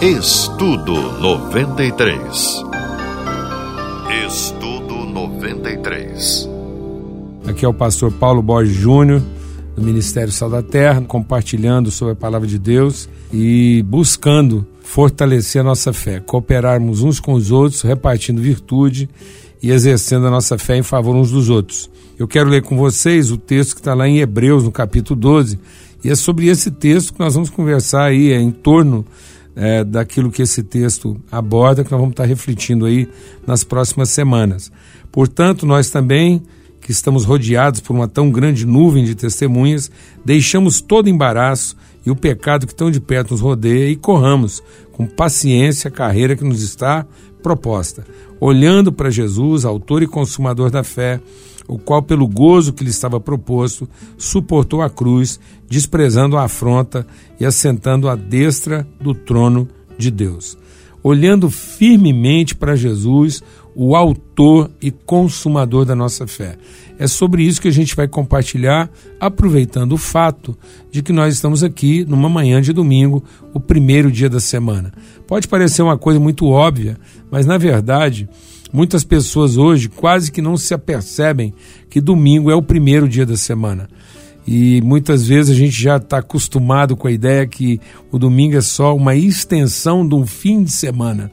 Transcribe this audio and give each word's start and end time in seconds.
Estudo 0.00 0.94
93. 1.20 2.64
Estudo 4.28 4.94
93. 4.94 6.48
Aqui 7.48 7.64
é 7.64 7.68
o 7.68 7.74
pastor 7.74 8.12
Paulo 8.12 8.40
Borges 8.40 8.76
Júnior, 8.76 9.20
do 9.74 9.82
Ministério 9.82 10.32
Sal 10.32 10.48
da 10.48 10.62
Terra, 10.62 11.00
compartilhando 11.00 11.90
sobre 11.90 12.12
a 12.12 12.16
palavra 12.16 12.46
de 12.46 12.60
Deus 12.60 13.08
e 13.32 13.84
buscando 13.88 14.64
fortalecer 14.82 15.62
a 15.62 15.64
nossa 15.64 15.92
fé, 15.92 16.20
cooperarmos 16.20 17.02
uns 17.02 17.18
com 17.18 17.32
os 17.32 17.50
outros, 17.50 17.82
repartindo 17.82 18.40
virtude 18.40 19.10
e 19.60 19.72
exercendo 19.72 20.28
a 20.28 20.30
nossa 20.30 20.56
fé 20.56 20.76
em 20.76 20.84
favor 20.84 21.16
uns 21.16 21.32
dos 21.32 21.50
outros. 21.50 21.90
Eu 22.16 22.28
quero 22.28 22.48
ler 22.48 22.62
com 22.62 22.76
vocês 22.76 23.32
o 23.32 23.36
texto 23.36 23.74
que 23.74 23.80
está 23.80 23.94
lá 23.94 24.06
em 24.06 24.20
Hebreus, 24.20 24.62
no 24.62 24.70
capítulo 24.70 25.18
12, 25.18 25.58
e 26.04 26.08
é 26.08 26.14
sobre 26.14 26.46
esse 26.46 26.70
texto 26.70 27.14
que 27.14 27.18
nós 27.18 27.34
vamos 27.34 27.50
conversar 27.50 28.04
aí, 28.04 28.30
é 28.30 28.40
em 28.40 28.52
torno 28.52 29.04
é, 29.58 29.82
daquilo 29.82 30.30
que 30.30 30.40
esse 30.40 30.62
texto 30.62 31.20
aborda, 31.32 31.82
que 31.82 31.90
nós 31.90 31.98
vamos 31.98 32.12
estar 32.12 32.24
refletindo 32.24 32.86
aí 32.86 33.08
nas 33.44 33.64
próximas 33.64 34.08
semanas. 34.08 34.70
Portanto, 35.10 35.66
nós 35.66 35.90
também, 35.90 36.40
que 36.80 36.92
estamos 36.92 37.24
rodeados 37.24 37.80
por 37.80 37.92
uma 37.92 38.06
tão 38.06 38.30
grande 38.30 38.64
nuvem 38.64 39.04
de 39.04 39.16
testemunhas, 39.16 39.90
deixamos 40.24 40.80
todo 40.80 41.08
embaraço 41.08 41.76
e 42.06 42.10
o 42.10 42.14
pecado 42.14 42.68
que 42.68 42.74
tão 42.74 42.88
de 42.88 43.00
perto 43.00 43.32
nos 43.32 43.40
rodeia 43.40 43.90
e 43.90 43.96
corramos 43.96 44.62
com 44.92 45.06
paciência 45.06 45.88
a 45.88 45.92
carreira 45.92 46.36
que 46.36 46.44
nos 46.44 46.62
está 46.62 47.04
proposta, 47.42 48.06
olhando 48.38 48.92
para 48.92 49.10
Jesus, 49.10 49.64
autor 49.64 50.04
e 50.04 50.06
consumador 50.06 50.70
da 50.70 50.84
fé, 50.84 51.20
o 51.68 51.78
qual, 51.78 52.02
pelo 52.02 52.26
gozo 52.26 52.72
que 52.72 52.82
lhe 52.82 52.90
estava 52.90 53.20
proposto, 53.20 53.86
suportou 54.16 54.80
a 54.80 54.88
cruz, 54.88 55.38
desprezando 55.68 56.36
a 56.36 56.44
afronta 56.44 57.06
e 57.38 57.44
assentando 57.44 58.08
à 58.08 58.16
destra 58.16 58.88
do 58.98 59.14
trono 59.14 59.68
de 59.98 60.10
Deus. 60.10 60.56
Olhando 61.02 61.50
firmemente 61.50 62.56
para 62.56 62.74
Jesus, 62.74 63.42
o 63.80 63.94
autor 63.94 64.70
e 64.82 64.90
consumador 64.90 65.84
da 65.84 65.94
nossa 65.94 66.26
fé. 66.26 66.56
É 66.98 67.06
sobre 67.06 67.44
isso 67.44 67.60
que 67.62 67.68
a 67.68 67.72
gente 67.72 67.94
vai 67.94 68.08
compartilhar, 68.08 68.90
aproveitando 69.20 69.92
o 69.92 69.96
fato 69.96 70.58
de 70.90 71.00
que 71.00 71.12
nós 71.12 71.34
estamos 71.34 71.62
aqui 71.62 72.04
numa 72.04 72.28
manhã 72.28 72.60
de 72.60 72.72
domingo, 72.72 73.22
o 73.54 73.60
primeiro 73.60 74.10
dia 74.10 74.28
da 74.28 74.40
semana. 74.40 74.92
Pode 75.28 75.46
parecer 75.46 75.82
uma 75.82 75.96
coisa 75.96 76.18
muito 76.18 76.46
óbvia, 76.46 76.98
mas 77.30 77.46
na 77.46 77.56
verdade 77.56 78.28
Muitas 78.72 79.04
pessoas 79.04 79.56
hoje 79.56 79.88
quase 79.88 80.30
que 80.30 80.42
não 80.42 80.56
se 80.56 80.74
apercebem 80.74 81.54
que 81.88 82.00
domingo 82.00 82.50
é 82.50 82.54
o 82.54 82.62
primeiro 82.62 83.08
dia 83.08 83.24
da 83.24 83.36
semana. 83.36 83.88
E 84.46 84.80
muitas 84.82 85.26
vezes 85.26 85.54
a 85.54 85.58
gente 85.58 85.80
já 85.80 85.98
está 85.98 86.18
acostumado 86.18 86.96
com 86.96 87.06
a 87.06 87.12
ideia 87.12 87.46
que 87.46 87.80
o 88.10 88.18
domingo 88.18 88.56
é 88.56 88.60
só 88.62 88.96
uma 88.96 89.14
extensão 89.14 90.08
de 90.08 90.14
um 90.14 90.26
fim 90.26 90.62
de 90.62 90.70
semana. 90.70 91.30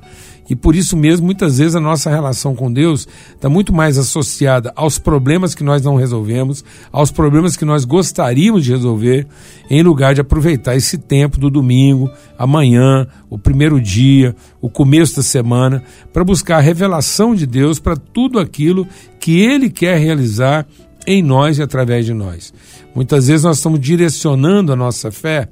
E 0.50 0.56
por 0.56 0.76
isso 0.76 0.96
mesmo, 0.96 1.26
muitas 1.26 1.58
vezes 1.58 1.76
a 1.76 1.80
nossa 1.80 2.10
relação 2.10 2.56
com 2.56 2.72
Deus 2.72 3.08
está 3.34 3.50
muito 3.50 3.74
mais 3.74 3.98
associada 3.98 4.72
aos 4.76 5.00
problemas 5.00 5.56
que 5.56 5.64
nós 5.64 5.82
não 5.82 5.96
resolvemos, 5.96 6.64
aos 6.92 7.12
problemas 7.12 7.58
que 7.58 7.66
nós 7.66 7.84
gostaríamos 7.84 8.64
de 8.64 8.72
resolver, 8.72 9.28
em 9.70 9.82
lugar 9.82 10.14
de 10.14 10.22
aproveitar 10.22 10.76
esse 10.76 10.98
tempo 10.98 11.40
do 11.40 11.50
domingo, 11.50 12.12
amanhã, 12.38 13.08
o 13.30 13.40
primeiro 13.40 13.82
dia, 13.82 14.36
o 14.62 14.70
começo 14.70 15.16
da 15.16 15.24
semana, 15.24 15.84
para 16.14 16.24
buscar 16.24 16.58
a 16.58 16.62
revelação 16.62 17.34
de 17.34 17.48
Deus 17.48 17.80
para 17.80 17.96
tudo 17.96 18.38
aquilo 18.38 18.88
que 19.20 19.40
Ele 19.40 19.70
quer 19.70 19.98
realizar 19.98 20.68
em 21.08 21.24
nós 21.24 21.58
e 21.58 21.64
através 21.64 22.06
de 22.06 22.14
nós. 22.14 22.54
Muitas 22.94 23.28
vezes 23.28 23.44
nós 23.44 23.58
estamos 23.58 23.80
direcionando 23.80 24.72
a 24.72 24.76
nossa 24.76 25.12
fé 25.12 25.50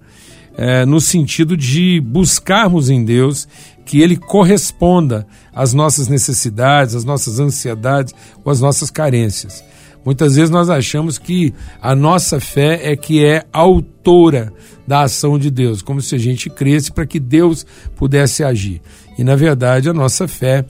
é, 0.56 0.86
no 0.86 1.02
sentido 1.02 1.58
de 1.58 2.00
buscarmos 2.00 2.90
em 2.90 3.04
Deus 3.04 3.48
que 3.86 4.02
Ele 4.02 4.18
corresponda 4.18 5.28
às 5.54 5.74
nossas 5.74 6.08
necessidades, 6.08 6.96
às 6.96 7.04
nossas 7.04 7.40
ansiedades 7.40 8.14
ou 8.44 8.52
às 8.52 8.62
nossas 8.62 8.90
carências. 8.90 9.64
Muitas 10.06 10.36
vezes 10.36 10.50
nós 10.50 10.70
achamos 10.70 11.18
que 11.18 11.54
a 11.82 11.96
nossa 11.96 12.40
fé 12.40 12.92
é 12.92 12.96
que 12.96 13.24
é 13.24 13.46
autora 13.54 14.52
da 14.86 15.04
ação 15.04 15.40
de 15.40 15.50
Deus, 15.50 15.82
como 15.82 16.02
se 16.02 16.16
a 16.16 16.18
gente 16.18 16.50
cresce 16.50 16.92
para 16.92 17.06
que 17.06 17.20
Deus 17.20 17.66
pudesse 17.96 18.44
agir. 18.44 18.82
E 19.18 19.24
na 19.24 19.36
verdade 19.36 19.90
a 19.90 19.94
nossa 19.94 20.28
fé 20.28 20.66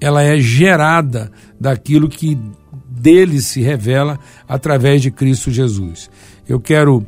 ela 0.00 0.22
é 0.22 0.38
gerada 0.38 1.32
daquilo 1.58 2.08
que 2.08 2.38
dele 2.88 3.40
se 3.40 3.60
revela 3.60 4.18
através 4.48 5.02
de 5.02 5.10
Cristo 5.10 5.50
Jesus. 5.50 6.08
Eu 6.48 6.60
quero 6.60 7.04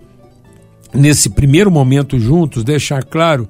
nesse 0.92 1.30
primeiro 1.30 1.70
momento 1.70 2.18
juntos 2.18 2.64
deixar 2.64 3.04
claro 3.04 3.48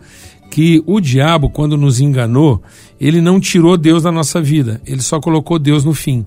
que 0.50 0.82
o 0.86 1.00
diabo, 1.00 1.50
quando 1.50 1.76
nos 1.76 2.00
enganou, 2.00 2.62
ele 3.00 3.20
não 3.20 3.38
tirou 3.38 3.76
Deus 3.76 4.03
da 4.03 4.12
nossa 4.12 4.41
vida, 4.41 4.81
ele 4.86 5.03
só 5.03 5.20
colocou 5.20 5.59
Deus 5.59 5.84
no 5.84 5.94
fim. 5.94 6.26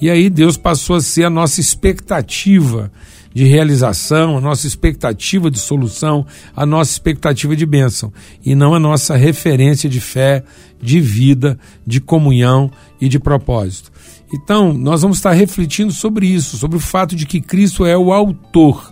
E 0.00 0.10
aí 0.10 0.28
Deus 0.28 0.56
passou 0.56 0.96
a 0.96 1.00
ser 1.00 1.24
a 1.24 1.30
nossa 1.30 1.60
expectativa 1.60 2.92
de 3.32 3.44
realização, 3.44 4.38
a 4.38 4.40
nossa 4.40 4.66
expectativa 4.66 5.50
de 5.50 5.58
solução, 5.58 6.26
a 6.54 6.64
nossa 6.64 6.92
expectativa 6.92 7.54
de 7.54 7.66
bênção, 7.66 8.12
e 8.44 8.54
não 8.54 8.74
a 8.74 8.80
nossa 8.80 9.14
referência 9.14 9.90
de 9.90 10.00
fé, 10.00 10.42
de 10.80 11.00
vida, 11.00 11.58
de 11.86 12.00
comunhão 12.00 12.70
e 13.00 13.08
de 13.08 13.18
propósito. 13.18 13.90
Então, 14.32 14.72
nós 14.72 15.02
vamos 15.02 15.18
estar 15.18 15.32
refletindo 15.32 15.92
sobre 15.92 16.26
isso, 16.26 16.56
sobre 16.56 16.76
o 16.76 16.80
fato 16.80 17.14
de 17.14 17.26
que 17.26 17.40
Cristo 17.40 17.84
é 17.84 17.96
o 17.96 18.12
autor 18.12 18.90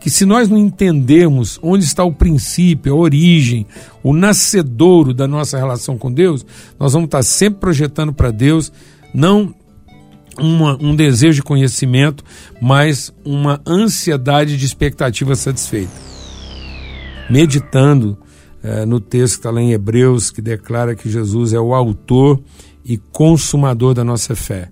que 0.00 0.10
se 0.10 0.24
nós 0.24 0.48
não 0.48 0.56
entendermos 0.56 1.58
onde 1.62 1.84
está 1.84 2.04
o 2.04 2.12
princípio, 2.12 2.92
a 2.92 2.96
origem, 2.96 3.66
o 4.02 4.12
nascedouro 4.12 5.12
da 5.12 5.26
nossa 5.26 5.58
relação 5.58 5.98
com 5.98 6.12
Deus, 6.12 6.46
nós 6.78 6.92
vamos 6.92 7.06
estar 7.06 7.22
sempre 7.22 7.60
projetando 7.60 8.12
para 8.12 8.30
Deus 8.30 8.72
não 9.12 9.54
uma, 10.38 10.78
um 10.80 10.94
desejo 10.94 11.36
de 11.36 11.42
conhecimento, 11.42 12.24
mas 12.60 13.12
uma 13.24 13.60
ansiedade 13.66 14.56
de 14.56 14.64
expectativa 14.64 15.34
satisfeita. 15.34 15.92
Meditando 17.28 18.16
eh, 18.62 18.86
no 18.86 19.00
texto 19.00 19.34
que 19.34 19.38
está 19.40 19.50
lá 19.50 19.60
em 19.60 19.72
Hebreus, 19.72 20.30
que 20.30 20.40
declara 20.40 20.94
que 20.94 21.10
Jesus 21.10 21.52
é 21.52 21.60
o 21.60 21.74
autor 21.74 22.40
e 22.84 22.96
consumador 22.96 23.94
da 23.94 24.04
nossa 24.04 24.34
fé. 24.34 24.70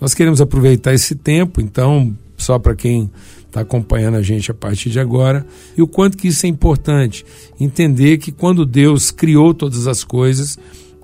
Nós 0.00 0.14
queremos 0.14 0.40
aproveitar 0.40 0.92
esse 0.92 1.14
tempo, 1.14 1.60
então, 1.60 2.16
só 2.36 2.58
para 2.58 2.74
quem 2.74 3.10
está 3.52 3.60
acompanhando 3.60 4.16
a 4.16 4.22
gente 4.22 4.50
a 4.50 4.54
partir 4.54 4.88
de 4.88 4.98
agora, 4.98 5.46
e 5.76 5.82
o 5.82 5.86
quanto 5.86 6.16
que 6.16 6.28
isso 6.28 6.46
é 6.46 6.48
importante. 6.48 7.24
Entender 7.60 8.16
que 8.16 8.32
quando 8.32 8.64
Deus 8.64 9.10
criou 9.10 9.52
todas 9.52 9.86
as 9.86 10.02
coisas, 10.02 10.58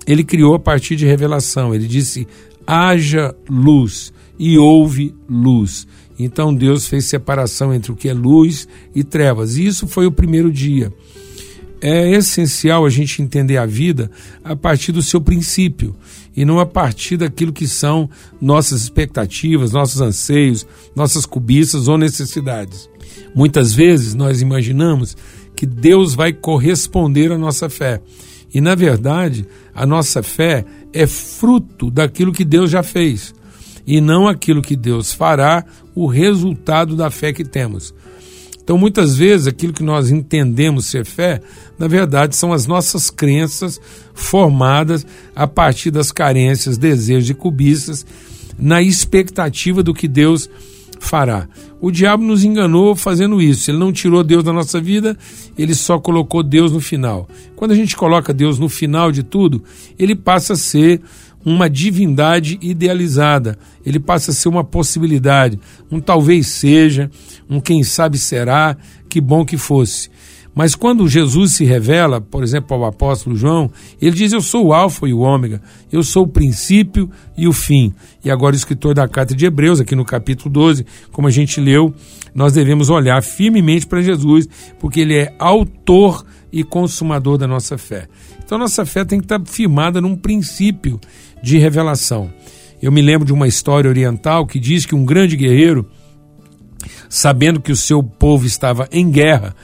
ele 0.07 0.23
criou 0.23 0.55
a 0.55 0.59
partir 0.59 0.95
de 0.95 1.05
revelação. 1.05 1.75
Ele 1.75 1.87
disse: 1.87 2.27
haja 2.65 3.35
luz, 3.47 4.11
e 4.39 4.57
houve 4.57 5.13
luz. 5.29 5.87
Então 6.17 6.53
Deus 6.53 6.87
fez 6.87 7.05
separação 7.05 7.71
entre 7.71 7.91
o 7.91 7.95
que 7.95 8.09
é 8.09 8.13
luz 8.13 8.67
e 8.95 9.03
trevas. 9.03 9.55
E 9.55 9.67
isso 9.67 9.87
foi 9.87 10.07
o 10.07 10.11
primeiro 10.11 10.51
dia. 10.51 10.91
É 11.79 12.09
essencial 12.11 12.83
a 12.83 12.89
gente 12.89 13.21
entender 13.21 13.57
a 13.57 13.65
vida 13.65 14.09
a 14.43 14.55
partir 14.55 14.91
do 14.91 15.03
seu 15.03 15.21
princípio 15.21 15.95
e 16.35 16.45
não 16.45 16.59
a 16.59 16.65
partir 16.65 17.17
daquilo 17.17 17.53
que 17.53 17.67
são 17.67 18.09
nossas 18.41 18.83
expectativas, 18.83 19.71
nossos 19.71 20.01
anseios, 20.01 20.65
nossas 20.95 21.25
cobiças 21.25 21.87
ou 21.87 21.97
necessidades. 21.97 22.89
Muitas 23.35 23.73
vezes 23.73 24.13
nós 24.13 24.41
imaginamos 24.41 25.15
que 25.55 25.65
Deus 25.65 26.13
vai 26.13 26.31
corresponder 26.31 27.31
à 27.31 27.37
nossa 27.37 27.69
fé. 27.69 28.01
E 28.53 28.61
na 28.61 28.75
verdade, 28.75 29.45
a 29.73 29.85
nossa 29.85 30.23
fé 30.23 30.65
é 30.93 31.05
fruto 31.05 31.91
daquilo 31.91 32.31
que 32.31 32.45
Deus 32.45 32.71
já 32.71 32.81
fez 32.81 33.33
e 33.89 33.99
não 33.99 34.27
aquilo 34.27 34.61
que 34.61 34.75
Deus 34.75 35.11
fará, 35.11 35.65
o 35.95 36.05
resultado 36.05 36.95
da 36.95 37.09
fé 37.09 37.33
que 37.33 37.43
temos. 37.43 37.91
Então, 38.61 38.77
muitas 38.77 39.17
vezes, 39.17 39.47
aquilo 39.47 39.73
que 39.73 39.81
nós 39.81 40.11
entendemos 40.11 40.85
ser 40.85 41.03
fé, 41.03 41.41
na 41.79 41.87
verdade, 41.87 42.35
são 42.35 42.51
as 42.51 42.67
nossas 42.67 43.09
crenças 43.09 43.79
formadas 44.13 45.07
a 45.33 45.47
partir 45.47 45.89
das 45.89 46.11
carências, 46.11 46.77
desejos 46.77 47.29
e 47.29 47.33
cobiças, 47.33 48.05
na 48.59 48.81
expectativa 48.81 49.81
do 49.81 49.93
que 49.93 50.05
Deus 50.05 50.49
fará. 50.99 51.47
O 51.79 51.89
diabo 51.89 52.21
nos 52.21 52.43
enganou 52.43 52.93
fazendo 52.93 53.41
isso. 53.41 53.71
Ele 53.71 53.77
não 53.77 53.93
tirou 53.93 54.21
Deus 54.21 54.43
da 54.43 54.51
nossa 54.51 54.81
vida, 54.81 55.17
ele 55.57 55.73
só 55.73 55.97
colocou 55.97 56.43
Deus 56.43 56.73
no 56.73 56.81
final. 56.81 57.29
Quando 57.55 57.71
a 57.71 57.75
gente 57.75 57.95
coloca 57.95 58.33
Deus 58.33 58.59
no 58.59 58.67
final 58.67 59.09
de 59.09 59.23
tudo, 59.23 59.63
ele 59.97 60.13
passa 60.13 60.53
a 60.53 60.57
ser 60.57 61.01
uma 61.45 61.69
divindade 61.69 62.59
idealizada. 62.61 63.57
Ele 63.85 63.99
passa 63.99 64.31
a 64.31 64.33
ser 64.33 64.49
uma 64.49 64.63
possibilidade, 64.65 65.57
um 65.89 66.01
talvez 66.01 66.47
seja, 66.47 67.09
um 67.49 67.61
quem 67.61 67.83
sabe 67.83 68.17
será, 68.17 68.75
que 69.07 69.21
bom 69.21 69.45
que 69.45 69.57
fosse. 69.57 70.09
Mas 70.59 70.75
quando 70.75 71.07
Jesus 71.07 71.53
se 71.53 71.63
revela, 71.63 72.19
por 72.19 72.43
exemplo, 72.43 72.75
ao 72.75 72.83
apóstolo 72.83 73.33
João, 73.33 73.71
ele 74.01 74.11
diz: 74.11 74.33
Eu 74.33 74.41
sou 74.41 74.65
o 74.65 74.73
Alfa 74.73 75.07
e 75.07 75.13
o 75.13 75.19
Ômega, 75.19 75.61
eu 75.89 76.03
sou 76.03 76.23
o 76.23 76.27
princípio 76.27 77.09
e 77.37 77.47
o 77.47 77.53
fim. 77.53 77.93
E 78.25 78.29
agora, 78.29 78.53
o 78.53 78.57
escritor 78.57 78.93
da 78.93 79.07
carta 79.07 79.33
de 79.33 79.45
Hebreus, 79.45 79.79
aqui 79.79 79.95
no 79.95 80.03
capítulo 80.03 80.49
12, 80.49 80.85
como 81.13 81.29
a 81.29 81.31
gente 81.31 81.61
leu, 81.61 81.93
nós 82.35 82.51
devemos 82.51 82.89
olhar 82.89 83.23
firmemente 83.23 83.87
para 83.87 84.01
Jesus, 84.01 84.49
porque 84.81 84.99
ele 84.99 85.15
é 85.15 85.33
autor 85.39 86.25
e 86.51 86.61
consumador 86.61 87.37
da 87.37 87.47
nossa 87.47 87.77
fé. 87.77 88.09
Então, 88.43 88.57
nossa 88.57 88.85
fé 88.85 89.05
tem 89.05 89.17
que 89.17 89.23
estar 89.23 89.41
firmada 89.45 90.01
num 90.01 90.13
princípio 90.13 90.99
de 91.41 91.57
revelação. 91.57 92.29
Eu 92.81 92.91
me 92.91 93.01
lembro 93.01 93.25
de 93.25 93.31
uma 93.31 93.47
história 93.47 93.89
oriental 93.89 94.45
que 94.45 94.59
diz 94.59 94.85
que 94.85 94.93
um 94.93 95.05
grande 95.05 95.37
guerreiro, 95.37 95.89
sabendo 97.07 97.61
que 97.61 97.71
o 97.71 97.77
seu 97.77 98.03
povo 98.03 98.45
estava 98.45 98.89
em 98.91 99.09
guerra, 99.09 99.55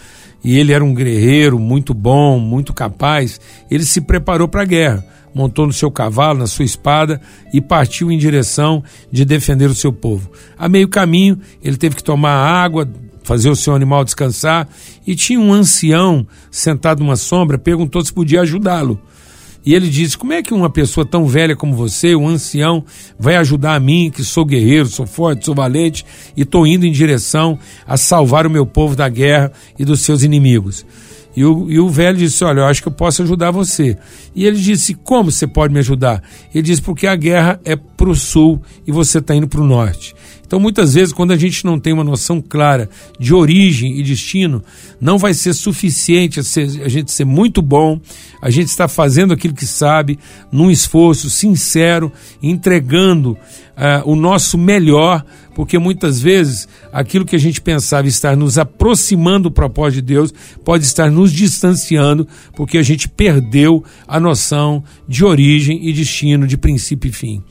e 0.45 0.59
ele 0.59 0.71
era 0.71 0.86
um 0.86 0.94
guerreiro 0.94 1.57
muito 1.57 1.92
bom, 1.92 2.38
muito 2.38 2.71
capaz, 2.71 3.42
ele 3.69 3.83
se 3.83 4.00
preparou 4.00 4.47
para 4.47 4.62
a 4.62 4.65
guerra, 4.65 5.03
montou 5.33 5.65
no 5.65 5.74
seu 5.74 5.89
cavalo, 5.89 6.38
na 6.38 6.45
sua 6.45 6.63
espada 6.63 7.19
e 7.51 7.59
partiu 7.59 8.12
em 8.12 8.18
direção 8.18 8.83
de 9.12 9.25
defender 9.25 9.68
o 9.71 9.74
seu 9.74 9.92
povo. 9.92 10.30
A 10.56 10.69
meio 10.69 10.88
caminho, 10.88 11.39
ele 11.63 11.77
teve 11.77 11.95
que 11.95 12.03
tomar 12.03 12.36
água, 12.36 12.88
fazer 13.24 13.50
o 13.50 13.56
seu 13.56 13.74
animal 13.74 14.06
descansar 14.06 14.69
e 15.06 15.15
tinha 15.15 15.39
um 15.39 15.51
ancião 15.51 16.27
sentado 16.51 17.00
numa 17.00 17.15
sombra, 17.15 17.57
perguntou 17.57 18.06
se 18.06 18.13
podia 18.13 18.41
ajudá-lo. 18.41 19.01
E 19.65 19.73
ele 19.73 19.89
disse: 19.89 20.17
Como 20.17 20.31
é 20.31 20.44
que 20.44 20.53
uma 20.53 20.69
pessoa 20.69 21.06
tão 21.06 21.25
velha 21.25 21.56
como 21.56 21.75
você, 21.75 22.15
um 22.15 22.27
ancião, 22.27 22.83
vai 23.17 23.35
ajudar 23.38 23.75
a 23.75 23.79
mim, 23.79 24.12
que 24.13 24.23
sou 24.23 24.45
guerreiro, 24.45 24.88
sou 24.88 25.07
forte, 25.07 25.45
sou 25.45 25.56
valente 25.56 26.06
e 26.38 26.44
estou 26.44 26.67
indo 26.67 26.85
em 26.85 26.91
direção 26.91 27.57
a 27.88 27.97
salvar 27.97 28.45
o 28.45 28.50
meu 28.50 28.65
povo 28.65 28.95
da 28.95 29.09
guerra 29.09 29.51
e 29.77 29.83
dos 29.83 30.01
seus 30.01 30.21
inimigos? 30.21 30.85
E 31.35 31.44
o, 31.44 31.69
e 31.69 31.79
o 31.79 31.89
velho 31.89 32.17
disse: 32.17 32.44
Olha, 32.44 32.62
eu 32.62 32.65
acho 32.65 32.81
que 32.81 32.88
eu 32.88 32.94
posso 32.94 33.23
ajudar 33.23 33.51
você. 33.51 33.97
E 34.33 34.45
ele 34.45 34.57
disse: 34.57 34.94
Como 34.94 35.31
você 35.31 35.45
pode 35.45 35.73
me 35.73 35.79
ajudar? 35.79 36.23
Ele 36.53 36.62
disse: 36.62 36.81
Porque 36.81 37.07
a 37.07 37.15
guerra 37.15 37.59
é 37.65 37.75
para 37.75 38.09
o 38.09 38.15
sul 38.15 38.62
e 38.88 38.91
você 38.91 39.17
está 39.17 39.35
indo 39.35 39.47
para 39.47 39.62
o 39.62 39.65
norte. 39.65 40.15
Então, 40.45 40.59
muitas 40.59 40.94
vezes, 40.94 41.13
quando 41.13 41.31
a 41.31 41.38
gente 41.38 41.65
não 41.65 41.80
tem 41.80 41.92
uma 41.92 42.03
noção 42.03 42.42
clara 42.42 42.89
de 43.19 43.33
origem 43.33 44.00
e 44.00 44.03
destino, 44.03 44.63
não 45.01 45.18
vai 45.18 45.33
ser 45.33 45.53
suficiente 45.53 46.39
a, 46.39 46.44
gente 46.88 47.12
ser 47.12 47.25
muito 47.25 47.62
bom, 47.62 48.00
a 48.42 48.50
gente 48.50 48.68
está 48.68 48.88
fazendo 48.88 49.33
aquilo 49.33 49.53
que 49.53 49.65
sabe, 49.65 50.19
num 50.51 50.69
esforço 50.69 51.30
sincero, 51.30 52.12
entregando 52.42 53.31
uh, 53.31 53.38
o 54.09 54.15
nosso 54.15 54.57
melhor, 54.57 55.25
porque 55.56 55.80
muitas 55.80 56.21
vezes 56.21 56.68
aquilo 56.91 57.25
que 57.25 57.36
a 57.36 57.39
gente 57.39 57.59
pensava 57.59 58.07
estar 58.07 58.36
nos 58.38 58.57
aproximando 58.57 59.50
do 59.50 59.51
propósito 59.51 59.95
de 59.95 60.13
Deus 60.13 60.33
pode 60.63 60.86
estar 60.86 61.09
nos 61.09 61.31
distanciando, 61.31 62.27
porque 62.56 62.77
a 62.77 62.83
gente 62.83 63.09
perdeu 63.09 63.83
a 64.07 64.19
noção 64.19 64.83
de 65.07 65.25
origem 65.25 65.88
e 65.88 65.94
destino, 65.94 66.45
de 66.45 66.57
princípio 66.57 67.09
e 67.09 67.13
fim. 67.13 67.44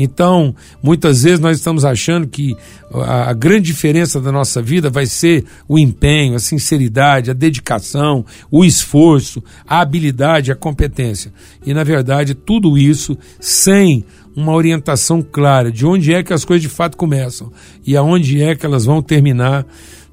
Então, 0.00 0.54
muitas 0.80 1.24
vezes 1.24 1.40
nós 1.40 1.58
estamos 1.58 1.84
achando 1.84 2.28
que 2.28 2.56
a, 2.94 3.30
a, 3.30 3.32
grande 3.32 3.66
diferença 3.66 4.20
da 4.20 4.30
nossa 4.30 4.62
vida 4.62 4.88
vai 4.88 5.06
ser 5.06 5.44
o 5.66 5.76
empenho, 5.76 6.36
a 6.36 6.38
sinceridade, 6.38 7.32
a 7.32 7.34
dedicação, 7.34 8.24
o 8.48 8.64
esforço, 8.64 9.42
a 9.66 9.80
habilidade, 9.80 10.52
a 10.52 10.54
competência. 10.54 11.32
E, 11.66 11.74
na 11.74 11.82
verdade, 11.82 12.32
tudo 12.32 12.78
isso 12.78 13.18
sem 13.40 14.04
uma 14.36 14.52
orientação 14.52 15.20
clara 15.20 15.72
de 15.72 15.84
onde 15.84 16.14
é 16.14 16.22
que 16.22 16.32
as 16.32 16.44
coisas 16.44 16.62
de 16.62 16.68
fato 16.68 16.96
começam 16.96 17.52
e 17.84 17.96
aonde 17.96 18.40
é 18.40 18.54
que 18.54 18.64
elas 18.64 18.84
vão 18.84 19.02
terminar. 19.02 19.66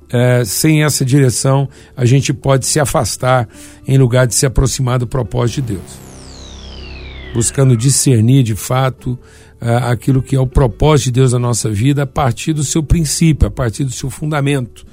É, 0.08 0.46
sem 0.46 0.84
essa 0.84 1.04
direção, 1.04 1.68
a 1.98 2.06
gente 2.06 2.32
pode 2.32 2.68
se 2.68 2.80
afastar 2.80 3.50
em 3.88 3.98
lugar 3.98 4.28
de 4.28 4.36
se 4.36 4.46
aproximar 4.46 5.00
do 5.00 5.08
propósito 5.08 5.62
de 5.62 5.74
Deus. 5.74 6.00
Buscando 7.34 7.76
discernir 7.76 8.44
de 8.44 8.56
fato 8.56 9.18
é, 9.66 9.78
aquilo 9.78 10.22
que 10.22 10.36
é 10.36 10.40
o 10.40 10.46
propósito 10.46 11.06
de 11.06 11.14
Deus 11.14 11.34
na 11.34 11.40
nossa 11.40 11.72
vida 11.72 12.04
a 12.04 12.06
partir 12.06 12.54
do 12.54 12.64
seu 12.64 12.84
princípio, 12.84 13.48
a 13.48 13.52
partir 13.52 13.84
do 13.84 13.90
seu 13.90 14.12
fundamento, 14.12 14.86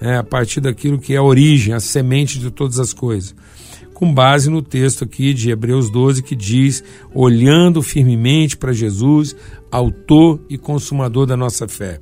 né, 0.00 0.16
a 0.16 0.22
partir 0.22 0.60
daquilo 0.60 0.96
que 0.96 1.12
é 1.12 1.16
a 1.16 1.22
origem, 1.24 1.74
a 1.74 1.80
semente 1.80 2.38
de 2.38 2.48
todas 2.48 2.78
as 2.78 2.92
coisas. 2.92 3.34
Com 3.92 4.14
base 4.14 4.48
no 4.48 4.62
texto 4.62 5.02
aqui 5.02 5.34
de 5.34 5.50
Hebreus 5.50 5.90
12 5.90 6.22
que 6.22 6.36
diz: 6.36 6.84
olhando 7.12 7.82
firmemente 7.82 8.56
para 8.56 8.72
Jesus, 8.72 9.34
autor 9.72 10.40
e 10.48 10.56
consumador 10.56 11.26
da 11.26 11.36
nossa 11.36 11.66
fé. 11.66 12.00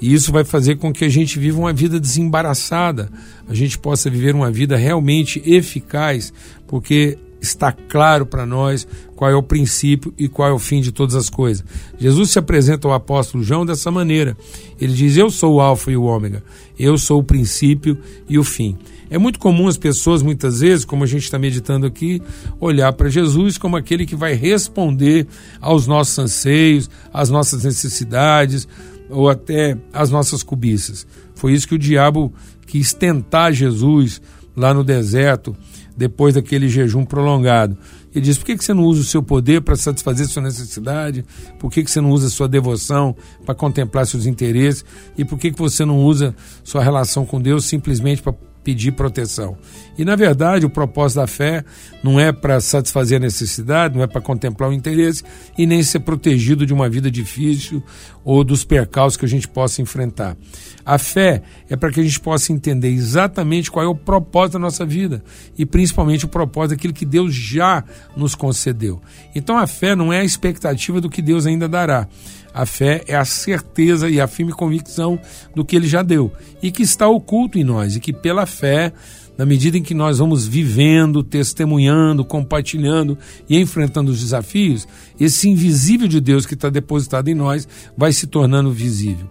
E 0.00 0.14
isso 0.14 0.30
vai 0.30 0.44
fazer 0.44 0.76
com 0.76 0.92
que 0.92 1.04
a 1.04 1.08
gente 1.08 1.38
viva 1.40 1.58
uma 1.58 1.72
vida 1.72 1.98
desembaraçada, 1.98 3.10
a 3.48 3.54
gente 3.54 3.76
possa 3.76 4.08
viver 4.08 4.36
uma 4.36 4.52
vida 4.52 4.76
realmente 4.76 5.42
eficaz, 5.44 6.32
porque 6.68 7.18
está 7.44 7.70
claro 7.70 8.26
para 8.26 8.44
nós 8.44 8.86
qual 9.14 9.30
é 9.30 9.34
o 9.34 9.42
princípio 9.42 10.12
e 10.18 10.28
qual 10.28 10.48
é 10.48 10.52
o 10.52 10.58
fim 10.58 10.80
de 10.80 10.90
todas 10.90 11.14
as 11.14 11.30
coisas. 11.30 11.64
Jesus 11.98 12.30
se 12.30 12.38
apresenta 12.38 12.88
ao 12.88 12.94
apóstolo 12.94 13.44
João 13.44 13.64
dessa 13.64 13.90
maneira. 13.90 14.36
Ele 14.80 14.92
diz: 14.92 15.16
Eu 15.16 15.30
sou 15.30 15.54
o 15.54 15.60
Alfa 15.60 15.90
e 15.92 15.96
o 15.96 16.04
Ômega, 16.04 16.42
eu 16.78 16.98
sou 16.98 17.20
o 17.20 17.24
princípio 17.24 17.98
e 18.28 18.38
o 18.38 18.44
fim. 18.44 18.76
É 19.10 19.18
muito 19.18 19.38
comum 19.38 19.68
as 19.68 19.76
pessoas, 19.76 20.22
muitas 20.22 20.60
vezes, 20.60 20.84
como 20.84 21.04
a 21.04 21.06
gente 21.06 21.22
está 21.22 21.38
meditando 21.38 21.86
aqui, 21.86 22.20
olhar 22.58 22.92
para 22.94 23.08
Jesus 23.08 23.58
como 23.58 23.76
aquele 23.76 24.06
que 24.06 24.16
vai 24.16 24.32
responder 24.32 25.26
aos 25.60 25.86
nossos 25.86 26.18
anseios, 26.18 26.90
às 27.12 27.30
nossas 27.30 27.64
necessidades 27.64 28.66
ou 29.10 29.28
até 29.28 29.76
às 29.92 30.10
nossas 30.10 30.42
cobiças. 30.42 31.06
Foi 31.34 31.52
isso 31.52 31.68
que 31.68 31.74
o 31.74 31.78
diabo 31.78 32.32
quis 32.66 32.92
tentar 32.92 33.52
Jesus 33.52 34.20
lá 34.56 34.72
no 34.72 34.82
deserto 34.82 35.54
depois 35.96 36.34
daquele 36.34 36.68
jejum 36.68 37.04
prolongado. 37.04 37.76
Ele 38.14 38.24
diz: 38.24 38.38
por 38.38 38.46
que, 38.46 38.56
que 38.56 38.64
você 38.64 38.74
não 38.74 38.84
usa 38.84 39.00
o 39.00 39.04
seu 39.04 39.22
poder 39.22 39.60
para 39.62 39.76
satisfazer 39.76 40.26
sua 40.26 40.42
necessidade? 40.42 41.24
Por 41.58 41.70
que, 41.70 41.82
que 41.82 41.90
você 41.90 42.00
não 42.00 42.10
usa 42.10 42.28
sua 42.28 42.48
devoção 42.48 43.14
para 43.44 43.54
contemplar 43.54 44.06
seus 44.06 44.26
interesses? 44.26 44.84
E 45.16 45.24
por 45.24 45.38
que, 45.38 45.50
que 45.50 45.58
você 45.58 45.84
não 45.84 46.04
usa 46.04 46.34
sua 46.62 46.82
relação 46.82 47.24
com 47.24 47.40
Deus 47.40 47.64
simplesmente 47.64 48.22
para 48.22 48.34
pedir 48.64 48.92
proteção. 48.92 49.56
E 49.96 50.04
na 50.04 50.16
verdade, 50.16 50.66
o 50.66 50.70
propósito 50.70 51.20
da 51.20 51.26
fé 51.26 51.64
não 52.02 52.18
é 52.18 52.32
para 52.32 52.58
satisfazer 52.60 53.18
a 53.18 53.20
necessidade, 53.20 53.94
não 53.94 54.02
é 54.02 54.06
para 54.06 54.20
contemplar 54.20 54.70
o 54.70 54.72
interesse 54.72 55.22
e 55.56 55.66
nem 55.66 55.82
ser 55.82 56.00
protegido 56.00 56.66
de 56.66 56.72
uma 56.72 56.88
vida 56.88 57.10
difícil 57.10 57.82
ou 58.24 58.42
dos 58.42 58.64
percalços 58.64 59.16
que 59.18 59.26
a 59.26 59.28
gente 59.28 59.46
possa 59.46 59.82
enfrentar. 59.82 60.36
A 60.84 60.98
fé 60.98 61.42
é 61.68 61.76
para 61.76 61.90
que 61.90 62.00
a 62.00 62.02
gente 62.02 62.18
possa 62.18 62.52
entender 62.52 62.88
exatamente 62.88 63.70
qual 63.70 63.84
é 63.84 63.88
o 63.88 63.94
propósito 63.94 64.54
da 64.54 64.58
nossa 64.58 64.84
vida 64.84 65.22
e 65.56 65.66
principalmente 65.66 66.24
o 66.24 66.28
propósito 66.28 66.76
daquilo 66.76 66.94
que 66.94 67.04
Deus 67.04 67.34
já 67.34 67.84
nos 68.16 68.34
concedeu. 68.34 69.00
Então 69.34 69.58
a 69.58 69.66
fé 69.66 69.94
não 69.94 70.12
é 70.12 70.20
a 70.20 70.24
expectativa 70.24 71.00
do 71.00 71.10
que 71.10 71.22
Deus 71.22 71.46
ainda 71.46 71.68
dará. 71.68 72.08
A 72.54 72.64
fé 72.64 73.02
é 73.08 73.16
a 73.16 73.24
certeza 73.24 74.08
e 74.08 74.20
a 74.20 74.28
firme 74.28 74.52
convicção 74.52 75.18
do 75.56 75.64
que 75.64 75.74
ele 75.74 75.88
já 75.88 76.02
deu 76.02 76.32
e 76.62 76.70
que 76.70 76.84
está 76.84 77.08
oculto 77.08 77.58
em 77.58 77.64
nós 77.64 77.96
e 77.96 78.00
que 78.00 78.12
pela 78.12 78.46
fé, 78.46 78.92
na 79.36 79.44
medida 79.44 79.76
em 79.76 79.82
que 79.82 79.92
nós 79.92 80.18
vamos 80.18 80.46
vivendo, 80.46 81.24
testemunhando, 81.24 82.24
compartilhando 82.24 83.18
e 83.48 83.58
enfrentando 83.58 84.12
os 84.12 84.20
desafios, 84.20 84.86
esse 85.18 85.48
invisível 85.48 86.06
de 86.06 86.20
Deus 86.20 86.46
que 86.46 86.54
está 86.54 86.70
depositado 86.70 87.26
em 87.26 87.34
nós 87.34 87.66
vai 87.96 88.12
se 88.12 88.28
tornando 88.28 88.70
visível. 88.70 89.28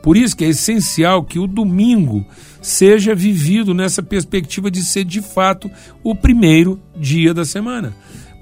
Por 0.00 0.16
isso 0.16 0.36
que 0.36 0.44
é 0.44 0.48
essencial 0.48 1.24
que 1.24 1.40
o 1.40 1.48
domingo 1.48 2.24
seja 2.62 3.16
vivido 3.16 3.74
nessa 3.74 4.00
perspectiva 4.00 4.70
de 4.70 4.84
ser 4.84 5.04
de 5.04 5.20
fato 5.20 5.68
o 6.04 6.14
primeiro 6.14 6.80
dia 6.96 7.34
da 7.34 7.44
semana 7.44 7.92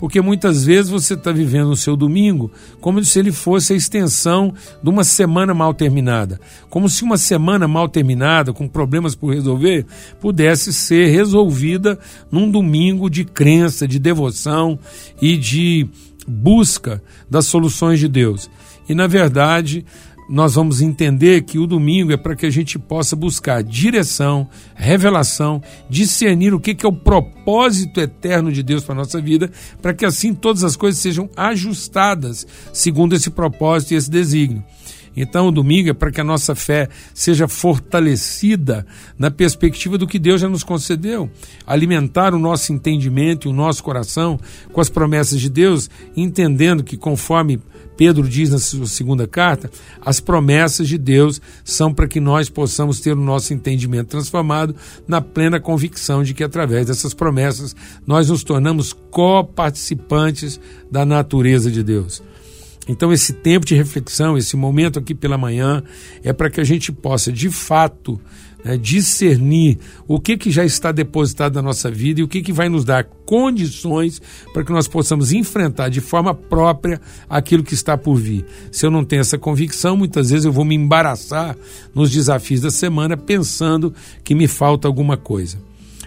porque 0.02 0.21
muitas 0.21 0.64
vezes 0.64 0.90
você 0.90 1.14
está 1.14 1.30
vivendo 1.30 1.71
o 1.71 1.76
seu 1.76 1.97
domingo 1.97 2.50
como 2.80 3.04
se 3.04 3.21
ele 3.21 3.30
fosse 3.30 3.73
a 3.73 3.76
extensão 3.76 4.52
de 4.82 4.90
uma 4.90 5.04
semana 5.04 5.54
mal 5.54 5.73
terminada. 5.73 6.40
Como 6.68 6.88
se 6.88 7.04
uma 7.04 7.16
semana 7.16 7.68
mal 7.68 7.88
terminada, 7.88 8.52
com 8.52 8.66
problemas 8.66 9.14
por 9.14 9.32
resolver, 9.32 9.87
pudesse 10.21 10.73
ser 10.73 11.06
resolvida 11.06 12.00
num 12.32 12.50
domingo 12.50 13.09
de 13.09 13.25
crença, 13.25 13.87
de 13.87 14.00
devoção 14.00 14.76
e 15.21 15.37
de 15.37 15.88
busca 16.26 17.00
das 17.30 17.47
soluções 17.47 18.00
de 18.00 18.09
Deus. 18.09 18.50
E 18.88 18.97
na 18.97 19.06
verdade, 19.06 19.87
nós 20.29 20.55
vamos 20.55 20.81
entender 20.81 21.43
que 21.43 21.59
o 21.59 21.67
domingo 21.67 22.12
é 22.12 22.17
para 22.17 22.37
que 22.37 22.47
a 22.47 22.50
gente 22.50 22.79
possa 22.79 23.14
buscar 23.14 23.62
direção, 23.62 24.49
revelação, 24.75 25.62
discernir 25.88 26.55
o 26.55 26.61
que, 26.61 26.76
é 26.85 26.88
o 26.88 26.93
propósito 26.93 28.00
eterno 28.00 28.52
de 28.52 28.62
Deus 28.62 28.85
para 28.85 28.95
a 28.95 28.99
nossa 28.99 29.21
vida, 29.21 29.50
para 29.81 29.93
que 29.93 30.05
assim 30.05 30.33
todas 30.35 30.64
as 30.64 30.76
coisas 30.76 31.00
sejam 31.00 31.29
ajustadas 31.37 32.47
segundo 32.73 33.14
esse 33.14 33.31
propósito 33.31 33.93
e 33.93 33.97
esse 33.97 34.11
desígnio. 34.11 34.64
Então, 35.16 35.49
o 35.49 35.52
domingo 35.52 35.90
é 35.90 35.92
para 35.92 36.11
que 36.11 36.21
a 36.21 36.25
nossa 36.25 36.54
fé 36.54 36.88
seja 37.12 37.47
fortalecida 37.47 38.87
na 39.19 39.31
perspectiva 39.31 39.99
do 39.99 40.07
que 40.07 40.19
Deus 40.19 40.40
já 40.40 40.49
nos 40.49 40.64
concedeu, 40.64 41.31
alimentar 41.66 42.35
o 42.35 42.38
nosso 42.38 42.73
entendimento 42.73 43.47
e 43.47 43.50
o 43.50 43.54
nosso 43.54 43.83
coração 43.83 44.38
com 44.73 44.81
as 44.81 44.88
promessas 44.88 45.40
de 45.40 45.50
Deus, 45.50 45.90
entendendo 46.16 46.83
que, 46.83 46.97
conforme 46.97 47.61
Pedro 47.97 48.28
diz 48.28 48.50
na 48.50 48.59
sua 48.59 48.87
segunda 48.87 49.26
carta, 49.26 49.71
as 50.00 50.19
promessas 50.19 50.88
de 50.88 50.97
Deus 50.97 51.40
são 51.62 51.92
para 51.92 52.09
que 52.09 52.21
nós 52.21 52.49
possamos 52.49 53.00
ter 53.00 53.12
o 53.12 53.16
nosso 53.16 53.52
entendimento 53.52 54.09
transformado 54.09 54.75
na 55.07 55.21
plena 55.21 55.61
convicção 55.61 56.23
de 56.23 56.35
que 56.35 56.42
através 56.42 56.87
dessas 56.87 57.14
promessas 57.14 57.76
nós 58.07 58.28
nos 58.28 58.42
tornamos 58.42 58.92
coparticipantes 58.92 60.59
da 60.90 61.04
natureza 61.04 61.71
de 61.71 61.83
Deus. 61.83 62.23
Então, 62.89 63.12
esse 63.12 63.33
tempo 63.33 63.65
de 63.65 63.75
reflexão, 63.75 64.37
esse 64.37 64.57
momento 64.57 64.99
aqui 64.99 65.15
pela 65.15 65.39
manhã, 65.39 65.83
é 66.25 66.33
para 66.33 66.51
que 66.51 66.61
a 66.61 66.65
gente 66.65 66.91
possa, 66.91 67.31
de 67.31 67.49
fato, 67.49 68.21
né, 68.65 68.77
discernir 68.77 69.79
o 70.07 70.21
que, 70.21 70.37
que 70.37 70.51
já 70.51 70.65
está 70.65 70.91
depositado 70.93 71.55
na 71.55 71.62
nossa 71.62 71.91
vida 71.91 72.21
e 72.21 72.25
o 72.25 72.29
que, 72.29 72.43
que 72.43 72.53
vai 72.53 72.69
nos 72.69 72.85
dar 72.85 73.05
condições 73.27 74.21
para 74.53 74.65
que 74.65 74.73
nós 74.73 74.89
possamos 74.89 75.33
enfrentar 75.33 75.89
de 75.89 76.01
forma 76.01 76.35
própria 76.35 77.01
aquilo 77.29 77.62
que 77.62 77.75
está 77.75 77.97
por 77.97 78.17
vir. 78.17 78.45
Se 78.71 78.85
eu 78.85 78.91
não 78.91 79.05
tenho 79.05 79.21
essa 79.21 79.39
convicção, 79.39 79.97
muitas 79.97 80.31
vezes 80.31 80.45
eu 80.45 80.53
vou 80.53 80.65
me 80.65 80.75
embaraçar 80.75 81.57
nos 81.95 82.11
desafios 82.11 82.61
da 82.61 82.71
semana 82.71 83.17
pensando 83.17 83.95
que 84.25 84.35
me 84.35 84.49
falta 84.49 84.89
alguma 84.89 85.17
coisa. 85.17 85.59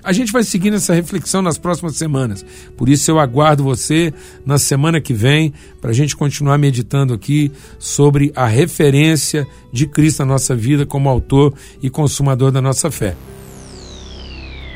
A 0.05 0.13
gente 0.13 0.31
vai 0.31 0.43
seguir 0.43 0.69
nessa 0.69 0.93
reflexão 0.93 1.41
nas 1.41 1.57
próximas 1.57 1.95
semanas. 1.95 2.45
Por 2.77 2.87
isso 2.87 3.09
eu 3.09 3.19
aguardo 3.19 3.63
você 3.63 4.13
na 4.45 4.59
semana 4.59 5.01
que 5.01 5.15
vem 5.15 5.51
para 5.81 5.89
a 5.89 5.93
gente 5.95 6.15
continuar 6.15 6.59
meditando 6.59 7.11
aqui 7.11 7.51
sobre 7.79 8.31
a 8.35 8.45
referência 8.45 9.47
de 9.73 9.87
Cristo 9.87 10.19
na 10.19 10.27
nossa 10.27 10.55
vida 10.55 10.85
como 10.85 11.09
autor 11.09 11.55
e 11.81 11.89
consumador 11.89 12.51
da 12.51 12.61
nossa 12.61 12.91
fé. 12.91 13.17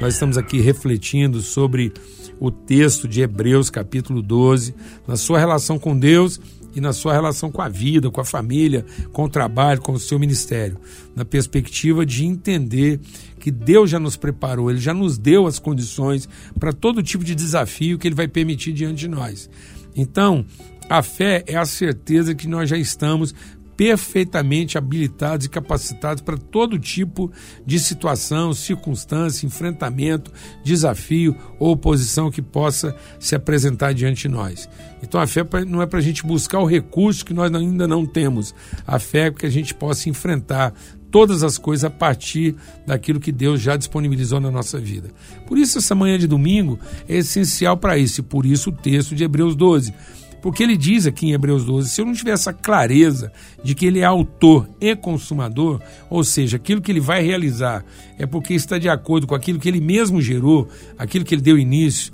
Nós 0.02 0.16
estamos 0.16 0.36
aqui 0.36 0.60
refletindo 0.62 1.42
sobre 1.42 1.94
o 2.40 2.50
texto 2.50 3.08
de 3.08 3.22
Hebreus, 3.22 3.70
capítulo 3.70 4.24
12, 4.24 4.74
na 5.08 5.16
sua 5.16 5.38
relação 5.38 5.78
com 5.78 5.96
Deus 5.96 6.42
e 6.76 6.82
na 6.82 6.94
sua 6.94 7.14
relação 7.14 7.52
com 7.52 7.62
a 7.62 7.70
vida, 7.70 8.10
com 8.10 8.22
a 8.22 8.26
família, 8.26 8.86
com 9.12 9.26
o 9.26 9.30
trabalho, 9.30 9.82
com 9.82 9.94
o 9.94 10.00
seu 10.00 10.18
ministério, 10.18 10.78
na 11.16 11.26
perspectiva 11.26 12.06
de 12.06 12.26
entender 12.26 13.00
que 13.40 13.50
Deus 13.50 13.90
já 13.90 14.00
nos 14.00 14.18
preparou, 14.18 14.70
Ele 14.70 14.80
já 14.80 14.94
nos 14.94 15.18
deu 15.18 15.48
as 15.48 15.58
condições 15.58 16.28
para 16.60 16.74
todo 16.74 17.02
tipo 17.02 17.24
de 17.24 17.34
desafio 17.34 17.98
que 17.98 18.08
Ele 18.08 18.16
vai 18.16 18.28
permitir 18.28 18.74
diante 18.74 19.00
de 19.00 19.08
nós. 19.08 19.50
Então, 19.96 20.46
a 20.90 21.02
fé 21.02 21.44
é 21.48 21.56
a 21.56 21.66
certeza 21.66 22.34
que 22.34 22.48
nós 22.48 22.70
já 22.70 22.78
estamos 22.78 23.34
perfeitamente 23.80 24.78
habilitados 24.78 25.46
e 25.46 25.50
capacitados 25.50 26.22
para 26.22 26.36
todo 26.36 26.78
tipo 26.78 27.32
de 27.66 27.80
situação, 27.80 28.52
circunstância, 28.52 29.48
enfrentamento, 29.48 30.34
desafio 30.62 31.34
ou 31.58 31.72
oposição 31.72 32.30
que 32.30 32.42
possa 32.42 32.94
se 33.18 33.36
apresentar 33.36 33.94
diante 33.94 34.24
de 34.24 34.28
nós. 34.28 34.68
Então 35.02 35.22
a 35.22 35.26
fé 35.26 35.46
não 35.66 35.82
é 35.82 35.86
para 35.86 36.00
a 36.00 36.02
gente 36.02 36.26
buscar 36.26 36.60
o 36.60 36.66
recurso 36.66 37.24
que 37.24 37.34
nós 37.34 37.54
ainda 37.56 37.88
não 37.88 38.06
temos. 38.06 38.54
A 38.86 39.00
fé 39.00 39.28
é 39.28 39.32
que 39.32 39.46
a 39.46 39.50
gente 39.50 39.74
possa 39.74 40.10
enfrentar 40.10 40.74
todas 41.10 41.42
as 41.42 41.58
coisas 41.58 41.86
a 41.86 41.90
partir 41.90 42.58
daquilo 42.86 43.18
que 43.18 43.32
Deus 43.32 43.62
já 43.62 43.78
disponibilizou 43.78 44.42
na 44.42 44.52
nossa 44.52 44.78
vida. 44.78 45.10
Por 45.48 45.58
isso, 45.58 45.78
essa 45.78 45.96
manhã 45.96 46.20
de 46.20 46.28
domingo 46.28 46.78
é 47.08 47.16
essencial 47.16 47.78
para 47.78 47.98
isso, 47.98 48.20
e 48.20 48.24
por 48.24 48.46
isso 48.46 48.72
o 48.72 48.74
texto 48.74 49.16
de 49.16 49.24
Hebreus 49.24 49.56
12. 49.56 49.94
Porque 50.42 50.64
ele 50.64 50.78
diz 50.78 51.06
aqui 51.06 51.28
em 51.28 51.34
Hebreus 51.34 51.66
12: 51.66 51.90
se 51.90 52.02
eu 52.02 52.06
não 52.06 52.14
tiver 52.14 52.32
essa 52.32 52.54
clareza 52.54 53.32
de 53.64 53.76
que 53.76 53.86
ele 53.86 54.00
é 54.00 54.06
autor 54.06 54.70
e 54.80 54.96
consumador, 54.96 55.82
ou 56.10 56.24
seja, 56.24 56.58
aquilo 56.58 56.82
que 56.82 56.92
ele 56.92 57.00
vai 57.00 57.22
realizar 57.22 57.84
é 58.18 58.26
porque 58.26 58.54
está 58.54 58.78
de 58.78 58.90
acordo 58.90 59.28
com 59.28 59.36
aquilo 59.36 59.60
que 59.60 59.68
ele 59.68 59.82
mesmo 59.82 60.22
gerou, 60.22 60.68
aquilo 60.98 61.26
que 61.26 61.36
ele 61.36 61.42
deu 61.42 61.58
início. 61.58 62.14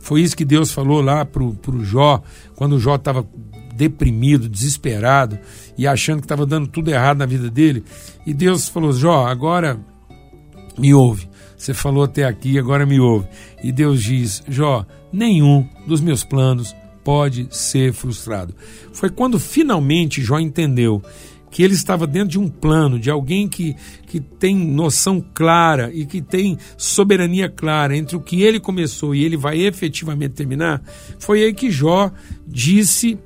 Foi 0.00 0.20
isso 0.20 0.36
que 0.36 0.44
Deus 0.44 0.70
falou 0.70 1.00
lá 1.00 1.24
para 1.24 1.42
o 1.42 1.84
Jó, 1.84 2.22
quando 2.54 2.74
o 2.74 2.78
Jó 2.78 2.94
estava 2.94 3.26
deprimido, 3.74 4.48
desesperado 4.48 5.38
e 5.76 5.86
achando 5.86 6.20
que 6.20 6.24
estava 6.24 6.46
dando 6.46 6.66
tudo 6.66 6.90
errado 6.90 7.18
na 7.18 7.26
vida 7.26 7.50
dele. 7.50 7.84
E 8.24 8.32
Deus 8.32 8.68
falou: 8.68 8.92
Jó, 8.92 9.26
agora 9.26 9.78
me 10.78 10.94
ouve. 10.94 11.28
Você 11.56 11.72
falou 11.74 12.04
até 12.04 12.24
aqui, 12.24 12.58
agora 12.58 12.86
me 12.86 13.00
ouve. 13.00 13.26
E 13.62 13.72
Deus 13.72 14.02
diz: 14.02 14.42
Jó, 14.48 14.86
nenhum 15.12 15.66
dos 15.86 16.00
meus 16.00 16.24
planos 16.24 16.74
pode 17.06 17.46
ser 17.52 17.92
frustrado. 17.92 18.52
Foi 18.92 19.08
quando 19.08 19.38
finalmente 19.38 20.20
Jó 20.20 20.40
entendeu 20.40 21.00
que 21.52 21.62
ele 21.62 21.74
estava 21.74 22.04
dentro 22.04 22.30
de 22.30 22.38
um 22.40 22.48
plano, 22.48 22.98
de 22.98 23.08
alguém 23.08 23.46
que, 23.46 23.76
que 24.08 24.18
tem 24.18 24.56
noção 24.56 25.24
clara 25.32 25.88
e 25.94 26.04
que 26.04 26.20
tem 26.20 26.58
soberania 26.76 27.48
clara 27.48 27.96
entre 27.96 28.16
o 28.16 28.20
que 28.20 28.42
ele 28.42 28.58
começou 28.58 29.14
e 29.14 29.22
ele 29.22 29.36
vai 29.36 29.60
efetivamente 29.60 30.32
terminar, 30.32 30.82
foi 31.20 31.44
aí 31.44 31.54
que 31.54 31.70
Jó 31.70 32.10
disse 32.44 33.16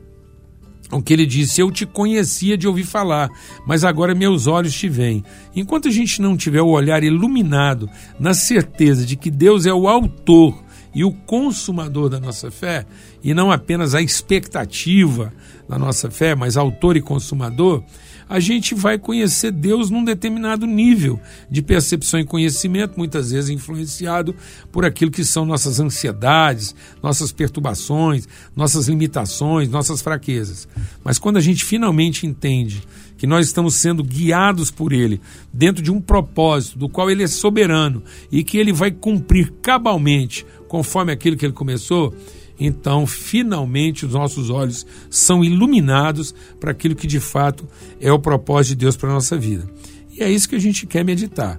o 0.92 1.00
que 1.00 1.14
ele 1.14 1.25
disse: 1.25 1.62
Eu 1.62 1.70
te 1.70 1.87
conhecia 1.87 2.58
de 2.58 2.68
ouvir 2.68 2.84
falar, 2.84 3.30
mas 3.66 3.82
agora 3.82 4.14
meus 4.14 4.46
olhos 4.46 4.75
te 4.75 4.90
veem. 4.90 5.25
Enquanto 5.56 5.88
a 5.88 5.90
gente 5.90 6.20
não 6.20 6.37
tiver 6.37 6.60
o 6.60 6.68
olhar 6.68 7.02
iluminado 7.02 7.88
na 8.18 8.34
certeza 8.34 9.06
de 9.06 9.16
que 9.16 9.30
Deus 9.30 9.64
é 9.64 9.72
o 9.72 9.88
autor 9.88 10.68
e 10.94 11.04
o 11.04 11.12
consumador 11.12 12.08
da 12.08 12.18
nossa 12.18 12.50
fé, 12.50 12.84
e 13.22 13.34
não 13.34 13.50
apenas 13.50 13.94
a 13.94 14.02
expectativa 14.02 15.32
da 15.68 15.78
nossa 15.78 16.10
fé, 16.10 16.34
mas 16.34 16.56
autor 16.56 16.96
e 16.96 17.00
consumador, 17.00 17.82
a 18.30 18.38
gente 18.38 18.76
vai 18.76 18.96
conhecer 18.96 19.50
Deus 19.50 19.90
num 19.90 20.04
determinado 20.04 20.64
nível 20.64 21.18
de 21.50 21.60
percepção 21.60 22.20
e 22.20 22.24
conhecimento, 22.24 22.96
muitas 22.96 23.32
vezes 23.32 23.50
influenciado 23.50 24.36
por 24.70 24.84
aquilo 24.84 25.10
que 25.10 25.24
são 25.24 25.44
nossas 25.44 25.80
ansiedades, 25.80 26.72
nossas 27.02 27.32
perturbações, 27.32 28.28
nossas 28.54 28.86
limitações, 28.86 29.68
nossas 29.68 30.00
fraquezas. 30.00 30.68
Mas 31.02 31.18
quando 31.18 31.38
a 31.38 31.40
gente 31.40 31.64
finalmente 31.64 32.24
entende 32.24 32.84
que 33.18 33.26
nós 33.26 33.46
estamos 33.46 33.74
sendo 33.74 34.04
guiados 34.04 34.70
por 34.70 34.92
Ele 34.92 35.20
dentro 35.52 35.82
de 35.82 35.90
um 35.90 36.00
propósito 36.00 36.78
do 36.78 36.88
qual 36.88 37.10
Ele 37.10 37.24
é 37.24 37.26
soberano 37.26 38.00
e 38.30 38.44
que 38.44 38.58
Ele 38.58 38.72
vai 38.72 38.92
cumprir 38.92 39.52
cabalmente 39.60 40.46
conforme 40.68 41.10
aquilo 41.12 41.36
que 41.36 41.44
Ele 41.44 41.52
começou, 41.52 42.14
então 42.60 43.06
finalmente 43.06 44.04
os 44.04 44.12
nossos 44.12 44.50
olhos 44.50 44.86
são 45.08 45.42
iluminados 45.42 46.34
para 46.60 46.70
aquilo 46.70 46.94
que 46.94 47.06
de 47.06 47.18
fato 47.18 47.66
é 47.98 48.12
o 48.12 48.18
propósito 48.18 48.76
de 48.76 48.84
Deus 48.84 48.96
para 48.96 49.08
a 49.08 49.14
nossa 49.14 49.36
vida. 49.36 49.68
E 50.12 50.22
é 50.22 50.30
isso 50.30 50.48
que 50.48 50.56
a 50.56 50.60
gente 50.60 50.86
quer 50.86 51.02
meditar. 51.02 51.58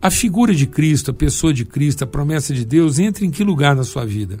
A 0.00 0.10
figura 0.10 0.54
de 0.54 0.66
Cristo, 0.66 1.10
a 1.10 1.14
pessoa 1.14 1.52
de 1.52 1.64
Cristo, 1.64 2.04
a 2.04 2.06
promessa 2.06 2.54
de 2.54 2.64
Deus, 2.64 2.98
entra 2.98 3.24
em 3.24 3.30
que 3.30 3.42
lugar 3.42 3.74
na 3.74 3.82
sua 3.82 4.06
vida? 4.06 4.38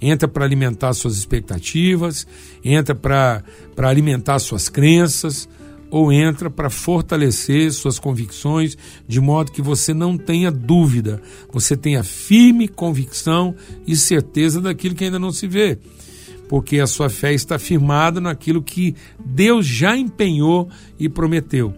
Entra 0.00 0.28
para 0.28 0.44
alimentar 0.44 0.92
suas 0.92 1.16
expectativas, 1.16 2.26
entra 2.62 2.94
para 2.94 3.42
alimentar 3.78 4.38
suas 4.38 4.68
crenças, 4.68 5.48
ou 5.90 6.12
entra 6.12 6.50
para 6.50 6.70
fortalecer 6.70 7.72
suas 7.72 7.98
convicções, 7.98 8.76
de 9.06 9.20
modo 9.20 9.52
que 9.52 9.62
você 9.62 9.94
não 9.94 10.18
tenha 10.18 10.50
dúvida, 10.50 11.22
você 11.52 11.76
tenha 11.76 12.02
firme 12.02 12.68
convicção 12.68 13.54
e 13.86 13.96
certeza 13.96 14.60
daquilo 14.60 14.94
que 14.94 15.04
ainda 15.04 15.18
não 15.18 15.32
se 15.32 15.46
vê. 15.46 15.78
Porque 16.48 16.78
a 16.78 16.86
sua 16.86 17.08
fé 17.08 17.34
está 17.34 17.58
firmada 17.58 18.20
naquilo 18.20 18.62
que 18.62 18.94
Deus 19.24 19.66
já 19.66 19.96
empenhou 19.96 20.68
e 20.98 21.08
prometeu. 21.08 21.74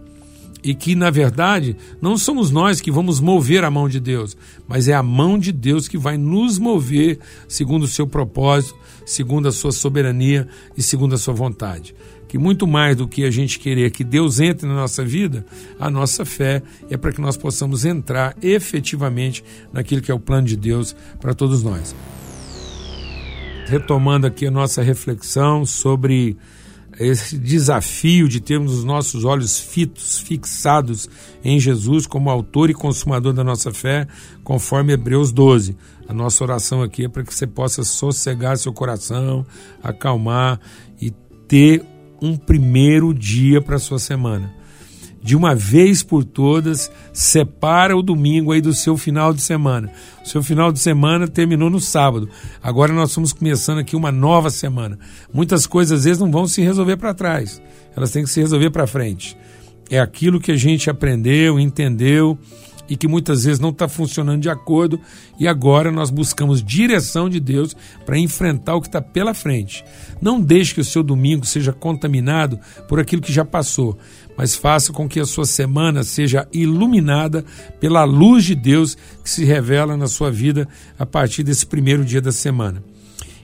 E 0.61 0.75
que, 0.75 0.93
na 0.93 1.09
verdade, 1.09 1.75
não 2.01 2.17
somos 2.17 2.51
nós 2.51 2.81
que 2.81 2.91
vamos 2.91 3.21
mover 3.21 3.63
a 3.63 3.71
mão 3.71 3.87
de 3.87 3.99
Deus, 3.99 4.35
mas 4.67 4.89
é 4.89 4.93
a 4.93 5.01
mão 5.01 5.39
de 5.39 5.53
Deus 5.53 5.87
que 5.87 5.97
vai 5.97 6.17
nos 6.17 6.59
mover 6.59 7.17
segundo 7.47 7.83
o 7.83 7.87
seu 7.87 8.05
propósito, 8.05 8.77
segundo 9.05 9.47
a 9.47 9.53
sua 9.53 9.71
soberania 9.71 10.47
e 10.77 10.83
segundo 10.83 11.15
a 11.15 11.17
sua 11.17 11.33
vontade 11.33 11.95
que 12.29 12.37
muito 12.37 12.67
mais 12.67 12.95
do 12.95 13.07
que 13.07 13.25
a 13.25 13.31
gente 13.31 13.57
querer 13.57 13.89
que 13.89 14.03
Deus 14.03 14.39
entre 14.39 14.67
na 14.67 14.75
nossa 14.75 15.03
vida, 15.03 15.43
a 15.79 15.89
nossa 15.89 16.23
fé 16.23 16.61
é 16.87 16.95
para 16.95 17.11
que 17.11 17.19
nós 17.19 17.35
possamos 17.35 17.85
entrar 17.85 18.37
efetivamente 18.39 19.43
naquilo 19.73 20.01
que 20.01 20.11
é 20.11 20.13
o 20.13 20.19
plano 20.19 20.45
de 20.45 20.55
Deus 20.55 20.95
para 21.19 21.33
todos 21.33 21.63
nós. 21.63 21.95
Retomando 23.65 24.27
aqui 24.27 24.45
a 24.45 24.51
nossa 24.51 24.83
reflexão 24.83 25.65
sobre 25.65 26.37
esse 26.99 27.35
desafio 27.35 28.27
de 28.27 28.39
termos 28.39 28.73
os 28.73 28.83
nossos 28.83 29.25
olhos 29.25 29.59
fitos, 29.59 30.19
fixados 30.19 31.09
em 31.43 31.59
Jesus 31.59 32.05
como 32.05 32.29
autor 32.29 32.69
e 32.69 32.75
consumador 32.75 33.33
da 33.33 33.43
nossa 33.43 33.73
fé, 33.73 34.07
conforme 34.43 34.93
Hebreus 34.93 35.31
12. 35.31 35.75
A 36.07 36.13
nossa 36.13 36.43
oração 36.43 36.83
aqui 36.83 37.05
é 37.05 37.09
para 37.09 37.23
que 37.23 37.33
você 37.33 37.47
possa 37.47 37.83
sossegar 37.83 38.57
seu 38.57 38.71
coração, 38.71 39.43
acalmar 39.81 40.59
e 41.01 41.11
ter 41.47 41.83
um 42.21 42.35
primeiro 42.35 43.13
dia 43.13 43.61
para 43.61 43.75
a 43.75 43.79
sua 43.79 43.99
semana. 43.99 44.53
De 45.21 45.35
uma 45.35 45.53
vez 45.53 46.01
por 46.01 46.23
todas, 46.23 46.89
separa 47.11 47.95
o 47.95 48.01
domingo 48.01 48.53
aí 48.53 48.61
do 48.61 48.73
seu 48.73 48.95
final 48.95 49.33
de 49.33 49.41
semana. 49.41 49.91
O 50.23 50.27
seu 50.27 50.41
final 50.41 50.71
de 50.71 50.79
semana 50.79 51.27
terminou 51.27 51.69
no 51.69 51.79
sábado. 51.79 52.29
Agora 52.63 52.93
nós 52.93 53.09
estamos 53.09 53.33
começando 53.33 53.79
aqui 53.79 53.95
uma 53.95 54.11
nova 54.11 54.49
semana. 54.49 54.97
Muitas 55.33 55.67
coisas 55.67 55.99
às 55.99 56.05
vezes 56.05 56.19
não 56.19 56.31
vão 56.31 56.47
se 56.47 56.61
resolver 56.61 56.95
para 56.95 57.13
trás, 57.13 57.61
elas 57.95 58.11
têm 58.11 58.23
que 58.23 58.29
se 58.29 58.39
resolver 58.39 58.69
para 58.69 58.87
frente. 58.87 59.37
É 59.89 59.99
aquilo 59.99 60.39
que 60.39 60.51
a 60.51 60.57
gente 60.57 60.89
aprendeu, 60.89 61.59
entendeu 61.59 62.37
e 62.89 62.97
que 62.97 63.07
muitas 63.07 63.43
vezes 63.43 63.59
não 63.59 63.69
está 63.69 63.87
funcionando 63.87 64.41
de 64.41 64.49
acordo, 64.49 64.99
e 65.39 65.47
agora 65.47 65.91
nós 65.91 66.09
buscamos 66.09 66.63
direção 66.63 67.29
de 67.29 67.39
Deus 67.39 67.75
para 68.05 68.17
enfrentar 68.17 68.75
o 68.75 68.81
que 68.81 68.87
está 68.87 69.01
pela 69.01 69.33
frente. 69.33 69.83
Não 70.21 70.41
deixe 70.41 70.73
que 70.73 70.81
o 70.81 70.85
seu 70.85 71.03
domingo 71.03 71.45
seja 71.45 71.71
contaminado 71.71 72.59
por 72.87 72.99
aquilo 72.99 73.21
que 73.21 73.31
já 73.31 73.45
passou, 73.45 73.97
mas 74.37 74.55
faça 74.55 74.91
com 74.91 75.07
que 75.07 75.19
a 75.19 75.25
sua 75.25 75.45
semana 75.45 76.03
seja 76.03 76.47
iluminada 76.51 77.45
pela 77.79 78.03
luz 78.03 78.45
de 78.45 78.55
Deus 78.55 78.97
que 79.23 79.29
se 79.29 79.45
revela 79.45 79.95
na 79.95 80.07
sua 80.07 80.31
vida 80.31 80.67
a 80.97 81.05
partir 81.05 81.43
desse 81.43 81.65
primeiro 81.65 82.03
dia 82.03 82.21
da 82.21 82.31
semana. 82.31 82.83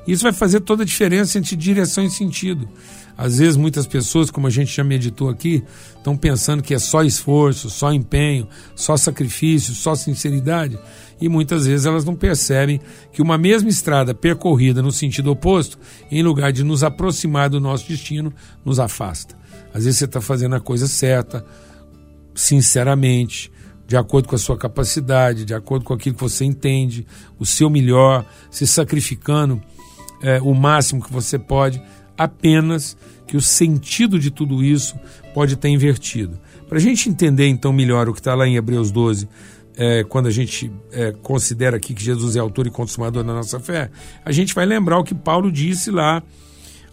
Isso 0.07 0.23
vai 0.23 0.33
fazer 0.33 0.59
toda 0.59 0.83
a 0.83 0.85
diferença 0.85 1.37
entre 1.37 1.55
direção 1.55 2.03
e 2.03 2.11
sentido. 2.11 2.67
Às 3.17 3.39
vezes, 3.39 3.55
muitas 3.55 3.87
pessoas, 3.87 4.29
como 4.29 4.47
a 4.47 4.49
gente 4.49 4.75
já 4.75 4.83
meditou 4.83 5.29
aqui, 5.29 5.63
estão 5.95 6.17
pensando 6.17 6.61
que 6.61 6.73
é 6.73 6.79
só 6.79 7.03
esforço, 7.03 7.69
só 7.69 7.93
empenho, 7.93 8.47
só 8.75 8.97
sacrifício, 8.97 9.73
só 9.73 9.95
sinceridade, 9.95 10.77
e 11.19 11.29
muitas 11.29 11.65
vezes 11.65 11.85
elas 11.85 12.03
não 12.03 12.15
percebem 12.15 12.81
que 13.13 13.21
uma 13.21 13.37
mesma 13.37 13.69
estrada 13.69 14.13
percorrida 14.13 14.81
no 14.81 14.91
sentido 14.91 15.31
oposto, 15.31 15.79
em 16.11 16.21
lugar 16.21 16.51
de 16.51 16.63
nos 16.63 16.83
aproximar 16.83 17.49
do 17.49 17.59
nosso 17.59 17.87
destino, 17.87 18.33
nos 18.65 18.79
afasta. 18.79 19.35
Às 19.73 19.85
vezes 19.85 19.99
você 19.99 20.05
está 20.05 20.19
fazendo 20.19 20.55
a 20.55 20.59
coisa 20.59 20.87
certa, 20.87 21.45
sinceramente, 22.33 23.51
de 23.87 23.95
acordo 23.95 24.27
com 24.27 24.35
a 24.35 24.39
sua 24.39 24.57
capacidade, 24.57 25.45
de 25.45 25.53
acordo 25.53 25.85
com 25.85 25.93
aquilo 25.93 26.15
que 26.15 26.21
você 26.21 26.43
entende, 26.43 27.05
o 27.39 27.45
seu 27.45 27.69
melhor, 27.69 28.25
se 28.49 28.65
sacrificando 28.65 29.61
é, 30.21 30.41
o 30.41 30.53
máximo 30.53 31.03
que 31.03 31.13
você 31.13 31.37
pode, 31.37 31.81
apenas 32.17 32.97
que 33.27 33.35
o 33.35 33.41
sentido 33.41 34.19
de 34.19 34.31
tudo 34.31 34.63
isso 34.63 34.95
pode 35.33 35.55
ter 35.55 35.69
invertido. 35.69 36.39
Para 36.67 36.77
a 36.77 36.81
gente 36.81 37.09
entender 37.09 37.47
então 37.47 37.71
melhor 37.73 38.09
o 38.09 38.13
que 38.13 38.19
está 38.19 38.33
lá 38.33 38.47
em 38.47 38.55
Hebreus 38.55 38.91
12, 38.91 39.27
é, 39.77 40.03
quando 40.03 40.27
a 40.27 40.31
gente 40.31 40.71
é, 40.91 41.11
considera 41.11 41.77
aqui 41.77 41.93
que 41.93 42.03
Jesus 42.03 42.35
é 42.35 42.39
autor 42.39 42.65
e 42.67 42.71
consumador 42.71 43.23
da 43.23 43.33
nossa 43.33 43.59
fé, 43.59 43.89
a 44.23 44.31
gente 44.31 44.53
vai 44.53 44.65
lembrar 44.65 44.97
o 44.97 45.03
que 45.03 45.13
Paulo 45.13 45.51
disse 45.51 45.91
lá 45.91 46.23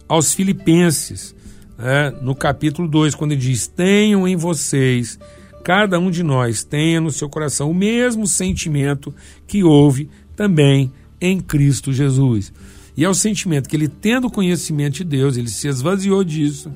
aos 0.07 0.33
Filipenses, 0.33 1.33
né, 1.77 2.13
no 2.21 2.35
capítulo 2.35 2.87
2, 2.87 3.15
quando 3.15 3.31
ele 3.31 3.41
diz: 3.41 3.67
Tenham 3.67 4.27
em 4.27 4.35
vocês, 4.35 5.17
cada 5.63 5.97
um 5.97 6.11
de 6.11 6.23
nós, 6.23 6.63
tenha 6.63 6.99
no 6.99 7.11
seu 7.11 7.29
coração 7.29 7.71
o 7.71 7.75
mesmo 7.75 8.27
sentimento 8.27 9.13
que 9.47 9.63
houve 9.63 10.09
também 10.35 10.91
em 11.21 11.39
Cristo 11.39 11.93
Jesus. 11.93 12.51
E 12.95 13.03
é 13.03 13.09
o 13.09 13.13
sentimento 13.13 13.67
que 13.67 13.75
ele, 13.75 13.87
tendo 13.87 14.29
conhecimento 14.29 14.95
de 14.95 15.03
Deus, 15.03 15.35
ele 15.37 15.49
se 15.49 15.67
esvaziou 15.67 16.23
disso 16.23 16.71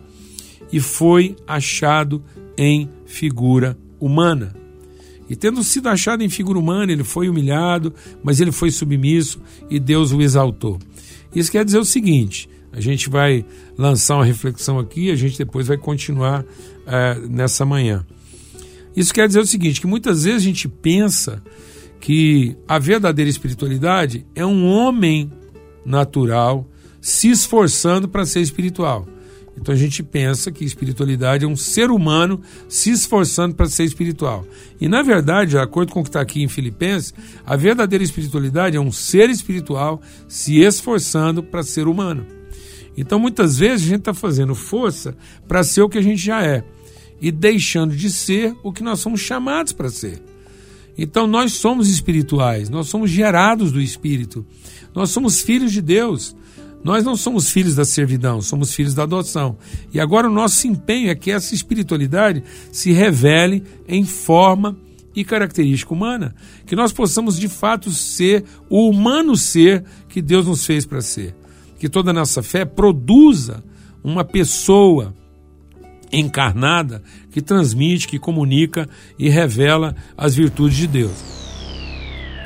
e 0.71 0.79
foi 0.79 1.35
achado 1.45 2.23
em 2.57 2.89
figura 3.05 3.77
humana. 3.99 4.55
E 5.29 5.35
tendo 5.35 5.63
sido 5.63 5.89
achado 5.89 6.23
em 6.23 6.29
figura 6.29 6.57
humana, 6.57 6.91
ele 6.91 7.03
foi 7.03 7.29
humilhado, 7.29 7.93
mas 8.23 8.39
ele 8.39 8.51
foi 8.51 8.71
submisso 8.71 9.39
e 9.69 9.79
Deus 9.79 10.11
o 10.11 10.21
exaltou. 10.21 10.79
Isso 11.35 11.51
quer 11.51 11.65
dizer 11.65 11.79
o 11.79 11.85
seguinte: 11.85 12.49
a 12.71 12.79
gente 12.79 13.09
vai 13.09 13.45
lançar 13.77 14.15
uma 14.15 14.25
reflexão 14.25 14.79
aqui, 14.79 15.11
a 15.11 15.15
gente 15.15 15.37
depois 15.37 15.67
vai 15.67 15.77
continuar 15.77 16.43
uh, 16.43 17.27
nessa 17.29 17.65
manhã. 17.65 18.05
Isso 18.95 19.13
quer 19.13 19.27
dizer 19.27 19.39
o 19.39 19.45
seguinte: 19.45 19.81
que 19.81 19.87
muitas 19.87 20.23
vezes 20.23 20.41
a 20.41 20.45
gente 20.45 20.67
pensa 20.67 21.43
que 21.99 22.55
a 22.67 22.79
verdadeira 22.79 23.29
espiritualidade 23.29 24.25
é 24.33 24.45
um 24.45 24.65
homem 24.65 25.31
natural 25.87 26.67
se 26.99 27.29
esforçando 27.29 28.07
para 28.07 28.25
ser 28.25 28.41
espiritual. 28.41 29.07
Então 29.59 29.73
a 29.73 29.77
gente 29.77 30.03
pensa 30.03 30.51
que 30.51 30.63
espiritualidade 30.63 31.43
é 31.43 31.47
um 31.47 31.55
ser 31.55 31.89
humano 31.89 32.41
se 32.69 32.91
esforçando 32.91 33.55
para 33.55 33.65
ser 33.65 33.85
espiritual. 33.85 34.45
E 34.79 34.87
na 34.87 35.01
verdade, 35.01 35.51
de 35.51 35.57
acordo 35.57 35.91
com 35.91 36.01
o 36.01 36.03
que 36.03 36.09
está 36.09 36.21
aqui 36.21 36.43
em 36.43 36.47
Filipenses, 36.47 37.13
a 37.43 37.55
verdadeira 37.55 38.03
espiritualidade 38.03 38.77
é 38.77 38.79
um 38.79 38.91
ser 38.91 39.29
espiritual 39.29 39.99
se 40.27 40.59
esforçando 40.59 41.41
para 41.41 41.63
ser 41.63 41.87
humano. 41.87 42.25
Então 42.95 43.17
muitas 43.17 43.57
vezes 43.57 43.87
a 43.87 43.89
gente 43.89 43.99
está 43.99 44.13
fazendo 44.13 44.53
força 44.53 45.15
para 45.47 45.63
ser 45.63 45.81
o 45.81 45.89
que 45.89 45.97
a 45.97 46.03
gente 46.03 46.21
já 46.21 46.43
é 46.43 46.63
e 47.19 47.31
deixando 47.31 47.95
de 47.95 48.11
ser 48.11 48.55
o 48.63 48.71
que 48.71 48.83
nós 48.83 48.99
somos 48.99 49.21
chamados 49.21 49.73
para 49.73 49.89
ser. 49.89 50.21
Então 50.97 51.27
nós 51.27 51.53
somos 51.53 51.89
espirituais, 51.89 52.69
nós 52.69 52.87
somos 52.87 53.11
gerados 53.11 53.71
do 53.71 53.79
Espírito. 53.79 54.45
Nós 54.95 55.11
somos 55.11 55.41
filhos 55.41 55.71
de 55.71 55.81
Deus. 55.81 56.35
Nós 56.83 57.03
não 57.03 57.15
somos 57.15 57.49
filhos 57.51 57.75
da 57.75 57.85
servidão, 57.85 58.41
somos 58.41 58.73
filhos 58.73 58.93
da 58.93 59.03
adoção. 59.03 59.57
E 59.93 59.99
agora 59.99 60.29
o 60.29 60.33
nosso 60.33 60.67
empenho 60.67 61.09
é 61.09 61.15
que 61.15 61.31
essa 61.31 61.53
espiritualidade 61.53 62.43
se 62.71 62.91
revele 62.91 63.63
em 63.87 64.03
forma 64.05 64.77
e 65.15 65.23
característica 65.23 65.93
humana, 65.93 66.35
que 66.65 66.75
nós 66.75 66.93
possamos 66.93 67.39
de 67.39 67.47
fato 67.47 67.89
ser 67.89 68.43
o 68.69 68.87
humano 68.87 69.35
ser 69.35 69.83
que 70.07 70.21
Deus 70.21 70.45
nos 70.45 70.65
fez 70.65 70.85
para 70.85 71.01
ser. 71.01 71.35
Que 71.79 71.89
toda 71.89 72.11
a 72.11 72.13
nossa 72.13 72.43
fé 72.43 72.65
produza 72.65 73.63
uma 74.03 74.23
pessoa 74.23 75.13
encarnada 76.11 77.01
que 77.31 77.41
transmite, 77.41 78.07
que 78.07 78.19
comunica 78.19 78.87
e 79.17 79.29
revela 79.29 79.95
as 80.17 80.35
virtudes 80.35 80.77
de 80.77 80.87
Deus 80.87 81.37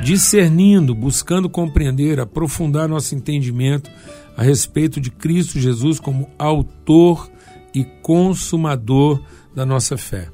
discernindo, 0.02 0.96
buscando 0.96 1.50
compreender, 1.50 2.20
aprofundar 2.20 2.90
nosso 2.90 3.14
entendimento 3.16 3.90
a 4.36 4.44
respeito 4.44 5.00
de 5.00 5.12
Cristo 5.12 5.60
Jesus 5.60 6.00
como 6.00 6.30
autor 6.38 7.30
e 7.74 7.84
consumador 8.02 9.22
da 9.56 9.66
nossa 9.66 9.98
fé. 9.98 10.30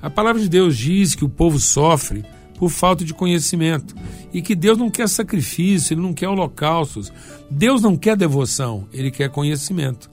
A 0.00 0.10
palavra 0.10 0.42
de 0.42 0.48
Deus 0.48 0.76
diz 0.76 1.14
que 1.14 1.24
o 1.24 1.28
povo 1.28 1.58
sofre 1.58 2.24
por 2.58 2.68
falta 2.68 3.04
de 3.04 3.14
conhecimento 3.14 3.94
e 4.32 4.42
que 4.42 4.54
Deus 4.54 4.76
não 4.76 4.90
quer 4.90 5.08
sacrifício, 5.08 5.94
ele 5.94 6.00
não 6.00 6.12
quer 6.12 6.28
holocaustos, 6.28 7.12
Deus 7.50 7.80
não 7.80 7.96
quer 7.96 8.16
devoção, 8.16 8.88
ele 8.92 9.10
quer 9.10 9.30
conhecimento. 9.30 10.11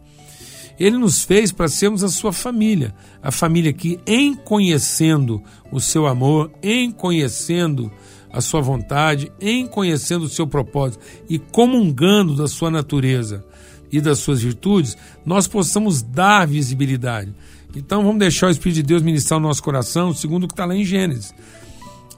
Ele 0.80 0.98
nos 0.98 1.24
fez 1.24 1.52
para 1.52 1.68
sermos 1.68 2.04
a 2.04 2.10
sua 2.10 2.32
família, 2.32 2.96
a 3.22 3.32
família 3.32 3.74
que, 3.74 4.00
em 4.08 4.34
conhecendo 4.34 5.44
o 5.72 5.80
seu 5.80 6.08
amor, 6.08 6.52
em 6.63 6.89
conhecendo 6.89 7.92
a 8.32 8.42
sua 8.42 8.62
vontade, 8.62 9.32
em 9.42 9.68
conhecendo 9.68 10.24
o 10.24 10.30
seu 10.30 10.48
propósito 10.48 11.04
e 11.30 11.38
comungando 11.38 12.36
da 12.36 12.48
sua 12.48 12.72
natureza 12.72 13.44
e 13.92 14.00
das 14.00 14.20
suas 14.20 14.42
virtudes, 14.42 14.96
nós 15.26 15.48
possamos 15.48 16.02
dar 16.02 16.48
visibilidade. 16.48 17.34
Então 17.76 18.04
vamos 18.04 18.20
deixar 18.20 18.48
o 18.48 18.52
Espírito 18.52 18.78
de 18.78 18.84
Deus 18.84 19.02
ministrar 19.02 19.39
o 19.39 19.44
nosso 19.44 19.62
coração, 19.62 20.13
segundo 20.13 20.44
o 20.44 20.48
que 20.48 20.54
está 20.54 20.65
lá 20.65 20.76
em 20.76 20.86
Gênesis. 20.86 21.34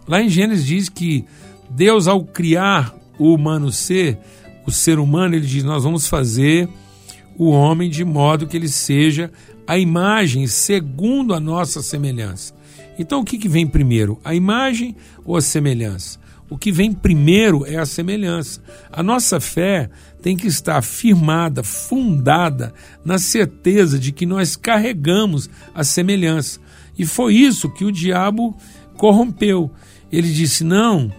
Lá 0.07 0.21
em 0.21 0.29
Gênesis 0.29 0.65
diz 0.65 0.89
que 0.89 1.25
Deus, 1.69 2.07
ao 2.07 2.23
criar 2.23 2.95
o 3.17 3.33
humano 3.33 3.71
ser, 3.71 4.19
o 4.65 4.71
ser 4.71 4.99
humano, 4.99 5.35
ele 5.35 5.45
diz: 5.45 5.63
Nós 5.63 5.83
vamos 5.83 6.07
fazer 6.07 6.69
o 7.37 7.49
homem 7.49 7.89
de 7.89 8.03
modo 8.03 8.47
que 8.47 8.57
ele 8.57 8.67
seja 8.67 9.31
a 9.65 9.77
imagem 9.77 10.47
segundo 10.47 11.33
a 11.33 11.39
nossa 11.39 11.81
semelhança. 11.81 12.53
Então 12.97 13.21
o 13.21 13.25
que, 13.25 13.37
que 13.37 13.49
vem 13.49 13.65
primeiro? 13.65 14.19
A 14.23 14.35
imagem 14.35 14.95
ou 15.25 15.35
a 15.37 15.41
semelhança? 15.41 16.19
O 16.49 16.57
que 16.57 16.71
vem 16.71 16.91
primeiro 16.91 17.65
é 17.65 17.77
a 17.77 17.85
semelhança. 17.85 18.61
A 18.91 19.01
nossa 19.01 19.39
fé 19.39 19.89
tem 20.21 20.35
que 20.35 20.47
estar 20.47 20.81
firmada, 20.81 21.63
fundada 21.63 22.73
na 23.05 23.17
certeza 23.17 23.97
de 23.97 24.11
que 24.11 24.25
nós 24.25 24.57
carregamos 24.57 25.49
a 25.73 25.83
semelhança. 25.83 26.59
E 26.99 27.05
foi 27.05 27.35
isso 27.35 27.69
que 27.69 27.85
o 27.85 27.91
diabo 27.91 28.55
corrompeu. 28.97 29.71
Ele 30.11 30.29
disse: 30.29 30.65
não, 30.65 31.09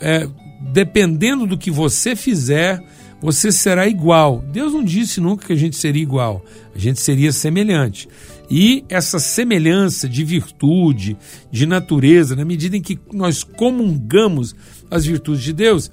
é, 0.00 0.28
dependendo 0.72 1.46
do 1.46 1.56
que 1.56 1.70
você 1.70 2.16
fizer, 2.16 2.82
você 3.20 3.52
será 3.52 3.86
igual. 3.86 4.44
Deus 4.52 4.72
não 4.72 4.82
disse 4.82 5.20
nunca 5.20 5.46
que 5.46 5.52
a 5.52 5.56
gente 5.56 5.76
seria 5.76 6.02
igual, 6.02 6.44
a 6.74 6.78
gente 6.78 7.00
seria 7.00 7.32
semelhante. 7.32 8.08
E 8.50 8.84
essa 8.88 9.20
semelhança 9.20 10.08
de 10.08 10.24
virtude, 10.24 11.16
de 11.52 11.66
natureza, 11.66 12.34
na 12.34 12.44
medida 12.44 12.76
em 12.76 12.82
que 12.82 12.98
nós 13.12 13.44
comungamos 13.44 14.56
as 14.90 15.04
virtudes 15.04 15.44
de 15.44 15.52
Deus, 15.52 15.90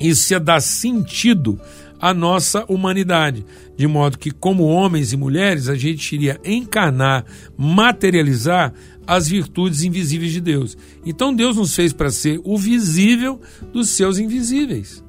isso 0.00 0.32
ia 0.32 0.40
dar 0.40 0.60
sentido 0.60 1.60
à 2.00 2.14
nossa 2.14 2.64
humanidade, 2.66 3.44
de 3.76 3.86
modo 3.86 4.18
que, 4.18 4.30
como 4.30 4.64
homens 4.64 5.12
e 5.12 5.16
mulheres, 5.16 5.68
a 5.68 5.76
gente 5.76 6.14
iria 6.14 6.40
encarnar, 6.44 7.24
materializar 7.56 8.72
as 9.06 9.28
virtudes 9.28 9.82
invisíveis 9.82 10.32
de 10.32 10.40
Deus. 10.40 10.76
Então 11.04 11.34
Deus 11.34 11.56
nos 11.56 11.74
fez 11.74 11.92
para 11.92 12.10
ser 12.10 12.40
o 12.42 12.56
visível 12.56 13.40
dos 13.72 13.90
seus 13.90 14.18
invisíveis. 14.18 15.04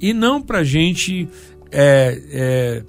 E 0.00 0.12
não 0.12 0.40
para 0.40 0.58
a 0.58 0.64
gente 0.64 1.28
é, 1.70 2.22
é, 2.30 2.82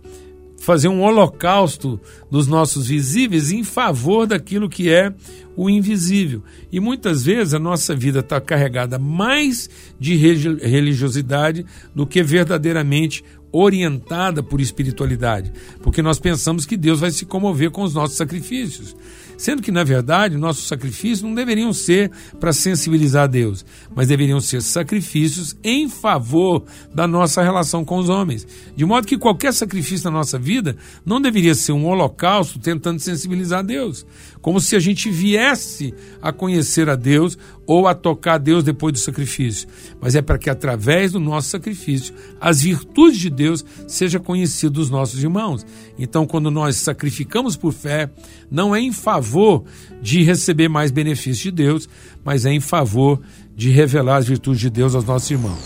fazer 0.60 0.88
um 0.88 1.02
holocausto 1.02 2.00
dos 2.30 2.48
nossos 2.48 2.88
visíveis 2.88 3.52
em 3.52 3.64
favor 3.64 4.28
daquilo 4.28 4.70
que 4.70 4.90
é 4.90 5.14
o 5.56 5.70
invisível. 5.70 6.44
E 6.72 6.80
muitas 6.80 7.24
vezes 7.24 7.54
a 7.54 7.60
nossa 7.60 7.96
vida 7.96 8.20
está 8.20 8.40
carregada 8.40 9.00
mais 9.00 9.70
de 10.00 10.16
religiosidade 10.16 11.66
do 11.96 12.06
que 12.06 12.22
verdadeiramente 12.22 13.24
orientada 13.52 14.44
por 14.44 14.60
espiritualidade, 14.60 15.52
porque 15.82 16.02
nós 16.02 16.20
pensamos 16.20 16.66
que 16.66 16.76
Deus 16.76 17.00
vai 17.00 17.12
se 17.12 17.26
comover 17.26 17.72
com 17.72 17.82
os 17.82 17.94
nossos 17.94 18.18
sacrifícios. 18.18 18.96
Sendo 19.38 19.62
que, 19.62 19.72
na 19.72 19.84
verdade, 19.84 20.36
nossos 20.36 20.68
sacrifícios 20.68 21.22
não 21.22 21.36
deveriam 21.36 21.72
ser 21.72 22.12
para 22.40 22.52
sensibilizar 22.52 23.26
a 23.26 23.28
Deus, 23.28 23.64
mas 23.96 24.08
deveriam 24.08 24.40
ser 24.40 24.62
sacrifícios 24.62 25.56
em 25.64 25.88
favor 25.88 26.64
da 26.94 27.08
nossa 27.08 27.44
relação 27.44 27.86
com 27.86 27.98
os 27.98 28.10
homens. 28.10 28.48
De 28.76 28.84
modo 28.84 29.06
que 29.06 29.18
qualquer 29.18 29.54
sacrifício 29.54 30.10
na 30.10 30.18
nossa 30.18 30.40
vida 30.40 30.76
não 31.06 31.22
deveria 31.22 31.54
ser 31.54 31.72
um 31.72 31.86
holocausto 31.86 32.60
tentando 32.60 33.00
sensibilizar 33.00 33.60
a 33.60 33.64
Deus, 33.64 34.06
como 34.48 34.62
se 34.62 34.78
a 34.78 34.80
gente 34.80 35.12
viesse 35.12 35.94
a 36.22 36.32
conhecer 36.32 36.88
a 36.88 36.96
Deus 36.96 37.38
ou 37.66 37.86
a 37.86 37.94
tocar 37.94 38.36
a 38.36 38.38
Deus 38.38 38.64
depois 38.64 38.94
do 38.94 38.98
sacrifício, 38.98 39.68
mas 40.00 40.16
é 40.16 40.22
para 40.22 40.38
que 40.38 40.50
através 40.50 41.12
do 41.12 41.20
nosso 41.20 41.50
sacrifício 41.50 42.16
as 42.40 42.62
virtudes 42.62 43.20
de 43.20 43.30
Deus 43.30 43.66
sejam 43.90 44.22
conhecidas 44.22 44.72
dos 44.72 44.90
nossos 44.90 45.22
irmãos. 45.22 45.66
Então, 46.00 46.26
quando 46.26 46.50
nós 46.50 46.78
sacrificamos 46.78 47.58
por 47.58 47.74
fé, 47.74 48.10
não 48.50 48.74
é 48.74 48.80
em 48.80 48.94
favor 48.94 49.66
de 50.02 50.24
receber 50.24 50.70
mais 50.70 50.92
benefícios 50.92 51.40
de 51.40 51.52
Deus, 51.52 51.90
mas 52.24 52.46
é 52.46 52.54
em 52.54 52.62
favor 52.62 53.20
de 53.54 53.70
revelar 53.70 54.16
as 54.16 54.30
virtudes 54.30 54.62
de 54.62 54.70
Deus 54.70 54.96
aos 54.96 55.04
nossos 55.04 55.30
irmãos. 55.30 55.60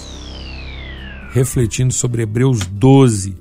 Refletindo 1.33 1.93
sobre 1.93 2.23
Hebreus 2.23 2.65
12, 2.65 3.35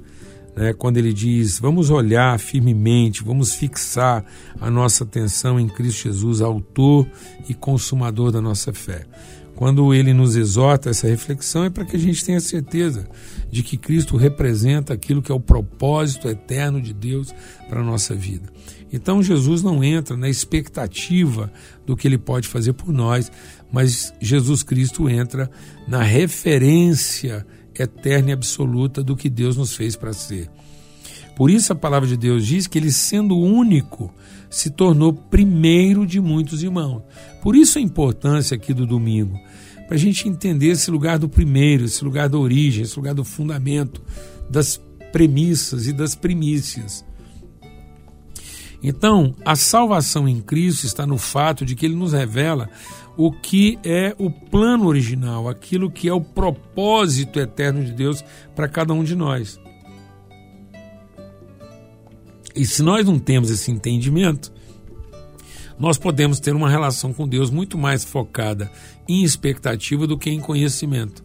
né, 0.57 0.73
quando 0.73 0.97
ele 0.97 1.13
diz: 1.13 1.59
vamos 1.59 1.91
olhar 1.91 2.39
firmemente, 2.39 3.23
vamos 3.23 3.55
fixar 3.55 4.25
a 4.61 4.71
nossa 4.71 5.05
atenção 5.05 5.59
em 5.59 5.69
Cristo 5.69 6.05
Jesus, 6.05 6.41
autor 6.41 7.07
e 7.49 7.55
consumador 7.55 8.31
da 8.31 8.41
nossa 8.41 8.73
fé. 8.73 9.07
Quando 9.55 9.93
ele 9.93 10.15
nos 10.15 10.37
exorta 10.37 10.89
essa 10.89 11.07
reflexão, 11.07 11.65
é 11.65 11.71
para 11.71 11.85
que 11.85 11.95
a 11.95 11.99
gente 11.99 12.25
tenha 12.25 12.41
certeza 12.41 13.07
de 13.51 13.63
que 13.63 13.77
Cristo 13.77 14.17
representa 14.17 14.95
aquilo 14.95 15.21
que 15.21 15.31
é 15.31 15.35
o 15.35 15.41
propósito 15.41 16.29
eterno 16.29 16.81
de 16.81 16.95
Deus 16.95 17.35
para 17.69 17.81
a 17.81 17.85
nossa 17.85 18.15
vida. 18.15 18.51
Então 18.93 19.23
Jesus 19.23 19.63
não 19.63 19.85
entra 19.85 20.17
na 20.17 20.31
expectativa 20.31 21.53
do 21.85 21.95
que 21.95 22.09
ele 22.09 22.17
pode 22.17 22.49
fazer 22.49 22.73
por 22.73 22.91
nós, 22.91 23.31
mas 23.71 24.15
Jesus 24.19 24.63
Cristo 24.63 25.09
entra 25.11 25.51
na 25.87 26.03
referência 26.03 27.47
eterna 27.81 28.31
e 28.31 28.33
absoluta 28.33 29.03
do 29.03 29.17
que 29.17 29.29
Deus 29.29 29.57
nos 29.57 29.75
fez 29.75 29.97
para 29.97 30.13
ser. 30.13 30.51
Por 31.37 31.51
isso 31.51 31.73
a 31.73 31.77
palavra 31.77 32.09
de 32.09 32.17
Deus 32.17 32.47
diz 32.47 32.67
que 32.67 32.79
ele, 32.79 32.93
sendo 32.93 33.39
único, 33.39 34.13
se 34.51 34.69
tornou 34.69 35.13
primeiro 35.13 36.07
de 36.07 36.21
muitos 36.21 36.63
irmãos. 36.63 37.03
Por 37.43 37.57
isso 37.57 37.79
a 37.79 37.81
importância 37.81 38.55
aqui 38.55 38.75
do 38.75 38.87
domingo, 38.87 39.39
para 39.87 39.97
a 39.97 39.99
gente 39.99 40.29
entender 40.29 40.69
esse 40.69 40.91
lugar 40.91 41.19
do 41.19 41.29
primeiro, 41.29 41.85
esse 41.85 42.05
lugar 42.05 42.29
da 42.29 42.37
origem, 42.39 42.83
esse 42.83 42.97
lugar 42.97 43.15
do 43.15 43.25
fundamento, 43.25 44.03
das 44.51 44.81
premissas 45.13 45.87
e 45.87 45.93
das 45.93 46.15
primícias. 46.15 47.05
Então, 48.83 49.35
a 49.45 49.57
salvação 49.57 50.29
em 50.29 50.41
Cristo 50.41 50.87
está 50.87 51.07
no 51.07 51.19
fato 51.19 51.65
de 51.67 51.75
que 51.75 51.85
ele 51.85 51.95
nos 51.95 52.13
revela 52.13 52.69
o 53.17 53.31
que 53.31 53.79
é 53.85 54.15
o 54.19 54.31
plano 54.31 54.87
original, 54.87 55.49
aquilo 55.49 55.91
que 55.91 56.09
é 56.09 56.13
o 56.13 56.21
propósito 56.21 57.39
eterno 57.39 57.85
de 57.85 57.93
Deus 57.93 58.25
para 58.55 58.69
cada 58.69 58.93
um 58.93 59.05
de 59.05 59.15
nós. 59.15 59.61
E 62.55 62.67
se 62.67 62.83
nós 62.83 63.07
não 63.07 63.19
temos 63.19 63.51
esse 63.51 63.71
entendimento, 63.71 64.53
nós 65.79 65.97
podemos 65.97 66.41
ter 66.41 66.55
uma 66.55 66.69
relação 66.69 67.13
com 67.13 67.27
Deus 67.27 67.51
muito 67.51 67.79
mais 67.79 68.05
focada 68.05 68.71
em 69.09 69.23
expectativa 69.23 70.07
do 70.07 70.19
que 70.19 70.31
em 70.31 70.41
conhecimento. 70.41 71.25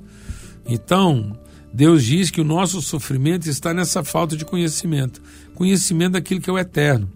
Então, 0.68 1.38
Deus 1.74 2.04
diz 2.04 2.32
que 2.32 2.40
o 2.40 2.46
nosso 2.46 2.82
sofrimento 2.82 3.50
está 3.50 3.74
nessa 3.74 4.04
falta 4.04 4.38
de 4.38 4.46
conhecimento 4.46 5.22
conhecimento 5.56 6.14
daquilo 6.14 6.42
que 6.42 6.50
é 6.50 6.54
o 6.54 6.60
eterno. 6.60 7.10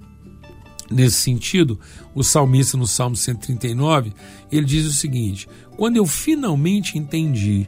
Nesse 0.91 1.17
sentido, 1.17 1.79
o 2.15 2.23
salmista 2.23 2.75
no 2.75 2.87
Salmo 2.87 3.15
139, 3.15 4.11
ele 4.51 4.65
diz 4.65 4.85
o 4.87 4.93
seguinte: 4.93 5.47
Quando 5.77 5.97
eu 5.97 6.05
finalmente 6.05 6.97
entendi 6.97 7.67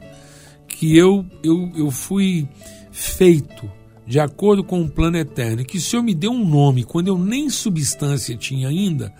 que 0.66 0.96
eu, 0.96 1.24
eu, 1.42 1.70
eu 1.76 1.90
fui 1.90 2.48
feito 2.90 3.70
de 4.06 4.18
acordo 4.18 4.64
com 4.64 4.82
o 4.82 4.88
plano 4.88 5.16
eterno, 5.16 5.64
que 5.64 5.78
o 5.78 5.80
Senhor 5.80 6.02
me 6.02 6.14
deu 6.14 6.32
um 6.32 6.44
nome 6.44 6.84
quando 6.84 7.08
eu 7.08 7.16
nem 7.16 7.48
substância 7.48 8.36
tinha 8.36 8.68
ainda, 8.68 9.14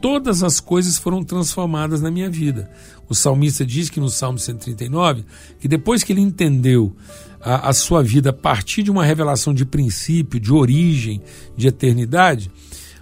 todas 0.00 0.42
as 0.42 0.60
coisas 0.60 0.98
foram 0.98 1.24
transformadas 1.24 2.00
na 2.00 2.10
minha 2.10 2.28
vida. 2.28 2.70
O 3.08 3.14
salmista 3.14 3.64
diz 3.64 3.90
que 3.90 3.98
no 3.98 4.08
Salmo 4.08 4.38
139 4.38 5.24
que 5.58 5.66
depois 5.66 6.02
que 6.02 6.12
ele 6.12 6.20
entendeu 6.20 6.94
a, 7.40 7.70
a 7.70 7.72
sua 7.72 8.02
vida 8.02 8.30
a 8.30 8.32
partir 8.32 8.82
de 8.82 8.90
uma 8.90 9.04
revelação 9.04 9.52
de 9.52 9.64
princípio, 9.64 10.38
de 10.38 10.52
origem, 10.52 11.20
de 11.56 11.68
eternidade, 11.68 12.50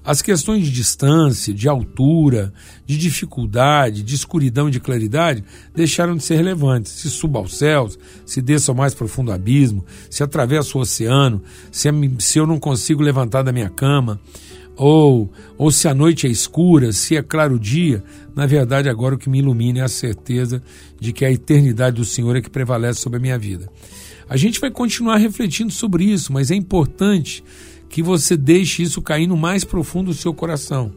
as 0.08 0.22
questões 0.22 0.64
de 0.64 0.70
distância, 0.70 1.52
de 1.52 1.68
altura, 1.68 2.50
de 2.86 2.96
dificuldade, 2.96 4.02
de 4.02 4.14
escuridão 4.14 4.66
e 4.66 4.70
de 4.70 4.80
claridade 4.80 5.44
deixaram 5.74 6.16
de 6.16 6.24
ser 6.24 6.36
relevantes. 6.36 6.92
Se 6.92 7.10
suba 7.10 7.38
aos 7.38 7.58
céus, 7.58 7.98
se 8.24 8.40
desça 8.40 8.72
ao 8.72 8.74
mais 8.74 8.94
profundo 8.94 9.30
abismo, 9.30 9.84
se 10.08 10.22
atravessa 10.22 10.78
o 10.78 10.80
oceano, 10.80 11.42
se, 11.70 11.90
se 12.20 12.38
eu 12.38 12.46
não 12.46 12.58
consigo 12.58 13.02
levantar 13.02 13.42
da 13.42 13.52
minha 13.52 13.68
cama, 13.68 14.18
ou, 14.76 15.30
ou 15.58 15.70
se 15.70 15.86
a 15.86 15.92
noite 15.92 16.26
é 16.26 16.30
escura, 16.30 16.90
se 16.90 17.14
é 17.14 17.22
claro 17.22 17.56
o 17.56 17.60
dia, 17.60 18.02
na 18.34 18.46
verdade 18.46 18.88
agora 18.88 19.14
o 19.14 19.18
que 19.18 19.28
me 19.28 19.40
ilumina 19.40 19.80
é 19.80 19.82
a 19.82 19.88
certeza 19.88 20.62
de 20.98 21.12
que 21.12 21.22
a 21.22 21.30
eternidade 21.30 21.96
do 21.96 22.04
Senhor 22.06 22.34
é 22.34 22.40
que 22.40 22.48
prevalece 22.48 23.00
sobre 23.00 23.18
a 23.18 23.20
minha 23.20 23.38
vida. 23.38 23.68
A 24.26 24.38
gente 24.38 24.58
vai 24.58 24.70
continuar 24.70 25.18
refletindo 25.18 25.70
sobre 25.70 26.04
isso, 26.04 26.32
mas 26.32 26.50
é 26.50 26.54
importante 26.54 27.44
que 27.88 28.02
você 28.02 28.36
deixe 28.36 28.82
isso 28.82 29.02
cair 29.02 29.26
no 29.26 29.36
mais 29.36 29.64
profundo 29.64 30.10
do 30.10 30.16
seu 30.16 30.34
coração. 30.34 30.92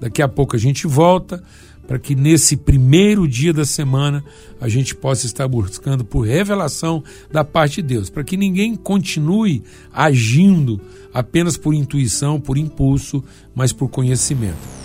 Daqui 0.00 0.22
a 0.22 0.28
pouco 0.28 0.56
a 0.56 0.58
gente 0.58 0.86
volta 0.86 1.42
para 1.86 1.98
que 1.98 2.14
nesse 2.14 2.56
primeiro 2.56 3.26
dia 3.26 3.52
da 3.52 3.64
semana 3.64 4.24
a 4.60 4.68
gente 4.68 4.94
possa 4.94 5.26
estar 5.26 5.46
buscando 5.48 6.04
por 6.04 6.26
revelação 6.26 7.02
da 7.30 7.44
parte 7.44 7.82
de 7.82 7.88
Deus, 7.88 8.08
para 8.08 8.24
que 8.24 8.36
ninguém 8.36 8.74
continue 8.74 9.62
agindo 9.92 10.80
apenas 11.12 11.56
por 11.56 11.74
intuição, 11.74 12.40
por 12.40 12.56
impulso, 12.56 13.22
mas 13.54 13.72
por 13.72 13.88
conhecimento. 13.88 14.82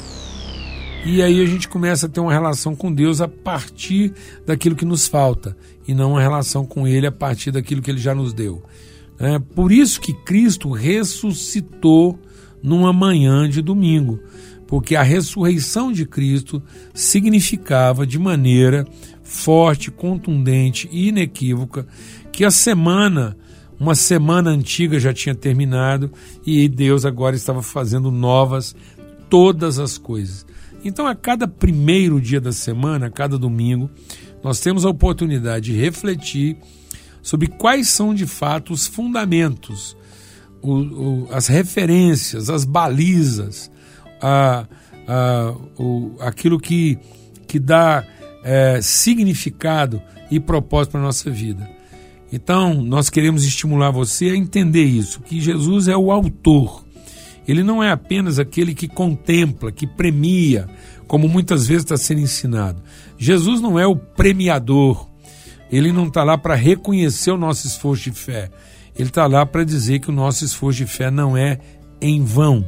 E 1.06 1.21
aí 1.21 1.41
a 1.41 1.45
gente 1.45 1.69
começa 1.69 2.08
a 2.08 2.10
ter 2.10 2.19
uma 2.19 2.34
relação 2.34 2.76
com 2.76 2.91
Deus 2.91 3.21
a 3.21 3.28
partir 3.28 4.13
daquilo 4.45 4.76
que 4.76 4.84
nos 4.84 5.08
falta 5.08 5.56
e 5.88 5.93
não 5.93 6.12
uma 6.12 6.21
relação 6.21 6.65
com 6.65 6.86
Ele 6.86 7.08
a 7.08 7.12
partir 7.12 7.52
daquilo 7.52 7.82
que 7.82 7.89
Ele 7.89 8.00
já 8.00 8.13
nos 8.13 8.34
deu. 8.34 8.62
É 9.19 9.39
por 9.39 9.71
isso 9.71 9.99
que 9.99 10.13
Cristo 10.13 10.71
ressuscitou 10.71 12.19
numa 12.62 12.93
manhã 12.93 13.49
de 13.49 13.62
domingo, 13.62 14.19
porque 14.67 14.95
a 14.95 15.03
ressurreição 15.03 15.91
de 15.91 16.06
Cristo 16.06 16.62
significava 16.93 18.06
de 18.06 18.19
maneira 18.19 18.86
forte, 19.23 19.91
contundente 19.91 20.88
e 20.91 21.10
inequívoca 21.10 21.88
que 22.32 22.45
a 22.45 22.51
semana, 22.51 23.38
uma 23.80 23.95
semana 23.95 24.51
antiga 24.51 24.99
já 24.99 25.13
tinha 25.13 25.34
terminado 25.34 26.12
e 26.45 26.67
Deus 26.67 27.06
agora 27.06 27.36
estava 27.36 27.62
fazendo 27.62 28.12
novas 28.12 28.75
todas 29.30 29.80
as 29.80 29.97
coisas. 29.97 30.45
Então, 30.84 31.08
a 31.08 31.15
cada 31.15 31.47
primeiro 31.47 32.21
dia 32.21 32.39
da 32.39 32.51
semana, 32.51 33.08
a 33.08 33.10
cada 33.10 33.38
domingo, 33.38 33.89
nós 34.43 34.60
temos 34.60 34.86
a 34.86 34.89
oportunidade 34.89 35.71
de 35.71 35.77
refletir 35.77 36.58
sobre 37.27 37.47
quais 37.47 37.89
são 37.89 38.15
de 38.15 38.25
fato 38.25 38.71
os 38.71 38.87
fundamentos, 38.87 39.97
o, 40.61 40.75
o, 40.75 41.27
as 41.29 41.47
referências, 41.47 42.49
as 42.49 42.63
balizas, 42.63 43.69
a, 44.21 44.65
a, 45.05 45.53
o, 45.77 46.15
aquilo 46.21 46.57
que, 46.57 46.97
que 47.45 47.59
dá 47.59 48.07
é, 48.45 48.79
significado 48.81 50.01
e 50.31 50.39
propósito 50.39 50.91
para 50.93 51.01
a 51.01 51.03
nossa 51.03 51.29
vida. 51.29 51.69
Então, 52.31 52.75
nós 52.75 53.09
queremos 53.09 53.43
estimular 53.43 53.91
você 53.91 54.29
a 54.29 54.37
entender 54.37 54.85
isso, 54.85 55.19
que 55.19 55.41
Jesus 55.41 55.89
é 55.89 55.97
o 55.97 56.13
autor. 56.13 56.85
Ele 57.45 57.61
não 57.61 57.83
é 57.83 57.91
apenas 57.91 58.39
aquele 58.39 58.73
que 58.73 58.87
contempla, 58.87 59.69
que 59.69 59.85
premia, 59.85 60.69
como 61.07 61.27
muitas 61.27 61.67
vezes 61.67 61.83
está 61.83 61.97
sendo 61.97 62.21
ensinado. 62.21 62.81
Jesus 63.17 63.59
não 63.59 63.77
é 63.77 63.85
o 63.85 63.97
premiador, 63.97 65.09
ele 65.71 65.91
não 65.91 66.08
está 66.08 66.23
lá 66.23 66.38
para 66.38 66.56
reconhecer 66.56 67.32
o 67.32 67.38
nosso 67.38 67.67
esforço 67.67 68.03
de 68.03 68.12
fé. 68.12 68.49
Ele 68.97 69.10
está 69.10 69.27
lá 69.27 69.45
para 69.45 69.63
dizer 69.63 69.99
que 69.99 70.10
o 70.10 70.13
nosso 70.13 70.43
esforço 70.43 70.77
de 70.80 70.86
fé 70.86 71.12
não 71.12 71.38
é 71.38 71.60
em 72.01 72.23
vão. 72.23 72.65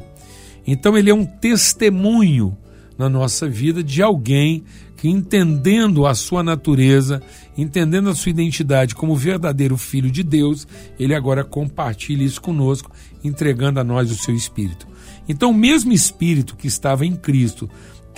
Então, 0.65 0.97
ele 0.97 1.09
é 1.09 1.13
um 1.13 1.25
testemunho 1.25 2.55
na 2.97 3.09
nossa 3.09 3.47
vida 3.47 3.83
de 3.83 4.01
alguém 4.01 4.63
que, 4.97 5.07
entendendo 5.07 6.05
a 6.05 6.13
sua 6.13 6.43
natureza, 6.43 7.23
entendendo 7.57 8.09
a 8.09 8.15
sua 8.15 8.29
identidade 8.29 8.93
como 8.93 9.15
verdadeiro 9.15 9.77
filho 9.77 10.11
de 10.11 10.21
Deus, 10.21 10.67
ele 10.99 11.15
agora 11.15 11.43
compartilha 11.43 12.23
isso 12.23 12.41
conosco, 12.41 12.91
entregando 13.23 13.79
a 13.79 13.83
nós 13.83 14.11
o 14.11 14.15
seu 14.15 14.35
espírito. 14.35 14.87
Então, 15.27 15.51
o 15.51 15.53
mesmo 15.53 15.93
espírito 15.93 16.55
que 16.55 16.67
estava 16.67 17.05
em 17.05 17.15
Cristo 17.15 17.69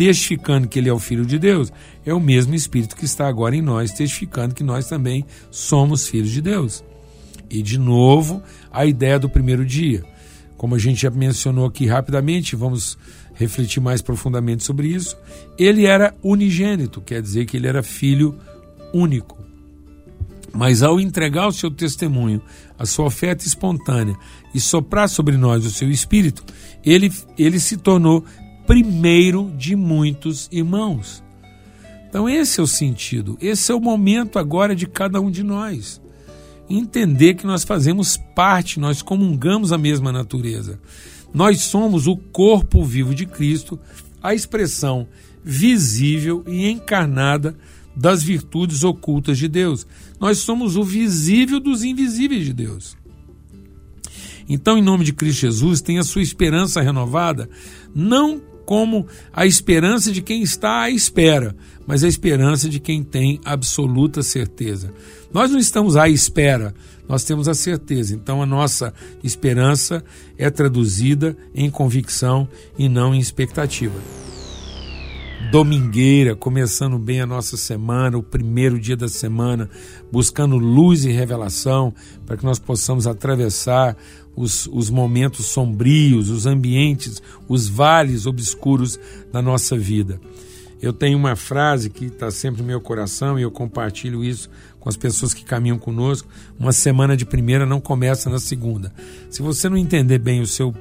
testificando 0.04 0.68
que 0.68 0.80
ele 0.80 0.90
é 0.90 0.94
o 0.94 0.98
Filho 0.98 1.24
de 1.24 1.38
Deus, 1.38 1.72
é 2.04 2.12
o 2.12 2.20
mesmo 2.20 2.56
Espírito 2.56 2.96
que 2.96 3.06
está 3.06 3.28
agora 3.28 3.56
em 3.56 3.62
nós, 3.62 3.92
testificando 3.92 4.56
que 4.56 4.64
nós 4.64 4.90
também 4.90 5.24
somos 5.52 6.08
filhos 6.08 6.32
de 6.32 6.42
Deus. 6.42 6.84
E, 7.48 7.62
de 7.62 7.78
novo, 7.78 8.42
a 8.72 8.84
ideia 8.84 9.20
do 9.20 9.30
primeiro 9.30 9.64
dia. 9.64 10.04
Como 10.58 10.74
a 10.74 10.80
gente 10.80 11.04
já 11.04 11.12
mencionou 11.12 11.68
aqui 11.68 11.86
rapidamente, 11.86 12.56
vamos 12.56 12.98
refletir 13.36 13.80
mais 13.80 14.02
profundamente 14.02 14.64
sobre 14.64 14.88
isso, 14.88 15.16
ele 15.56 15.86
era 15.86 16.16
unigênito, 16.24 17.00
quer 17.00 17.22
dizer 17.22 17.46
que 17.46 17.56
ele 17.56 17.68
era 17.68 17.84
filho 17.84 18.36
único. 18.92 19.38
Mas 20.52 20.82
ao 20.82 21.00
entregar 21.00 21.48
o 21.48 21.54
seu 21.54 21.70
testemunho, 21.70 22.42
a 22.78 22.88
sua 22.88 23.06
oferta 23.06 23.46
espontânea 23.46 24.18
e 24.52 24.60
soprar 24.60 25.08
sobre 25.08 25.38
nós 25.38 25.64
o 25.64 25.70
seu 25.70 25.92
espírito, 25.92 26.44
ele, 26.84 27.12
ele 27.38 27.60
se 27.60 27.78
tornou 27.78 28.26
primeiro 28.72 29.52
de 29.58 29.76
muitos 29.76 30.48
irmãos. 30.50 31.22
Então, 32.08 32.30
esse 32.30 32.58
é 32.58 32.64
o 32.64 32.68
sentido, 32.68 33.38
esse 33.42 33.70
é 33.70 33.76
o 33.76 33.82
momento 33.82 34.40
agora 34.40 34.74
de 34.74 34.88
cada 34.88 35.20
um 35.20 35.30
de 35.30 35.44
nós. 35.44 36.02
Entender 36.70 37.34
que 37.34 37.46
nós 37.46 37.66
fazemos 37.66 38.16
parte, 38.34 38.80
nós 38.80 39.02
comungamos 39.02 39.74
a 39.74 39.78
mesma 39.78 40.10
natureza. 40.10 40.80
Nós 41.34 41.60
somos 41.60 42.08
o 42.08 42.16
corpo 42.16 42.82
vivo 42.86 43.14
de 43.14 43.26
Cristo, 43.26 43.78
a 44.24 44.34
expressão 44.34 45.06
visível 45.44 46.42
e 46.48 46.70
encarnada 46.70 47.58
das 47.94 48.24
virtudes 48.24 48.86
ocultas 48.86 49.38
de 49.38 49.50
Deus. 49.50 49.86
Nós 50.18 50.38
somos 50.38 50.78
o 50.78 50.84
visível 50.86 51.60
dos 51.60 51.84
invisíveis 51.84 52.46
de 52.46 52.54
Deus. 52.54 52.96
Então, 54.48 54.78
em 54.78 54.82
nome 54.82 55.04
de 55.04 55.12
Cristo 55.12 55.42
Jesus, 55.42 55.82
tenha 55.82 56.04
sua 56.04 56.22
esperança 56.22 56.82
renovada, 56.82 57.50
não 57.94 58.50
como 58.72 59.06
a 59.34 59.46
esperança 59.46 60.14
de 60.14 60.22
quem 60.22 60.42
está 60.42 60.84
à 60.84 60.90
espera, 60.90 61.54
mas 61.86 62.06
a 62.06 62.08
esperança 62.08 62.70
de 62.70 62.80
quem 62.80 63.04
tem 63.04 63.38
absoluta 63.44 64.24
certeza. 64.24 64.94
Nós 65.34 65.52
não 65.52 65.60
estamos 65.60 65.98
à 65.98 66.08
espera, 66.08 66.74
nós 67.06 67.26
temos 67.26 67.50
a 67.50 67.54
certeza. 67.54 68.16
Então, 68.16 68.42
a 68.42 68.46
nossa 68.46 68.94
esperança 69.22 70.02
é 70.38 70.50
traduzida 70.50 71.36
em 71.54 71.70
convicção 71.70 72.48
e 72.80 72.88
não 72.88 73.14
em 73.14 73.20
expectativa 73.20 74.00
domingueira, 75.52 76.34
começando 76.34 76.98
bem 76.98 77.20
a 77.20 77.26
nossa 77.26 77.58
semana, 77.58 78.18
o 78.18 78.24
primeiro 78.24 78.80
dia 78.80 78.96
da 78.96 79.10
semana, 79.10 79.70
buscando 80.10 80.58
luz 80.58 81.04
e 81.04 81.12
revelação 81.12 81.94
para 82.26 82.38
que 82.38 82.46
nós 82.46 82.58
possamos 82.58 83.06
atravessar 83.06 83.98
os, 84.34 84.66
os 84.72 84.90
momentos 84.90 85.48
sombrios, 85.48 86.30
os 86.30 86.46
ambientes, 86.46 87.22
os 87.50 87.68
vales 87.68 88.26
obscuros 88.26 88.98
da 89.30 89.42
nossa 89.42 89.78
vida. 89.78 90.22
Eu 90.82 90.94
tenho 90.94 91.18
uma 91.18 91.36
frase 91.36 91.90
que 91.90 92.06
está 92.06 92.32
sempre 92.32 92.62
no 92.62 92.68
meu 92.68 92.80
coração 92.80 93.38
e 93.38 93.42
eu 93.42 93.52
compartilho 93.52 94.24
isso 94.24 94.50
com 94.80 94.88
as 94.88 94.96
pessoas 94.96 95.34
que 95.34 95.44
caminham 95.44 95.78
conosco. 95.78 96.30
Uma 96.58 96.72
semana 96.72 97.16
de 97.16 97.26
primeira 97.26 97.66
não 97.66 97.82
começa 97.82 98.30
na 98.30 98.40
segunda. 98.40 98.92
Se 99.30 99.42
você 99.42 99.68
não 99.68 99.78
entender 99.78 100.18
bem 100.18 100.42
o 100.42 100.48
seu 100.48 100.74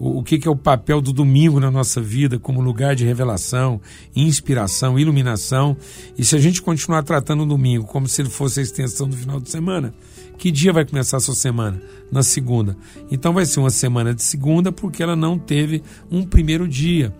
o, 0.00 0.22
que, 0.22 0.38
que 0.38 0.48
é 0.48 0.50
o 0.50 0.56
papel 0.56 1.02
do 1.02 1.12
domingo 1.12 1.60
na 1.60 1.70
nossa 1.70 2.00
vida 2.00 2.38
como 2.38 2.62
lugar 2.62 2.96
de 2.96 3.04
revelação, 3.04 3.78
inspiração, 4.16 4.98
iluminação. 4.98 5.76
E 6.16 6.24
se 6.24 6.34
a 6.34 6.38
gente 6.38 6.62
continuar 6.62 7.02
tratando 7.02 7.42
o 7.42 7.46
domingo 7.46 7.84
como 7.84 8.08
se 8.08 8.22
ele 8.22 8.30
fosse 8.30 8.60
a 8.60 8.62
extensão 8.62 9.06
do 9.06 9.14
final 9.14 9.38
de 9.38 9.50
semana, 9.50 9.92
que 10.38 10.50
dia 10.50 10.72
vai 10.72 10.86
começar 10.86 11.18
a 11.18 11.20
sua 11.20 11.34
semana? 11.34 11.82
Na 12.10 12.22
segunda. 12.22 12.74
Então 13.10 13.34
vai 13.34 13.44
ser 13.44 13.60
uma 13.60 13.68
semana 13.68 14.14
de 14.14 14.22
segunda 14.22 14.72
porque 14.72 15.02
ela 15.02 15.14
não 15.14 15.38
teve 15.38 15.82
um 16.10 16.24
primeiro 16.24 16.66
dia. 16.66 17.14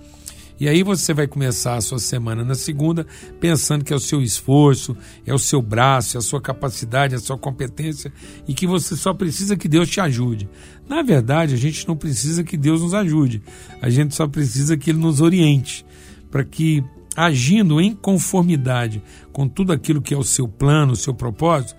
E 0.61 0.68
aí 0.68 0.83
você 0.83 1.14
vai 1.14 1.27
começar 1.27 1.77
a 1.77 1.81
sua 1.81 1.99
semana 1.99 2.44
na 2.44 2.55
segunda 2.55 3.07
pensando 3.40 3.83
que 3.83 3.94
é 3.94 3.96
o 3.96 4.01
seu 4.01 4.20
esforço, 4.20 4.94
é 5.27 5.33
o 5.33 5.38
seu 5.38 5.62
braço, 5.62 6.18
é 6.18 6.18
a 6.18 6.23
sua 6.23 6.38
capacidade, 6.38 7.14
é 7.14 7.16
a 7.16 7.20
sua 7.20 7.38
competência 7.38 8.12
e 8.46 8.53
que 8.53 8.66
você 8.66 8.94
só 8.94 9.14
precisa 9.14 9.57
que 9.57 9.66
Deus 9.66 9.88
te 9.88 10.03
ajude. 10.03 10.46
Na 10.87 11.01
verdade, 11.01 11.55
a 11.55 11.57
gente 11.57 11.88
não 11.88 11.96
precisa 11.96 12.44
que 12.44 12.59
Deus 12.59 12.83
nos 12.83 12.92
ajude. 12.92 13.42
A 13.81 13.88
gente 13.88 14.14
só 14.14 14.29
precisa 14.29 14.77
que 14.77 14.90
ele 14.90 14.99
nos 14.99 15.23
oriente 15.23 15.87
para 16.31 16.44
que 16.44 16.85
agindo 17.16 17.81
em 17.81 17.94
conformidade 17.94 19.03
com 19.33 19.49
tudo 19.49 19.73
aquilo 19.73 20.03
que 20.03 20.12
é 20.12 20.16
o 20.16 20.23
seu 20.23 20.46
plano, 20.46 20.92
o 20.92 20.96
seu 20.96 21.14
propósito, 21.14 21.75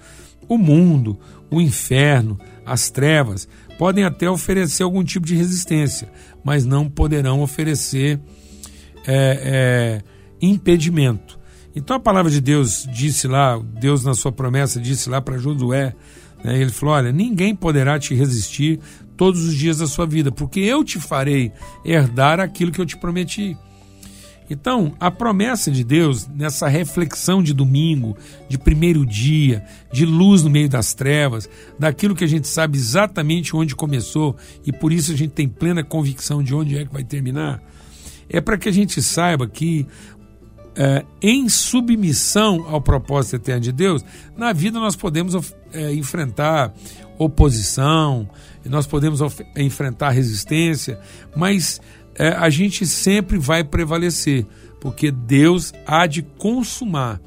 o 0.49 0.57
mundo, 0.57 1.19
o 1.51 1.61
inferno, 1.61 2.39
as 2.65 2.89
trevas 2.89 3.47
podem 3.77 4.03
até 4.03 4.27
oferecer 4.27 4.81
algum 4.81 5.03
tipo 5.03 5.25
de 5.25 5.35
resistência, 5.35 6.11
mas 6.43 6.65
não 6.65 6.89
poderão 6.89 7.41
oferecer 7.41 8.19
é, 9.05 10.01
é, 10.01 10.01
impedimento. 10.41 11.39
Então 11.75 11.95
a 11.95 11.99
palavra 11.99 12.29
de 12.29 12.41
Deus 12.41 12.87
disse 12.91 13.27
lá, 13.27 13.57
Deus 13.57 14.03
na 14.03 14.13
sua 14.13 14.31
promessa 14.31 14.79
disse 14.79 15.09
lá 15.09 15.21
para 15.21 15.37
Josué, 15.37 15.95
né, 16.43 16.59
ele 16.59 16.71
falou: 16.71 16.95
Olha, 16.95 17.11
ninguém 17.11 17.55
poderá 17.55 17.97
te 17.97 18.13
resistir 18.13 18.79
todos 19.15 19.43
os 19.43 19.55
dias 19.55 19.77
da 19.77 19.87
sua 19.87 20.05
vida, 20.05 20.31
porque 20.31 20.59
eu 20.59 20.83
te 20.83 20.99
farei 20.99 21.51
herdar 21.85 22.39
aquilo 22.39 22.71
que 22.71 22.81
eu 22.81 22.85
te 22.85 22.97
prometi. 22.97 23.57
Então, 24.49 24.93
a 24.99 25.09
promessa 25.09 25.71
de 25.71 25.81
Deus 25.81 26.27
nessa 26.27 26.67
reflexão 26.67 27.41
de 27.41 27.53
domingo, 27.53 28.17
de 28.49 28.57
primeiro 28.57 29.05
dia, 29.05 29.63
de 29.93 30.05
luz 30.05 30.43
no 30.43 30.49
meio 30.49 30.67
das 30.67 30.93
trevas, 30.93 31.49
daquilo 31.79 32.13
que 32.13 32.25
a 32.25 32.27
gente 32.27 32.49
sabe 32.49 32.77
exatamente 32.77 33.55
onde 33.55 33.77
começou 33.77 34.35
e 34.65 34.73
por 34.73 34.91
isso 34.91 35.13
a 35.13 35.15
gente 35.15 35.31
tem 35.31 35.47
plena 35.47 35.85
convicção 35.85 36.43
de 36.43 36.53
onde 36.53 36.77
é 36.77 36.83
que 36.83 36.91
vai 36.91 37.03
terminar, 37.03 37.63
é 38.31 38.39
para 38.39 38.57
que 38.57 38.69
a 38.69 38.71
gente 38.71 39.01
saiba 39.01 39.47
que 39.47 39.85
é, 40.75 41.03
em 41.21 41.49
submissão 41.49 42.65
ao 42.69 42.81
propósito 42.81 43.35
eterno 43.35 43.61
de 43.61 43.71
Deus, 43.71 44.03
na 44.37 44.53
vida 44.53 44.79
nós 44.79 44.95
podemos 44.95 45.53
é, 45.73 45.93
enfrentar 45.93 46.73
oposição, 47.17 48.27
nós 48.65 48.87
podemos 48.87 49.19
enfrentar 49.55 50.11
resistência, 50.11 50.99
mas 51.35 51.81
é, 52.15 52.29
a 52.29 52.49
gente 52.49 52.85
sempre 52.85 53.37
vai 53.37 53.63
prevalecer, 53.63 54.45
porque 54.79 55.11
Deus 55.11 55.73
há 55.85 56.07
de 56.07 56.21
consumar, 56.21 57.19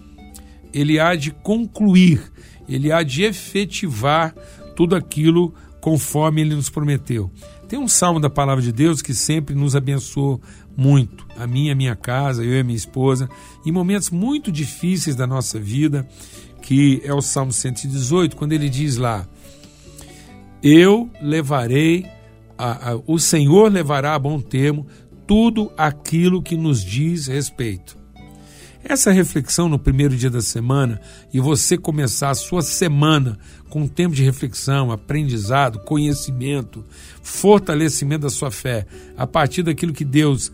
Ele 0.72 0.98
há 0.98 1.14
de 1.14 1.30
concluir, 1.30 2.22
Ele 2.66 2.90
há 2.90 3.02
de 3.02 3.24
efetivar 3.24 4.34
tudo 4.74 4.96
aquilo 4.96 5.54
conforme 5.80 6.40
Ele 6.40 6.54
nos 6.54 6.70
prometeu. 6.70 7.30
Tem 7.68 7.78
um 7.78 7.88
salmo 7.88 8.20
da 8.20 8.30
palavra 8.30 8.62
de 8.62 8.72
Deus 8.72 9.02
que 9.02 9.14
sempre 9.14 9.54
nos 9.54 9.74
abençoou 9.74 10.40
muito, 10.76 11.26
a 11.36 11.46
minha, 11.46 11.72
a 11.72 11.76
minha 11.76 11.96
casa, 11.96 12.44
eu 12.44 12.52
e 12.52 12.60
a 12.60 12.64
minha 12.64 12.76
esposa, 12.76 13.28
em 13.64 13.72
momentos 13.72 14.10
muito 14.10 14.50
difíceis 14.50 15.16
da 15.16 15.26
nossa 15.26 15.58
vida, 15.58 16.06
que 16.62 17.00
é 17.04 17.12
o 17.12 17.20
Salmo 17.20 17.52
118, 17.52 18.36
quando 18.36 18.52
ele 18.52 18.68
diz 18.68 18.96
lá: 18.96 19.26
Eu 20.62 21.10
levarei, 21.20 22.06
a, 22.56 22.92
a, 22.92 23.00
o 23.06 23.18
Senhor 23.18 23.70
levará 23.70 24.14
a 24.14 24.18
bom 24.18 24.40
termo 24.40 24.86
tudo 25.26 25.72
aquilo 25.76 26.42
que 26.42 26.56
nos 26.56 26.84
diz 26.84 27.26
respeito. 27.26 28.03
Essa 28.86 29.10
reflexão 29.10 29.66
no 29.66 29.78
primeiro 29.78 30.14
dia 30.14 30.28
da 30.28 30.42
semana 30.42 31.00
e 31.32 31.40
você 31.40 31.78
começar 31.78 32.28
a 32.28 32.34
sua 32.34 32.60
semana 32.60 33.38
com 33.70 33.80
um 33.80 33.88
tempo 33.88 34.14
de 34.14 34.22
reflexão, 34.22 34.92
aprendizado, 34.92 35.78
conhecimento, 35.80 36.84
fortalecimento 37.22 38.24
da 38.24 38.30
sua 38.30 38.50
fé, 38.50 38.86
a 39.16 39.26
partir 39.26 39.62
daquilo 39.62 39.94
que 39.94 40.04
Deus 40.04 40.52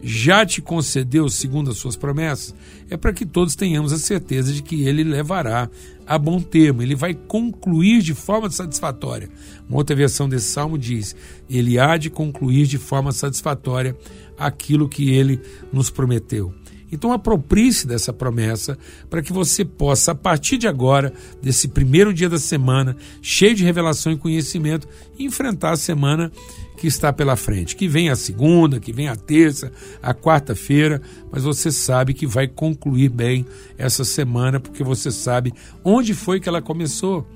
já 0.00 0.46
te 0.46 0.62
concedeu 0.62 1.28
segundo 1.28 1.72
as 1.72 1.76
suas 1.76 1.96
promessas, 1.96 2.54
é 2.88 2.96
para 2.96 3.12
que 3.12 3.26
todos 3.26 3.56
tenhamos 3.56 3.92
a 3.92 3.98
certeza 3.98 4.52
de 4.52 4.62
que 4.62 4.84
ele 4.84 5.02
levará 5.02 5.68
a 6.06 6.16
bom 6.16 6.40
termo, 6.40 6.82
ele 6.82 6.94
vai 6.94 7.14
concluir 7.14 8.00
de 8.00 8.14
forma 8.14 8.48
satisfatória. 8.48 9.28
Uma 9.68 9.78
outra 9.78 9.94
versão 9.96 10.28
desse 10.28 10.50
salmo 10.50 10.78
diz: 10.78 11.16
ele 11.50 11.80
há 11.80 11.96
de 11.96 12.10
concluir 12.10 12.66
de 12.66 12.78
forma 12.78 13.10
satisfatória 13.10 13.96
aquilo 14.38 14.88
que 14.88 15.10
ele 15.10 15.40
nos 15.72 15.90
prometeu. 15.90 16.54
Então 16.92 17.10
aproprie-se 17.10 17.86
dessa 17.86 18.12
promessa 18.12 18.78
para 19.08 19.22
que 19.22 19.32
você 19.32 19.64
possa, 19.64 20.12
a 20.12 20.14
partir 20.14 20.58
de 20.58 20.68
agora, 20.68 21.12
desse 21.40 21.68
primeiro 21.68 22.12
dia 22.12 22.28
da 22.28 22.38
semana, 22.38 22.94
cheio 23.22 23.54
de 23.54 23.64
revelação 23.64 24.12
e 24.12 24.18
conhecimento, 24.18 24.86
enfrentar 25.18 25.72
a 25.72 25.76
semana 25.76 26.30
que 26.76 26.86
está 26.86 27.10
pela 27.12 27.34
frente. 27.34 27.74
Que 27.74 27.88
vem 27.88 28.10
a 28.10 28.16
segunda, 28.16 28.78
que 28.78 28.92
vem 28.92 29.08
a 29.08 29.16
terça, 29.16 29.72
a 30.02 30.12
quarta-feira, 30.12 31.00
mas 31.30 31.44
você 31.44 31.72
sabe 31.72 32.12
que 32.12 32.26
vai 32.26 32.46
concluir 32.46 33.08
bem 33.08 33.46
essa 33.78 34.04
semana, 34.04 34.60
porque 34.60 34.84
você 34.84 35.10
sabe 35.10 35.52
onde 35.82 36.12
foi 36.12 36.40
que 36.40 36.48
ela 36.48 36.60
começou. 36.60 37.26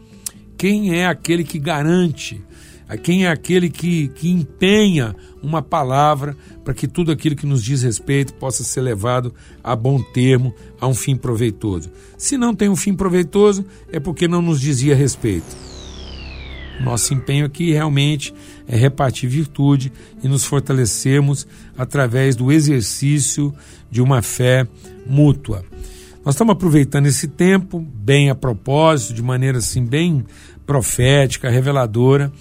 Quem 0.59 0.95
é 0.99 1.07
aquele 1.07 1.45
que 1.45 1.59
garante 1.59 2.43
quem 2.97 3.25
é 3.25 3.31
aquele 3.31 3.69
que, 3.69 4.09
que 4.09 4.31
empenha 4.31 5.17
uma 5.43 5.63
palavra 5.63 6.37
para 6.65 6.75
que 6.75 6.87
tudo 6.87 7.11
aquilo 7.11 7.35
que 7.35 7.47
nos 7.47 7.65
diz 7.65 7.83
respeito 7.83 8.35
possa 8.35 8.63
ser 8.63 8.81
levado 8.81 9.35
a 9.65 9.75
bom 9.75 10.01
termo, 10.01 10.55
a 10.81 10.87
um 10.87 10.95
fim 10.95 11.17
proveitoso. 11.17 11.91
Se 12.17 12.37
não 12.37 12.55
tem 12.55 12.69
um 12.69 12.77
fim 12.77 12.95
proveitoso, 12.95 13.65
é 13.91 13.99
porque 13.99 14.29
não 14.29 14.43
nos 14.43 14.61
dizia 14.61 14.95
respeito. 14.95 15.57
Nosso 16.81 17.15
empenho 17.15 17.47
aqui 17.47 17.73
realmente 17.73 18.35
é 18.69 18.77
repartir 18.77 19.29
virtude 19.29 19.93
e 20.23 20.29
nos 20.29 20.45
fortalecermos 20.45 21.47
através 21.77 22.37
do 22.37 22.53
exercício 22.53 23.55
de 23.91 24.03
uma 24.03 24.23
fé 24.23 24.67
mútua. 25.07 25.65
Nós 26.25 26.35
estamos 26.35 26.53
aproveitando 26.53 27.07
esse 27.07 27.29
tempo 27.29 27.81
bem 27.81 28.31
a 28.31 28.35
propósito, 28.35 29.15
de 29.15 29.23
maneira 29.23 29.59
assim 29.59 29.85
bem 29.85 30.25
profética, 30.67 31.49
reveladora, 31.49 32.33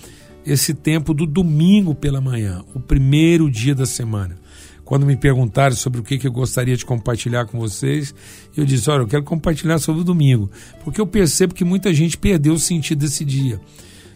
esse 0.45 0.73
tempo 0.73 1.13
do 1.13 1.25
domingo 1.25 1.95
pela 1.95 2.21
manhã, 2.21 2.63
o 2.73 2.79
primeiro 2.79 3.49
dia 3.49 3.73
da 3.73 3.85
semana. 3.85 4.37
quando 4.83 5.03
me 5.03 5.15
perguntaram 5.15 5.75
sobre 5.75 5.99
o 5.99 6.03
que, 6.03 6.27
eu 6.27 6.31
gostaria 6.31 6.77
de 6.77 6.85
compartilhar 6.85 7.47
com 7.47 7.59
vocês, 7.59 8.13
eu 8.55 8.63
disse: 8.63 8.87
olha, 8.89 9.01
eu 9.01 9.07
quero 9.07 9.23
compartilhar 9.23 9.79
sobre 9.79 10.01
o 10.01 10.05
domingo, 10.05 10.51
porque 10.83 11.01
eu 11.01 11.07
percebo 11.07 11.55
que 11.55 11.65
muita 11.65 11.91
gente 11.91 12.17
perdeu 12.17 12.53
o 12.53 12.59
sentido 12.59 12.99
desse 12.99 13.25
dia 13.25 13.59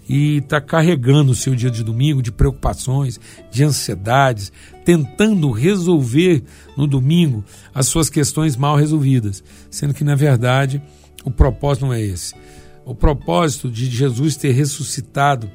e 0.08 0.38
está 0.38 0.60
carregando 0.60 1.32
o 1.32 1.36
seu 1.36 1.56
dia 1.56 1.70
de 1.70 1.84
domingo 1.84 2.22
de 2.22 2.32
preocupações, 2.32 3.20
de 3.52 3.63
ansiedades, 3.63 4.52
tentando 4.84 5.52
resolver 5.52 6.44
no 6.76 6.88
domingo 6.88 7.46
as 7.74 7.88
suas 7.88 8.10
questões 8.10 8.56
mal 8.56 8.76
resolvidas, 8.76 9.44
sendo 9.70 9.94
que 9.94 10.04
na 10.04 10.15
verdade 10.15 10.82
o 11.24 11.30
propósito 11.30 11.86
não 11.86 11.94
é 11.94 12.02
esse. 12.02 12.34
O 12.84 12.96
propósito 12.96 13.70
de 13.70 13.86
Jesus 13.86 14.36
ter 14.36 14.52
ressuscitado 14.52 15.50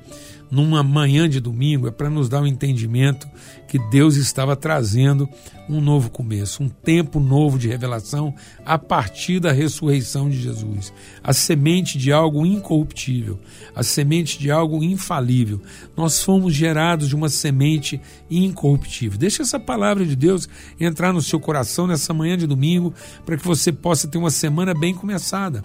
numa 0.55 0.85
manhã 0.85 1.29
de 1.29 1.41
domingo 1.41 1.89
é 1.89 1.91
para 1.91 2.09
nos 2.09 2.29
dar 2.29 2.41
um 2.41 2.47
entendimento 2.47 3.29
que 3.67 3.77
Deus 3.91 4.15
estava 4.15 4.55
trazendo 4.55 5.29
um 5.69 5.81
novo 5.81 6.11
começo, 6.11 6.63
um 6.63 6.69
tempo 6.69 7.19
novo 7.19 7.59
de 7.59 7.67
revelação 7.67 8.33
a 8.65 8.79
partir 8.79 9.41
da 9.41 9.51
ressurreição 9.51 10.31
de 10.31 10.41
Jesus. 10.41 10.93
A 11.25 11.33
semente 11.33 11.99
de 11.99 12.13
algo 12.13 12.47
incorruptível, 12.47 13.41
a 13.75 13.83
semente 13.83 14.39
de 14.39 14.49
algo 14.49 14.85
infalível. 14.85 15.61
Nós 15.97 16.23
fomos 16.23 16.55
gerados 16.55 17.09
de 17.09 17.17
uma 17.17 17.29
semente 17.29 18.01
incorruptível. 18.31 19.19
Deixa 19.19 19.43
essa 19.43 19.59
palavra 19.59 20.07
de 20.07 20.15
Deus 20.15 20.49
entrar 20.79 21.13
no 21.13 21.23
seu 21.23 21.41
coração 21.41 21.89
nessa 21.89 22.15
manhã 22.15 22.37
de 22.37 22.47
domingo 22.47 22.95
para 23.27 23.37
que 23.37 23.45
você 23.45 23.73
possa 23.73 24.07
ter 24.07 24.19
uma 24.19 24.31
semana 24.31 24.73
bem 24.73 24.95
começada. 24.95 25.65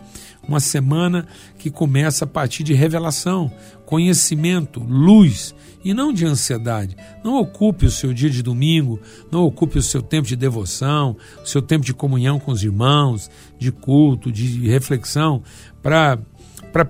Uma 0.50 0.60
semana 0.60 1.28
que 1.60 1.70
começa 1.70 2.26
a 2.26 2.28
partir 2.28 2.64
de 2.64 2.74
revelação, 2.74 3.52
conhecimento, 3.86 4.80
luz 4.80 5.54
e 5.86 5.94
não 5.94 6.12
de 6.12 6.26
ansiedade. 6.26 6.98
Não 7.24 7.36
ocupe 7.36 7.86
o 7.86 7.92
seu 7.92 8.12
dia 8.12 8.32
de 8.32 8.42
domingo, 8.42 9.00
não 9.32 9.44
ocupe 9.44 9.78
o 9.78 9.84
seu 9.84 10.02
tempo 10.02 10.28
de 10.28 10.36
devoção, 10.36 11.16
o 11.44 11.46
seu 11.46 11.62
tempo 11.62 11.86
de 11.86 11.94
comunhão 11.94 12.40
com 12.40 12.52
os 12.52 12.64
irmãos, 12.64 13.30
de 13.60 13.72
culto, 13.72 14.32
de 14.32 14.68
reflexão, 14.68 15.44
para 15.84 16.18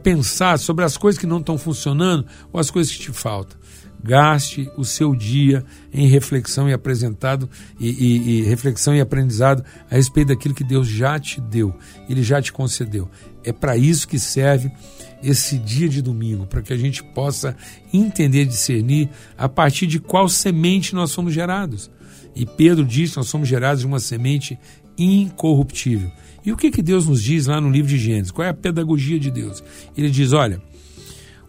pensar 0.02 0.58
sobre 0.58 0.86
as 0.86 0.96
coisas 0.96 1.20
que 1.20 1.28
não 1.28 1.40
estão 1.40 1.58
funcionando 1.58 2.26
ou 2.54 2.62
as 2.62 2.72
coisas 2.72 2.94
que 2.94 3.00
te 3.00 3.12
faltam. 3.12 3.60
Gaste 4.02 4.72
o 4.78 4.86
seu 4.86 5.14
dia 5.14 5.66
em 5.94 6.08
reflexão 6.08 6.70
e 6.70 6.74
apresentado 6.74 7.50
e, 7.78 7.90
e, 7.90 8.30
e 8.30 8.44
reflexão 8.44 8.96
e 8.96 9.02
aprendizado 9.02 9.64
a 9.92 9.96
respeito 9.96 10.30
daquilo 10.30 10.56
que 10.56 10.64
Deus 10.64 10.88
já 10.88 11.20
te 11.20 11.42
deu, 11.42 11.76
Ele 12.08 12.24
já 12.24 12.42
te 12.42 12.54
concedeu. 12.54 13.10
É 13.44 13.54
para 13.54 13.78
isso 13.78 14.08
que 14.08 14.20
serve 14.20 14.72
esse 15.24 15.58
dia 15.58 15.88
de 15.90 16.02
domingo, 16.02 16.46
para 16.46 16.62
que 16.62 16.74
a 16.74 16.78
gente 16.78 17.04
possa 17.04 17.56
entender 17.94 18.46
discernir 18.46 19.10
a 19.38 19.50
partir 19.50 19.88
de 19.88 20.00
qual 20.00 20.30
semente 20.30 20.96
nós 20.96 21.12
somos 21.12 21.34
gerados. 21.34 21.90
E 22.36 22.46
Pedro 22.46 22.86
diz 22.86 23.12
que 23.12 23.18
nós 23.18 23.28
somos 23.28 23.48
gerados 23.48 23.82
de 23.82 23.88
uma 23.88 24.00
semente 24.00 24.58
incorruptível. 24.98 26.12
E 26.46 26.52
o 26.52 26.58
que, 26.58 26.72
que 26.72 26.82
Deus 26.82 27.06
nos 27.06 27.22
diz 27.22 27.48
lá 27.48 27.60
no 27.60 27.70
livro 27.70 27.90
de 27.90 27.98
Gênesis? 27.98 28.32
Qual 28.32 28.46
é 28.46 28.50
a 28.50 28.54
pedagogia 28.54 29.20
de 29.20 29.30
Deus? 29.30 29.64
Ele 29.98 30.10
diz: 30.10 30.32
olha, 30.32 30.62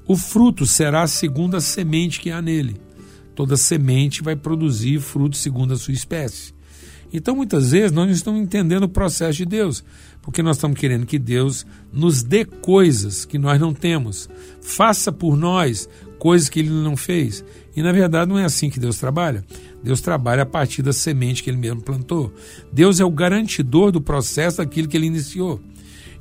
o 0.07 0.17
fruto 0.17 0.67
será 0.67 1.07
segundo 1.07 1.57
a 1.57 1.61
semente 1.61 2.21
que 2.21 2.31
há 2.31 2.43
nele. 2.43 2.77
Toda 3.35 3.57
semente 3.57 4.23
vai 4.23 4.37
produzir 4.37 5.01
fruto 5.01 5.37
segundo 5.37 5.73
a 5.73 5.77
sua 5.77 5.95
espécie. 5.95 6.53
Então, 7.13 7.35
muitas 7.35 7.73
vezes, 7.73 7.93
nós 7.93 8.07
não 8.07 8.15
estamos 8.15 8.41
entendendo 8.41 8.85
o 8.85 8.89
processo 8.89 9.39
de 9.39 9.47
Deus, 9.47 9.83
porque 10.23 10.43
nós 10.43 10.57
estamos 10.57 10.79
querendo 10.79 11.07
que 11.07 11.19
Deus 11.19 11.67
nos 11.93 12.23
dê 12.23 12.45
coisas 12.45 13.25
que 13.25 13.39
nós 13.39 13.61
não 13.61 13.73
temos, 13.73 14.29
faça 14.61 15.11
por 15.11 15.37
nós 15.37 15.89
coisas 16.19 16.49
que 16.49 16.61
Ele 16.61 16.71
não 16.71 16.97
fez. 16.97 17.45
E, 17.75 17.83
na 17.83 17.93
verdade, 17.93 18.29
não 18.29 18.39
é 18.39 18.45
assim 18.45 18.69
que 18.69 18.79
Deus 18.81 18.99
trabalha. 18.99 19.45
Deus 19.83 20.01
trabalha 20.01 20.43
a 20.43 20.47
partir 20.47 20.83
da 20.83 20.93
semente 20.93 21.43
que 21.43 21.51
Ele 21.51 21.57
mesmo 21.57 21.81
plantou. 21.81 22.33
Deus 22.73 23.01
é 23.01 23.05
o 23.05 23.11
garantidor 23.11 23.91
do 23.91 24.01
processo 24.01 24.59
daquilo 24.59 24.89
que 24.89 24.97
Ele 24.97 25.07
iniciou. 25.07 25.61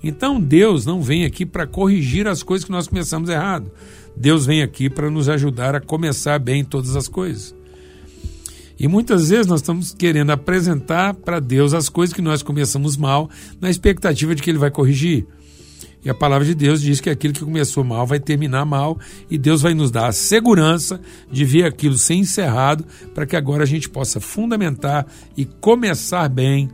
Então 0.02 0.40
Deus 0.40 0.86
não 0.86 1.02
vem 1.02 1.26
aqui 1.26 1.46
para 1.46 1.68
corrigir 1.68 2.28
as 2.28 2.42
coisas 2.42 2.64
que 2.64 2.72
nós 2.72 2.88
começamos 2.88 3.30
errado. 3.30 3.70
Deus 4.16 4.46
vem 4.46 4.62
aqui 4.62 4.90
para 4.90 5.10
nos 5.10 5.28
ajudar 5.28 5.76
a 5.76 5.82
começar 5.82 6.40
bem 6.40 6.64
todas 6.64 6.96
as 6.96 7.08
coisas. 7.08 7.56
E 8.80 8.88
muitas 8.88 9.30
vezes 9.30 9.46
nós 9.46 9.60
estamos 9.60 9.94
querendo 9.94 10.30
apresentar 10.30 11.14
para 11.14 11.40
Deus 11.40 11.74
as 11.74 11.90
coisas 11.90 12.14
que 12.14 12.22
nós 12.22 12.42
começamos 12.42 12.96
mal, 12.96 13.30
na 13.60 13.70
expectativa 13.70 14.34
de 14.34 14.42
que 14.42 14.50
Ele 14.50 14.58
vai 14.58 14.72
corrigir. 14.72 15.28
E 16.04 16.10
a 16.10 16.14
palavra 16.14 16.46
de 16.46 16.56
Deus 16.56 16.82
diz 16.82 17.02
que 17.02 17.10
aquilo 17.10 17.34
que 17.34 17.44
começou 17.44 17.84
mal 17.84 18.08
vai 18.08 18.22
terminar 18.22 18.64
mal, 18.64 18.98
e 19.30 19.38
Deus 19.38 19.62
vai 19.62 19.74
nos 19.74 19.92
dar 19.92 20.08
a 20.08 20.14
segurança 20.14 21.02
de 21.30 21.44
ver 21.44 21.66
aquilo 21.66 21.98
ser 21.98 22.14
encerrado, 22.14 22.86
para 23.14 23.26
que 23.26 23.36
agora 23.36 23.64
a 23.64 23.68
gente 23.68 23.90
possa 23.90 24.22
fundamentar 24.22 25.06
e 25.36 25.44
começar 25.44 26.30
bem 26.30 26.70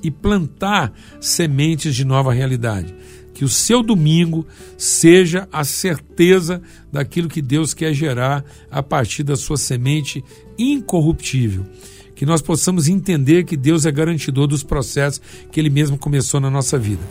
e 0.00 0.12
plantar 0.12 0.92
sementes 1.20 1.92
de 1.96 2.04
nova 2.04 2.32
realidade. 2.32 2.94
Que 3.34 3.44
o 3.44 3.48
seu 3.48 3.82
domingo 3.82 4.46
seja 4.76 5.48
a 5.52 5.64
certeza 5.64 6.62
daquilo 6.92 7.28
que 7.28 7.42
Deus 7.42 7.74
quer 7.74 7.92
gerar 7.92 8.44
a 8.70 8.80
partir 8.80 9.24
da 9.24 9.34
sua 9.34 9.56
semente 9.56 10.24
incorruptível. 10.58 11.64
Que 12.14 12.26
nós 12.26 12.42
possamos 12.42 12.88
entender 12.88 13.44
que 13.44 13.56
Deus 13.56 13.86
é 13.86 13.92
garantidor 13.92 14.48
dos 14.48 14.62
processos 14.62 15.20
que 15.52 15.60
Ele 15.60 15.70
mesmo 15.70 15.96
começou 15.96 16.40
na 16.40 16.50
nossa 16.50 16.78
vida. 16.78 17.02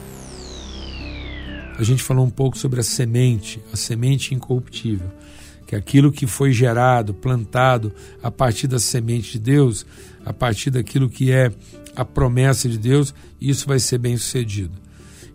A 1.78 1.84
gente 1.84 2.04
falou 2.04 2.26
um 2.26 2.30
pouco 2.30 2.58
sobre 2.58 2.80
a 2.80 2.84
semente, 2.84 3.62
a 3.72 3.78
semente 3.78 4.34
incorruptível 4.36 5.10
que 5.68 5.76
aquilo 5.76 6.12
que 6.12 6.26
foi 6.26 6.54
gerado, 6.54 7.14
plantado 7.14 7.94
a 8.24 8.32
partir 8.32 8.68
da 8.68 8.80
semente 8.80 9.34
de 9.34 9.40
Deus, 9.40 9.86
a 10.26 10.32
partir 10.32 10.72
daquilo 10.72 11.10
que 11.10 11.30
é 11.30 11.52
a 11.94 12.06
promessa 12.06 12.70
de 12.70 12.78
Deus, 12.78 13.14
isso 13.40 13.68
vai 13.68 13.78
ser 13.78 13.98
bem 13.98 14.16
sucedido. 14.16 14.72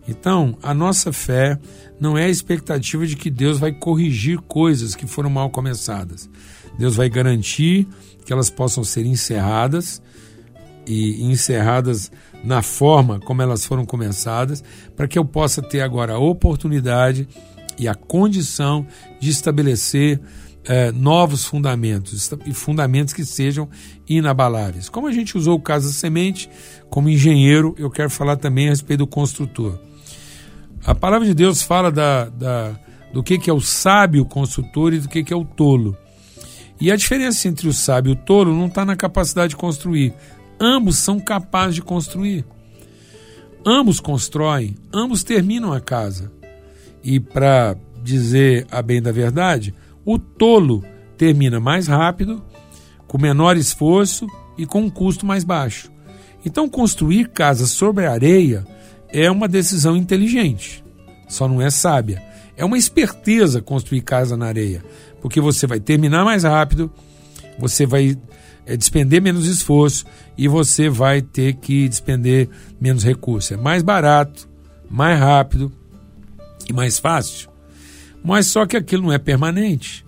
Então, 0.07 0.57
a 0.61 0.73
nossa 0.73 1.13
fé 1.13 1.57
não 1.99 2.17
é 2.17 2.25
a 2.25 2.29
expectativa 2.29 3.05
de 3.05 3.15
que 3.15 3.29
Deus 3.29 3.59
vai 3.59 3.71
corrigir 3.71 4.39
coisas 4.39 4.95
que 4.95 5.05
foram 5.05 5.29
mal 5.29 5.49
começadas. 5.51 6.29
Deus 6.77 6.95
vai 6.95 7.09
garantir 7.09 7.87
que 8.25 8.31
elas 8.31 8.49
possam 8.49 8.83
ser 8.83 9.05
encerradas 9.05 10.01
e 10.85 11.23
encerradas 11.23 12.11
na 12.43 12.61
forma 12.61 13.19
como 13.19 13.41
elas 13.41 13.65
foram 13.65 13.85
começadas, 13.85 14.63
para 14.95 15.07
que 15.07 15.17
eu 15.17 15.25
possa 15.25 15.61
ter 15.61 15.81
agora 15.81 16.13
a 16.13 16.19
oportunidade 16.19 17.27
e 17.77 17.87
a 17.87 17.95
condição 17.95 18.85
de 19.19 19.29
estabelecer 19.29 20.19
é, 20.65 20.91
novos 20.91 21.45
fundamentos 21.45 22.31
e 22.45 22.53
fundamentos 22.53 23.13
que 23.13 23.25
sejam 23.25 23.69
inabaláveis. 24.07 24.89
Como 24.89 25.07
a 25.07 25.11
gente 25.11 25.37
usou 25.37 25.55
o 25.55 25.61
caso 25.61 25.87
da 25.87 25.93
semente, 25.93 26.49
como 26.89 27.09
engenheiro, 27.09 27.75
eu 27.77 27.89
quero 27.89 28.09
falar 28.09 28.37
também 28.37 28.67
a 28.67 28.69
respeito 28.69 28.99
do 28.99 29.07
construtor. 29.07 29.77
A 30.85 30.93
palavra 30.93 31.27
de 31.27 31.33
Deus 31.33 31.61
fala 31.61 31.91
da, 31.91 32.25
da, 32.25 32.79
do 33.13 33.23
que, 33.23 33.37
que 33.37 33.49
é 33.49 33.53
o 33.53 33.61
sábio 33.61 34.25
construtor 34.25 34.93
e 34.93 34.99
do 34.99 35.09
que, 35.09 35.23
que 35.23 35.33
é 35.33 35.35
o 35.35 35.45
tolo. 35.45 35.97
E 36.83 36.91
a 36.91 36.97
diferença 36.97 37.47
entre 37.47 37.65
o 37.65 37.71
sábio 37.71 38.09
e 38.09 38.11
o 38.11 38.15
tolo 38.17 38.53
não 38.53 38.67
está 38.67 38.83
na 38.83 38.93
capacidade 38.93 39.51
de 39.51 39.55
construir. 39.55 40.13
Ambos 40.59 40.97
são 40.97 41.17
capazes 41.17 41.75
de 41.75 41.81
construir. 41.81 42.43
Ambos 43.65 44.01
constroem, 44.01 44.75
ambos 44.93 45.23
terminam 45.23 45.71
a 45.71 45.79
casa. 45.79 46.29
E 47.01 47.21
para 47.21 47.77
dizer 48.03 48.67
a 48.69 48.81
bem 48.81 49.01
da 49.01 49.13
verdade, 49.13 49.73
o 50.03 50.19
tolo 50.19 50.83
termina 51.17 51.57
mais 51.57 51.87
rápido, 51.87 52.43
com 53.07 53.17
menor 53.17 53.55
esforço 53.55 54.27
e 54.57 54.65
com 54.65 54.81
um 54.81 54.89
custo 54.89 55.25
mais 55.25 55.45
baixo. 55.45 55.89
Então, 56.45 56.67
construir 56.67 57.29
casas 57.29 57.69
sobre 57.69 58.05
a 58.05 58.11
areia 58.11 58.67
é 59.07 59.31
uma 59.31 59.47
decisão 59.47 59.95
inteligente, 59.95 60.83
só 61.29 61.47
não 61.47 61.61
é 61.61 61.69
sábia. 61.69 62.21
É 62.57 62.65
uma 62.65 62.77
esperteza 62.77 63.61
construir 63.61 64.01
casa 64.01 64.35
na 64.35 64.47
areia, 64.47 64.83
porque 65.23 65.39
você 65.39 65.65
vai 65.65 65.79
terminar 65.79 66.25
mais 66.25 66.43
rápido, 66.43 66.91
você 67.57 67.85
vai 67.85 68.17
é, 68.65 68.75
despender 68.75 69.21
menos 69.21 69.47
esforço 69.47 70.03
e 70.37 70.49
você 70.49 70.89
vai 70.89 71.21
ter 71.21 71.53
que 71.53 71.87
despender 71.87 72.49
menos 72.79 73.05
recursos. 73.05 73.53
É 73.53 73.55
mais 73.55 73.81
barato, 73.81 74.49
mais 74.89 75.17
rápido 75.17 75.71
e 76.69 76.73
mais 76.73 76.99
fácil. 76.99 77.49
Mas 78.21 78.47
só 78.47 78.65
que 78.65 78.75
aquilo 78.75 79.03
não 79.03 79.13
é 79.13 79.17
permanente. 79.17 80.05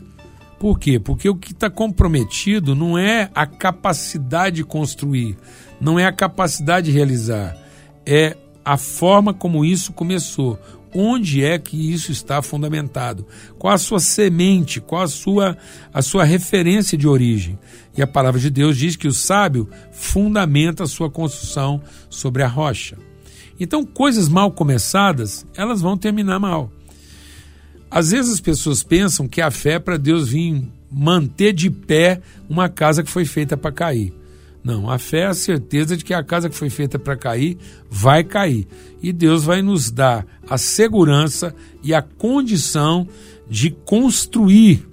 Por 0.59 0.77
quê? 0.77 0.99
Porque 0.99 1.29
o 1.29 1.35
que 1.35 1.53
está 1.53 1.69
comprometido 1.69 2.75
não 2.75 2.97
é 2.97 3.29
a 3.33 3.45
capacidade 3.45 4.57
de 4.57 4.63
construir, 4.65 5.37
não 5.79 5.97
é 5.97 6.05
a 6.05 6.11
capacidade 6.11 6.87
de 6.87 6.91
realizar, 6.91 7.55
é 8.05 8.35
a 8.65 8.75
forma 8.75 9.33
como 9.33 9.63
isso 9.63 9.93
começou. 9.93 10.59
Onde 10.97 11.43
é 11.43 11.59
que 11.59 11.91
isso 11.91 12.09
está 12.09 12.41
fundamentado? 12.41 13.27
Qual 13.59 13.73
a 13.73 13.77
sua 13.77 13.99
semente? 13.99 14.79
Qual 14.79 15.01
a 15.01 15.09
sua, 15.09 15.57
a 15.93 16.01
sua 16.01 16.23
referência 16.23 16.97
de 16.97 17.05
origem? 17.05 17.59
E 17.97 18.01
a 18.01 18.07
palavra 18.07 18.39
de 18.39 18.49
Deus 18.49 18.77
diz 18.77 18.95
que 18.95 19.07
o 19.09 19.13
sábio 19.13 19.69
fundamenta 19.91 20.83
a 20.83 20.87
sua 20.87 21.11
construção 21.11 21.81
sobre 22.09 22.43
a 22.43 22.47
rocha. 22.47 22.97
Então, 23.59 23.85
coisas 23.85 24.29
mal 24.29 24.49
começadas, 24.51 25.45
elas 25.57 25.81
vão 25.81 25.97
terminar 25.97 26.39
mal. 26.39 26.71
Às 27.91 28.11
vezes 28.11 28.35
as 28.35 28.39
pessoas 28.39 28.81
pensam 28.81 29.27
que 29.27 29.41
a 29.41 29.51
fé 29.51 29.73
é 29.73 29.79
para 29.79 29.97
Deus 29.97 30.29
vir 30.29 30.65
manter 30.89 31.51
de 31.51 31.69
pé 31.69 32.21
uma 32.49 32.69
casa 32.69 33.03
que 33.03 33.11
foi 33.11 33.25
feita 33.25 33.57
para 33.57 33.71
cair. 33.71 34.13
Não, 34.65 34.89
a 34.89 34.97
fé 34.97 35.19
é 35.19 35.25
a 35.27 35.33
certeza 35.35 35.95
de 35.95 36.03
que 36.03 36.11
a 36.11 36.23
casa 36.23 36.49
que 36.49 36.55
foi 36.55 36.71
feita 36.71 36.97
para 36.97 37.15
cair 37.15 37.55
vai 37.87 38.23
cair. 38.23 38.67
E 38.99 39.13
Deus 39.13 39.43
vai 39.43 39.61
nos 39.61 39.91
dar 39.91 40.25
a 40.49 40.57
segurança 40.57 41.53
e 41.83 41.93
a 41.93 42.01
condição 42.01 43.07
de 43.47 43.69
construir 43.69 44.83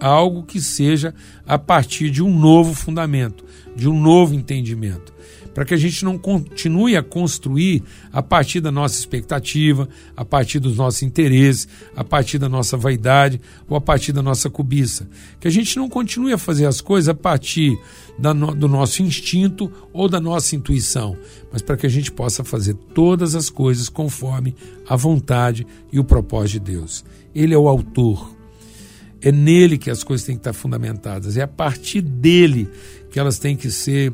algo 0.00 0.44
que 0.44 0.62
seja 0.62 1.14
a 1.46 1.58
partir 1.58 2.10
de 2.10 2.22
um 2.22 2.34
novo 2.34 2.72
fundamento, 2.72 3.44
de 3.76 3.86
um 3.86 4.00
novo 4.00 4.34
entendimento 4.34 5.12
para 5.54 5.64
que 5.64 5.74
a 5.74 5.76
gente 5.76 6.04
não 6.04 6.16
continue 6.18 6.96
a 6.96 7.02
construir 7.02 7.82
a 8.12 8.22
partir 8.22 8.60
da 8.60 8.70
nossa 8.70 8.98
expectativa, 8.98 9.88
a 10.16 10.24
partir 10.24 10.58
dos 10.58 10.76
nossos 10.76 11.02
interesses, 11.02 11.68
a 11.94 12.02
partir 12.02 12.38
da 12.38 12.48
nossa 12.48 12.76
vaidade 12.76 13.40
ou 13.68 13.76
a 13.76 13.80
partir 13.80 14.12
da 14.12 14.22
nossa 14.22 14.48
cobiça. 14.48 15.08
Que 15.40 15.48
a 15.48 15.50
gente 15.50 15.76
não 15.76 15.88
continue 15.88 16.32
a 16.32 16.38
fazer 16.38 16.66
as 16.66 16.80
coisas 16.80 17.08
a 17.08 17.14
partir 17.14 17.78
no, 18.18 18.54
do 18.54 18.68
nosso 18.68 19.02
instinto 19.02 19.70
ou 19.92 20.08
da 20.08 20.20
nossa 20.20 20.54
intuição, 20.56 21.16
mas 21.52 21.62
para 21.62 21.76
que 21.76 21.86
a 21.86 21.90
gente 21.90 22.10
possa 22.10 22.44
fazer 22.44 22.74
todas 22.94 23.34
as 23.34 23.50
coisas 23.50 23.88
conforme 23.88 24.54
a 24.88 24.96
vontade 24.96 25.66
e 25.92 25.98
o 25.98 26.04
propósito 26.04 26.64
de 26.64 26.72
Deus. 26.72 27.04
Ele 27.34 27.54
é 27.54 27.58
o 27.58 27.68
autor. 27.68 28.32
É 29.20 29.30
nele 29.30 29.78
que 29.78 29.90
as 29.90 30.02
coisas 30.02 30.26
têm 30.26 30.34
que 30.34 30.40
estar 30.40 30.52
fundamentadas, 30.52 31.36
é 31.36 31.42
a 31.42 31.48
partir 31.48 32.00
dele 32.00 32.68
que 33.12 33.20
elas 33.20 33.38
têm 33.38 33.56
que 33.56 33.70
ser 33.70 34.12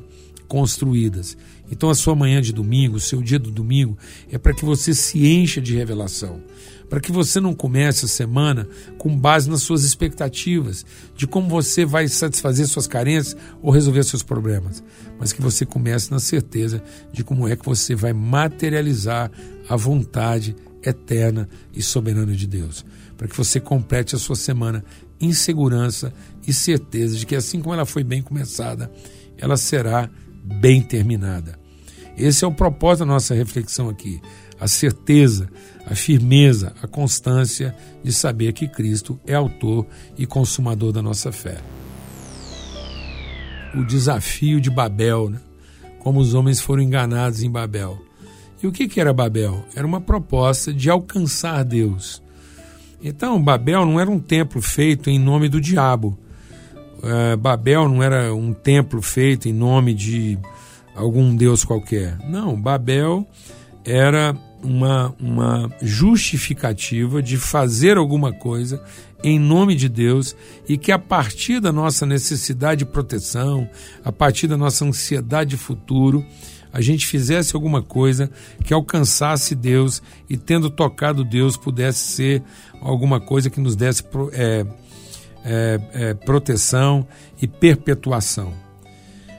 construídas. 0.49 1.37
Então, 1.71 1.91
a 1.91 1.95
sua 1.95 2.15
manhã 2.15 2.41
de 2.41 2.53
domingo, 2.53 2.97
o 2.97 3.01
seu 3.01 3.23
dia 3.23 3.39
do 3.39 3.51
domingo, 3.51 3.97
é 4.33 4.39
para 4.39 4.55
que 4.55 4.65
você 4.65 4.95
se 4.95 5.27
encha 5.27 5.61
de 5.61 5.77
revelação. 5.77 6.41
Para 6.89 7.01
que 7.01 7.13
você 7.13 7.39
não 7.39 7.55
comece 7.55 8.07
a 8.07 8.09
semana 8.09 8.67
com 8.97 9.15
base 9.15 9.51
nas 9.51 9.63
suas 9.63 9.85
expectativas, 9.85 10.87
de 11.15 11.27
como 11.27 11.47
você 11.47 11.85
vai 11.85 12.09
satisfazer 12.09 12.67
suas 12.67 12.87
carências 12.87 13.37
ou 13.61 13.71
resolver 13.71 14.03
seus 14.05 14.23
problemas. 14.23 14.83
Mas 15.21 15.31
que 15.31 15.43
você 15.43 15.67
comece 15.67 16.11
na 16.11 16.19
certeza 16.19 16.83
de 17.13 17.23
como 17.23 17.47
é 17.47 17.55
que 17.55 17.67
você 17.67 17.95
vai 17.95 18.15
materializar 18.15 19.31
a 19.69 19.77
vontade 19.77 20.57
eterna 20.83 21.47
e 21.75 21.83
soberana 21.83 22.35
de 22.35 22.47
Deus. 22.47 22.87
Para 23.19 23.29
que 23.29 23.37
você 23.37 23.61
complete 23.61 24.15
a 24.15 24.19
sua 24.19 24.37
semana 24.37 24.83
em 25.21 25.33
segurança 25.33 26.13
e 26.47 26.55
certeza 26.55 27.17
de 27.17 27.27
que, 27.27 27.37
assim 27.37 27.61
como 27.61 27.75
ela 27.75 27.85
foi 27.85 28.03
bem 28.03 28.23
começada, 28.23 28.91
ela 29.37 29.57
será 29.57 30.09
bem 30.55 30.81
terminada. 30.81 31.59
Esse 32.17 32.45
é 32.45 32.49
o 32.49 32.53
propósito 32.53 33.01
da 33.01 33.13
nossa 33.13 33.35
reflexão 33.35 33.89
aqui. 33.89 34.21
A 34.59 34.67
certeza, 34.67 35.49
a 35.87 35.95
firmeza, 35.95 36.75
a 36.83 36.87
constância 36.89 37.75
de 38.03 38.13
saber 38.13 38.53
que 38.53 38.67
Cristo 38.67 39.21
é 39.27 39.35
autor 39.35 39.87
e 40.17 40.27
consumador 40.27 40.91
da 40.91 41.01
nossa 41.01 41.31
fé. 41.31 41.59
O 43.75 43.85
desafio 43.85 44.61
de 44.61 44.71
Babel, 44.71 45.31
né? 45.31 45.41
como 46.01 46.19
os 46.19 46.35
homens 46.35 46.61
foram 46.61 46.83
enganados 46.83 47.43
em 47.43 47.51
Babel. 47.51 48.01
E 48.61 48.67
o 48.67 48.73
que, 48.73 48.89
que 48.89 49.01
era 49.01 49.13
Babel? 49.13 49.65
Era 49.77 49.87
uma 49.87 50.01
proposta 50.01 50.73
de 50.73 50.91
alcançar 50.91 51.63
Deus. 51.63 52.21
Então, 53.01 53.41
Babel 53.41 53.87
não 53.87 54.01
era 54.01 54.11
um 54.11 54.19
templo 54.19 54.61
feito 54.61 55.09
em 55.09 55.19
nome 55.19 55.49
do 55.49 55.61
diabo 55.61 56.19
uh, 56.99 57.37
Babel 57.37 57.89
não 57.89 58.03
era 58.03 58.35
um 58.35 58.53
templo 58.53 59.01
feito 59.03 59.49
em 59.49 59.53
nome 59.53 59.95
de 59.95 60.39
algum 60.95 61.35
deus 61.35 61.65
qualquer. 61.65 62.19
Não, 62.29 62.61
Babel 62.61 63.27
era 63.85 64.37
uma, 64.63 65.15
uma 65.21 65.71
justificativa 65.81 67.23
de 67.23 67.37
fazer 67.37 67.97
alguma 67.97 68.33
coisa 68.33 68.83
em 69.23 69.39
nome 69.39 69.75
de 69.75 69.89
Deus 69.89 70.37
e 70.69 70.77
que 70.77 70.93
a 70.93 70.99
partir 70.99 71.61
da 71.61 71.73
nossa 71.73 72.07
necessidade 72.07 72.81
de 72.81 72.91
proteção, 72.91 73.69
a 74.05 74.13
partir 74.13 74.47
da 74.47 74.57
nossa 74.57 74.85
ansiedade 74.85 75.51
de 75.51 75.57
futuro, 75.57 76.25
a 76.73 76.81
gente 76.81 77.07
fizesse 77.07 77.57
alguma 77.57 77.83
coisa 77.83 78.31
que 78.65 78.75
alcançasse 78.75 79.55
Deus 79.55 80.03
e, 80.29 80.37
tendo 80.37 80.71
tocado 80.71 81.25
Deus, 81.25 81.57
pudesse 81.57 82.13
ser 82.13 82.43
alguma 82.81 83.21
coisa 83.21 83.49
que 83.49 83.61
nos 83.61 83.75
desse 83.75 84.05
é, 84.33 84.67
é, 85.45 85.81
é, 85.93 86.15
proteção 86.15 87.07
e 87.41 87.47
perpetuação. 87.47 88.53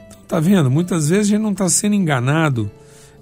Então, 0.08 0.20
tá 0.28 0.40
vendo? 0.40 0.70
Muitas 0.70 1.10
vezes 1.10 1.28
a 1.28 1.30
gente 1.36 1.42
não 1.42 1.52
está 1.52 1.70
sendo 1.70 1.96
enganado 1.96 2.72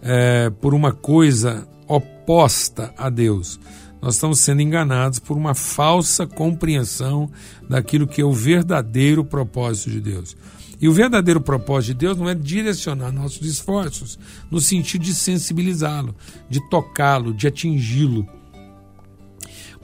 é, 0.01 0.49
por 0.49 0.73
uma 0.73 0.91
coisa 0.91 1.67
oposta 1.88 2.93
a 2.97 3.09
Deus. 3.09 3.59
Nós 4.01 4.15
estamos 4.15 4.39
sendo 4.39 4.61
enganados 4.61 5.19
por 5.19 5.36
uma 5.36 5.55
falsa 5.55 6.28
compreensão 6.28 7.30
daquilo 7.67 8.07
que 8.07 8.21
é 8.21 8.25
o 8.25 8.32
verdadeiro 8.32 9.25
propósito 9.25 9.89
de 9.89 9.99
Deus. 9.99 10.38
E 10.80 10.88
o 10.88 10.93
verdadeiro 10.93 11.41
propósito 11.41 11.93
de 11.93 12.05
Deus 12.05 12.17
não 12.17 12.30
é 12.30 12.36
direcionar 12.36 13.11
nossos 13.11 13.45
esforços 13.47 14.19
no 14.51 14.61
sentido 14.61 15.03
de 15.03 15.15
sensibilizá-lo, 15.15 16.15
de 16.47 16.61
tocá-lo, 16.69 17.34
de 17.34 17.47
atingi-lo, 17.47 18.28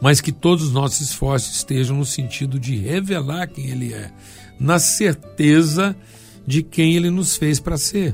mas 0.04 0.20
que 0.20 0.34
todos 0.34 0.66
os 0.66 0.74
nossos 0.74 1.00
esforços 1.00 1.56
estejam 1.56 1.96
no 1.96 2.06
sentido 2.06 2.60
de 2.60 2.76
revelar 2.76 3.48
quem 3.48 3.70
Ele 3.70 3.94
é, 3.94 4.12
na 4.60 4.78
certeza 4.78 5.96
de 6.46 6.62
quem 6.62 6.98
Ele 6.98 7.10
nos 7.10 7.38
fez 7.38 7.58
para 7.58 7.78
ser. 7.78 8.14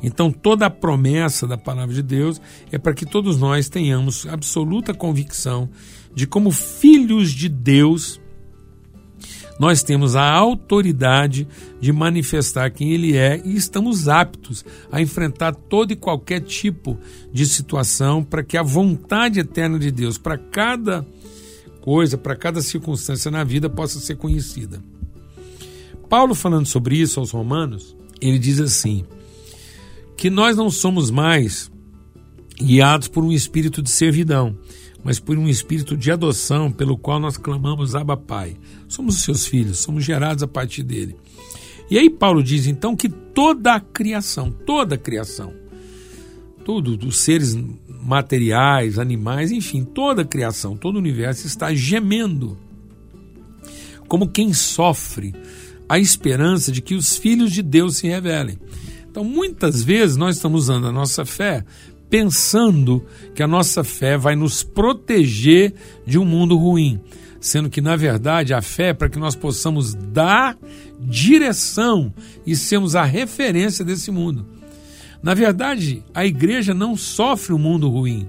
Então, 0.00 0.30
toda 0.30 0.66
a 0.66 0.70
promessa 0.70 1.44
da 1.44 1.58
palavra 1.58 1.92
de 1.92 2.04
Deus 2.04 2.40
é 2.70 2.78
para 2.78 2.94
que 2.94 3.04
todos 3.04 3.36
nós 3.36 3.68
tenhamos 3.68 4.28
absoluta 4.28 4.94
convicção 4.94 5.68
de 6.14 6.24
como 6.24 6.52
filhos 6.52 7.32
de 7.32 7.48
Deus 7.48 8.20
nós 9.58 9.82
temos 9.82 10.14
a 10.14 10.30
autoridade 10.30 11.46
de 11.80 11.92
manifestar 11.92 12.70
quem 12.70 12.92
Ele 12.92 13.16
é 13.16 13.40
e 13.44 13.56
estamos 13.56 14.08
aptos 14.08 14.64
a 14.90 15.00
enfrentar 15.00 15.54
todo 15.54 15.92
e 15.92 15.96
qualquer 15.96 16.40
tipo 16.40 16.98
de 17.32 17.44
situação 17.46 18.22
para 18.22 18.44
que 18.44 18.56
a 18.56 18.62
vontade 18.62 19.40
eterna 19.40 19.78
de 19.78 19.90
Deus 19.90 20.16
para 20.16 20.38
cada 20.38 21.06
coisa, 21.80 22.16
para 22.16 22.36
cada 22.36 22.60
circunstância 22.62 23.30
na 23.30 23.42
vida 23.42 23.68
possa 23.68 23.98
ser 23.98 24.16
conhecida. 24.16 24.82
Paulo, 26.08 26.34
falando 26.34 26.66
sobre 26.66 26.96
isso 26.96 27.20
aos 27.20 27.32
Romanos, 27.32 27.96
ele 28.20 28.38
diz 28.38 28.60
assim: 28.60 29.04
que 30.16 30.30
nós 30.30 30.56
não 30.56 30.70
somos 30.70 31.10
mais 31.10 31.70
guiados 32.60 33.08
por 33.08 33.22
um 33.22 33.32
espírito 33.32 33.80
de 33.80 33.90
servidão 33.90 34.58
mas 35.04 35.18
por 35.18 35.38
um 35.38 35.48
espírito 35.48 35.96
de 35.96 36.10
adoção 36.10 36.70
pelo 36.70 36.98
qual 36.98 37.20
nós 37.20 37.36
clamamos 37.36 37.94
Abba 37.94 38.16
Pai. 38.16 38.56
Somos 38.88 39.16
os 39.16 39.22
seus 39.22 39.46
filhos, 39.46 39.78
somos 39.78 40.04
gerados 40.04 40.42
a 40.42 40.48
partir 40.48 40.82
dele. 40.82 41.16
E 41.90 41.98
aí 41.98 42.10
Paulo 42.10 42.42
diz 42.42 42.66
então 42.66 42.94
que 42.94 43.08
toda 43.08 43.74
a 43.74 43.80
criação, 43.80 44.50
toda 44.50 44.96
a 44.96 44.98
criação, 44.98 45.54
tudo, 46.64 46.96
dos 46.96 47.18
seres 47.18 47.56
materiais, 47.88 48.98
animais, 48.98 49.50
enfim, 49.50 49.84
toda 49.84 50.22
a 50.22 50.26
criação, 50.26 50.76
todo 50.76 50.96
o 50.96 50.98
universo 50.98 51.46
está 51.46 51.74
gemendo, 51.74 52.58
como 54.06 54.28
quem 54.28 54.52
sofre 54.52 55.34
a 55.88 55.98
esperança 55.98 56.70
de 56.70 56.82
que 56.82 56.94
os 56.94 57.16
filhos 57.16 57.52
de 57.52 57.62
Deus 57.62 57.96
se 57.96 58.06
revelem. 58.06 58.58
Então, 59.10 59.24
muitas 59.24 59.82
vezes 59.82 60.16
nós 60.16 60.36
estamos 60.36 60.64
usando 60.64 60.86
a 60.86 60.92
nossa 60.92 61.24
fé 61.24 61.64
pensando 62.10 63.04
que 63.34 63.42
a 63.42 63.46
nossa 63.46 63.84
fé 63.84 64.16
vai 64.16 64.34
nos 64.34 64.62
proteger 64.62 65.74
de 66.06 66.18
um 66.18 66.24
mundo 66.24 66.56
ruim, 66.56 67.00
sendo 67.40 67.70
que, 67.70 67.80
na 67.80 67.96
verdade, 67.96 68.54
a 68.54 68.62
fé 68.62 68.88
é 68.88 68.94
para 68.94 69.08
que 69.08 69.18
nós 69.18 69.34
possamos 69.34 69.94
dar 69.94 70.56
direção 71.00 72.12
e 72.46 72.56
sermos 72.56 72.96
a 72.96 73.04
referência 73.04 73.84
desse 73.84 74.10
mundo. 74.10 74.46
Na 75.22 75.34
verdade, 75.34 76.02
a 76.14 76.24
igreja 76.24 76.72
não 76.72 76.96
sofre 76.96 77.52
o 77.52 77.56
um 77.56 77.58
mundo 77.58 77.88
ruim. 77.88 78.28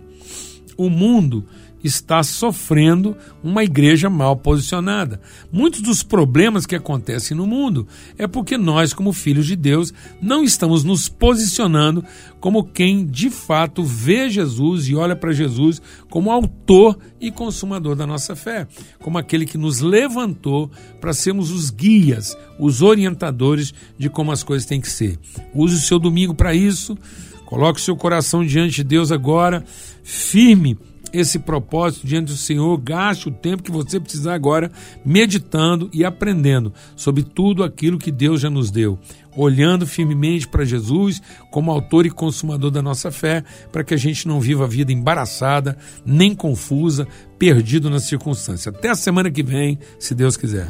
O 0.76 0.90
mundo 0.90 1.46
está 1.84 2.22
sofrendo 2.24 3.16
uma 3.44 3.64
igreja 3.64 4.10
mal 4.10 4.36
posicionada. 4.36 5.22
Muitos 5.52 5.82
dos 5.82 6.04
problemas 6.04 6.66
que 6.66 6.76
acontecem 6.76 7.36
no 7.36 7.48
mundo 7.48 7.88
é 8.18 8.28
porque 8.28 8.58
nós, 8.58 8.94
como 8.94 9.14
filhos 9.14 9.46
de 9.46 9.56
Deus, 9.56 9.94
não 10.22 10.44
estamos 10.44 10.84
nos 10.84 11.08
posicionando 11.08 12.04
como 12.40 12.64
quem 12.64 13.06
de 13.06 13.30
fato 13.30 13.84
vê 13.84 14.30
Jesus 14.30 14.88
e 14.88 14.96
olha 14.96 15.16
para 15.16 15.34
Jesus 15.34 15.82
como 16.10 16.32
autor 16.32 16.98
e 17.20 17.32
consumador 17.32 17.96
da 17.96 18.08
nossa 18.08 18.36
fé, 18.36 18.68
como 19.00 19.18
aquele 19.18 19.46
que 19.46 19.58
nos 19.58 19.82
levantou 19.82 20.72
para 21.02 21.14
sermos 21.14 21.52
os 21.52 21.70
guias, 21.70 22.38
os 22.58 22.82
orientadores 22.82 23.74
de 23.98 24.10
como 24.10 24.32
as 24.32 24.44
coisas 24.44 24.68
têm 24.68 24.82
que 24.82 24.90
ser. 24.90 25.20
Use 25.54 25.76
o 25.76 25.80
seu 25.80 26.00
domingo 26.00 26.34
para 26.34 26.54
isso. 26.54 26.98
Coloque 27.46 27.80
o 27.80 27.84
seu 27.84 27.96
coração 27.96 28.46
diante 28.46 28.76
de 28.76 28.84
Deus 28.84 29.12
agora, 29.12 29.66
firme 30.04 30.78
esse 31.14 31.40
propósito 31.40 32.06
diante 32.06 32.28
do 32.28 32.38
Senhor, 32.38 32.78
gaste 32.78 33.28
o 33.28 33.32
tempo 33.32 33.64
que 33.64 33.72
você 33.72 34.00
precisar 34.00 34.34
agora 34.34 34.72
meditando 35.06 35.90
e 35.94 36.06
aprendendo 36.06 36.74
sobre 36.96 37.24
tudo 37.24 37.64
aquilo 37.64 37.98
que 37.98 38.12
Deus 38.12 38.42
já 38.42 38.50
nos 38.50 38.72
deu, 38.72 39.00
olhando 39.36 39.86
firmemente 39.86 40.48
para 40.48 40.66
Jesus 40.66 41.22
como 41.52 41.72
autor 41.72 42.06
e 42.06 42.10
consumador 42.10 42.72
da 42.72 42.82
nossa 42.82 43.12
fé, 43.12 43.44
para 43.72 43.84
que 43.84 43.94
a 43.94 43.98
gente 43.98 44.28
não 44.28 44.40
viva 44.40 44.66
a 44.66 44.68
vida 44.68 44.92
embaraçada, 44.92 45.78
nem 46.06 46.36
confusa, 46.36 47.08
perdido 47.38 47.90
na 47.90 48.00
circunstância. 48.00 48.70
Até 48.70 48.90
a 48.90 48.96
semana 48.96 49.32
que 49.32 49.44
vem, 49.44 49.80
se 50.00 50.14
Deus 50.14 50.36
quiser. 50.36 50.70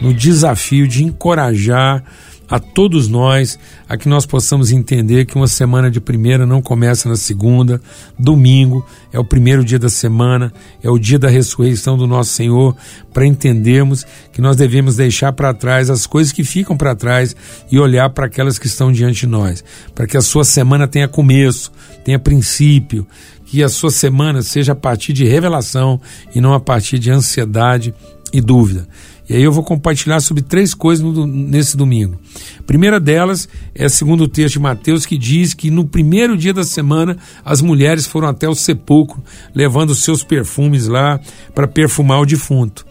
No 0.00 0.14
desafio 0.14 0.86
de 0.86 1.02
encorajar 1.04 2.04
a 2.48 2.58
todos 2.58 3.08
nós, 3.08 3.58
a 3.88 3.96
que 3.96 4.08
nós 4.08 4.24
possamos 4.24 4.72
entender 4.72 5.26
que 5.26 5.36
uma 5.36 5.46
semana 5.46 5.90
de 5.90 6.00
primeira 6.00 6.46
não 6.46 6.62
começa 6.62 7.08
na 7.08 7.16
segunda, 7.16 7.80
domingo 8.18 8.84
é 9.12 9.18
o 9.18 9.24
primeiro 9.24 9.64
dia 9.64 9.78
da 9.78 9.88
semana, 9.88 10.52
é 10.82 10.88
o 10.88 10.98
dia 10.98 11.18
da 11.18 11.28
ressurreição 11.28 11.96
do 11.96 12.06
nosso 12.06 12.32
Senhor, 12.32 12.74
para 13.12 13.26
entendermos 13.26 14.06
que 14.32 14.40
nós 14.40 14.56
devemos 14.56 14.96
deixar 14.96 15.32
para 15.32 15.52
trás 15.52 15.90
as 15.90 16.06
coisas 16.06 16.32
que 16.32 16.44
ficam 16.44 16.76
para 16.76 16.94
trás 16.94 17.36
e 17.70 17.78
olhar 17.78 18.08
para 18.10 18.26
aquelas 18.26 18.58
que 18.58 18.66
estão 18.66 18.90
diante 18.90 19.20
de 19.20 19.26
nós, 19.26 19.62
para 19.94 20.06
que 20.06 20.16
a 20.16 20.22
sua 20.22 20.44
semana 20.44 20.88
tenha 20.88 21.08
começo, 21.08 21.70
tenha 22.04 22.18
princípio, 22.18 23.06
que 23.44 23.62
a 23.62 23.68
sua 23.68 23.90
semana 23.90 24.42
seja 24.42 24.72
a 24.72 24.76
partir 24.76 25.12
de 25.12 25.24
revelação 25.24 26.00
e 26.34 26.40
não 26.40 26.52
a 26.52 26.60
partir 26.60 26.98
de 26.98 27.10
ansiedade 27.10 27.94
e 28.32 28.40
dúvida. 28.40 28.86
E 29.28 29.36
aí 29.36 29.42
eu 29.42 29.52
vou 29.52 29.62
compartilhar 29.62 30.20
sobre 30.20 30.42
três 30.42 30.72
coisas 30.72 31.04
no, 31.04 31.26
nesse 31.26 31.76
domingo. 31.76 32.18
Primeira 32.66 32.98
delas 32.98 33.48
é 33.74 33.88
segundo 33.88 34.24
o 34.24 34.28
texto 34.28 34.54
de 34.54 34.60
Mateus 34.60 35.04
que 35.04 35.18
diz 35.18 35.52
que 35.52 35.70
no 35.70 35.84
primeiro 35.84 36.36
dia 36.36 36.54
da 36.54 36.64
semana 36.64 37.18
as 37.44 37.60
mulheres 37.60 38.06
foram 38.06 38.28
até 38.28 38.48
o 38.48 38.54
sepulcro 38.54 39.22
levando 39.54 39.94
seus 39.94 40.22
perfumes 40.22 40.86
lá 40.86 41.20
para 41.54 41.68
perfumar 41.68 42.20
o 42.20 42.26
defunto. 42.26 42.86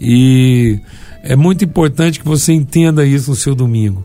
E 0.00 0.78
é 1.22 1.34
muito 1.34 1.64
importante 1.64 2.20
que 2.20 2.26
você 2.26 2.52
entenda 2.52 3.04
isso 3.04 3.30
no 3.30 3.36
seu 3.36 3.54
domingo. 3.54 4.04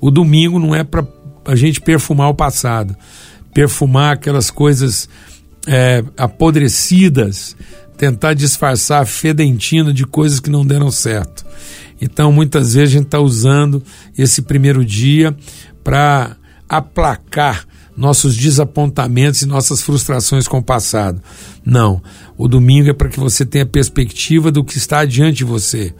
O 0.00 0.10
domingo 0.10 0.58
não 0.58 0.74
é 0.74 0.82
para 0.82 1.06
a 1.44 1.54
gente 1.54 1.80
perfumar 1.80 2.30
o 2.30 2.34
passado, 2.34 2.96
perfumar 3.54 4.14
aquelas 4.14 4.50
coisas 4.50 5.08
é, 5.66 6.04
apodrecidas 6.16 7.56
tentar 8.02 8.34
disfarçar 8.34 9.00
a 9.00 9.06
fedentina 9.06 9.92
de 9.92 10.04
coisas 10.04 10.40
que 10.40 10.50
não 10.50 10.66
deram 10.66 10.90
certo. 10.90 11.46
Então, 12.00 12.32
muitas 12.32 12.74
vezes 12.74 12.88
a 12.88 12.98
gente 12.98 13.06
está 13.06 13.20
usando 13.20 13.80
esse 14.18 14.42
primeiro 14.42 14.84
dia 14.84 15.36
para 15.84 16.36
aplacar 16.68 17.64
nossos 17.96 18.36
desapontamentos 18.36 19.42
e 19.42 19.46
nossas 19.46 19.82
frustrações 19.82 20.48
com 20.48 20.58
o 20.58 20.62
passado. 20.62 21.22
Não. 21.64 22.02
O 22.36 22.48
domingo 22.48 22.90
é 22.90 22.92
para 22.92 23.08
que 23.08 23.20
você 23.20 23.46
tenha 23.46 23.64
perspectiva 23.64 24.50
do 24.50 24.64
que 24.64 24.78
está 24.78 25.04
diante 25.04 25.36
de 25.36 25.44
você 25.44 25.94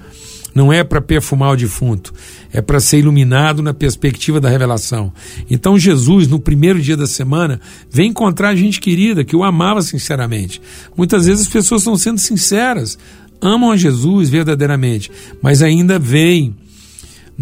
não 0.54 0.72
é 0.72 0.84
para 0.84 1.00
perfumar 1.00 1.52
o 1.52 1.56
defunto, 1.56 2.12
é 2.52 2.60
para 2.60 2.80
ser 2.80 2.98
iluminado 2.98 3.62
na 3.62 3.72
perspectiva 3.72 4.40
da 4.40 4.48
revelação. 4.48 5.12
Então 5.50 5.78
Jesus, 5.78 6.28
no 6.28 6.38
primeiro 6.38 6.80
dia 6.80 6.96
da 6.96 7.06
semana, 7.06 7.60
vem 7.90 8.10
encontrar 8.10 8.54
gente 8.54 8.80
querida 8.80 9.24
que 9.24 9.36
o 9.36 9.44
amava 9.44 9.82
sinceramente. 9.82 10.60
Muitas 10.96 11.26
vezes 11.26 11.46
as 11.46 11.52
pessoas 11.52 11.82
estão 11.82 11.96
sendo 11.96 12.18
sinceras, 12.18 12.98
amam 13.40 13.70
a 13.70 13.76
Jesus 13.76 14.28
verdadeiramente, 14.28 15.10
mas 15.42 15.62
ainda 15.62 15.98
veem 15.98 16.54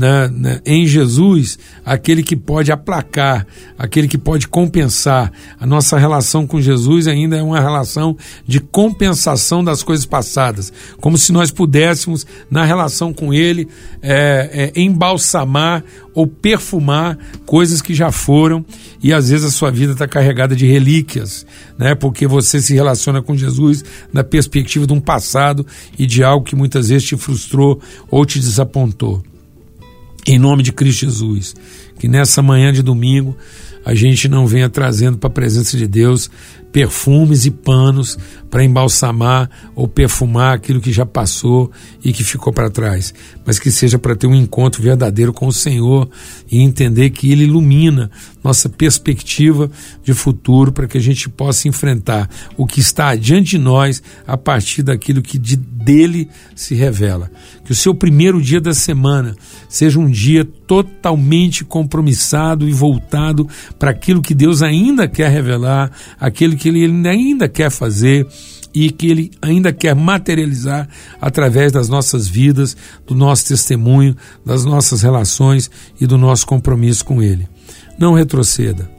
na, 0.00 0.28
na, 0.28 0.60
em 0.64 0.86
Jesus 0.86 1.58
aquele 1.84 2.22
que 2.22 2.34
pode 2.34 2.72
aplacar, 2.72 3.46
aquele 3.78 4.08
que 4.08 4.16
pode 4.16 4.48
compensar. 4.48 5.30
A 5.60 5.66
nossa 5.66 5.98
relação 5.98 6.46
com 6.46 6.58
Jesus 6.58 7.06
ainda 7.06 7.36
é 7.36 7.42
uma 7.42 7.60
relação 7.60 8.16
de 8.46 8.60
compensação 8.60 9.62
das 9.62 9.82
coisas 9.82 10.06
passadas, 10.06 10.72
como 11.02 11.18
se 11.18 11.32
nós 11.32 11.50
pudéssemos, 11.50 12.26
na 12.50 12.64
relação 12.64 13.12
com 13.12 13.34
Ele, 13.34 13.68
é, 14.00 14.72
é, 14.74 14.80
embalsamar 14.80 15.84
ou 16.14 16.26
perfumar 16.26 17.18
coisas 17.44 17.82
que 17.82 17.92
já 17.92 18.10
foram 18.10 18.64
e 19.02 19.12
às 19.12 19.28
vezes 19.28 19.46
a 19.46 19.50
sua 19.50 19.70
vida 19.70 19.92
está 19.92 20.08
carregada 20.08 20.56
de 20.56 20.66
relíquias, 20.66 21.46
né? 21.78 21.94
Porque 21.94 22.26
você 22.26 22.60
se 22.60 22.74
relaciona 22.74 23.22
com 23.22 23.36
Jesus 23.36 23.84
na 24.12 24.24
perspectiva 24.24 24.86
de 24.86 24.92
um 24.94 25.00
passado 25.00 25.66
e 25.98 26.06
de 26.06 26.24
algo 26.24 26.44
que 26.44 26.56
muitas 26.56 26.88
vezes 26.88 27.06
te 27.06 27.16
frustrou 27.16 27.80
ou 28.10 28.24
te 28.24 28.40
desapontou. 28.40 29.22
Em 30.26 30.38
nome 30.38 30.62
de 30.62 30.72
Cristo 30.72 31.06
Jesus, 31.06 31.54
que 31.98 32.08
nessa 32.08 32.42
manhã 32.42 32.72
de 32.72 32.82
domingo 32.82 33.36
a 33.84 33.94
gente 33.94 34.28
não 34.28 34.46
venha 34.46 34.68
trazendo 34.68 35.18
para 35.18 35.28
a 35.28 35.32
presença 35.32 35.76
de 35.76 35.86
Deus 35.86 36.30
perfumes 36.70 37.46
e 37.46 37.50
panos 37.50 38.18
para 38.50 38.64
embalsamar 38.64 39.48
ou 39.74 39.86
perfumar 39.86 40.56
aquilo 40.56 40.80
que 40.80 40.92
já 40.92 41.06
passou 41.06 41.70
e 42.04 42.12
que 42.12 42.24
ficou 42.24 42.52
para 42.52 42.68
trás, 42.68 43.14
mas 43.46 43.58
que 43.58 43.70
seja 43.70 43.98
para 43.98 44.16
ter 44.16 44.26
um 44.26 44.34
encontro 44.34 44.82
verdadeiro 44.82 45.32
com 45.32 45.46
o 45.46 45.52
Senhor 45.52 46.10
e 46.50 46.60
entender 46.60 47.10
que 47.10 47.30
Ele 47.30 47.44
ilumina 47.44 48.10
nossa 48.42 48.68
perspectiva 48.68 49.70
de 50.02 50.12
futuro 50.14 50.72
para 50.72 50.88
que 50.88 50.98
a 50.98 51.00
gente 51.00 51.28
possa 51.28 51.68
enfrentar 51.68 52.28
o 52.56 52.66
que 52.66 52.80
está 52.80 53.14
diante 53.14 53.50
de 53.50 53.58
nós 53.58 54.02
a 54.26 54.36
partir 54.36 54.82
daquilo 54.82 55.22
que 55.22 55.38
de, 55.38 55.56
dele 55.56 56.28
se 56.54 56.74
revela. 56.74 57.30
Que 57.64 57.72
o 57.72 57.74
seu 57.74 57.94
primeiro 57.94 58.40
dia 58.40 58.60
da 58.60 58.74
semana 58.74 59.36
seja 59.68 59.98
um 59.98 60.10
dia 60.10 60.44
totalmente 60.44 61.64
compromissado 61.64 62.68
e 62.68 62.72
voltado 62.72 63.48
para 63.78 63.90
aquilo 63.90 64.22
que 64.22 64.34
Deus 64.34 64.62
ainda 64.62 65.06
quer 65.06 65.30
revelar, 65.30 65.90
aquilo 66.18 66.56
que 66.56 66.68
Ele 66.68 67.08
ainda 67.08 67.48
quer 67.48 67.70
fazer 67.70 68.26
e 68.74 68.90
que 68.90 69.08
Ele 69.08 69.30
ainda 69.42 69.72
quer 69.72 69.94
materializar 69.94 70.88
através 71.20 71.72
das 71.72 71.88
nossas 71.88 72.28
vidas, 72.28 72.76
do 73.06 73.14
nosso 73.14 73.46
testemunho, 73.46 74.16
das 74.44 74.64
nossas 74.64 75.02
relações 75.02 75.70
e 76.00 76.06
do 76.06 76.16
nosso 76.16 76.46
compromisso 76.46 77.04
com 77.04 77.22
Ele. 77.22 77.48
Não 77.98 78.14
retroceda. 78.14 78.90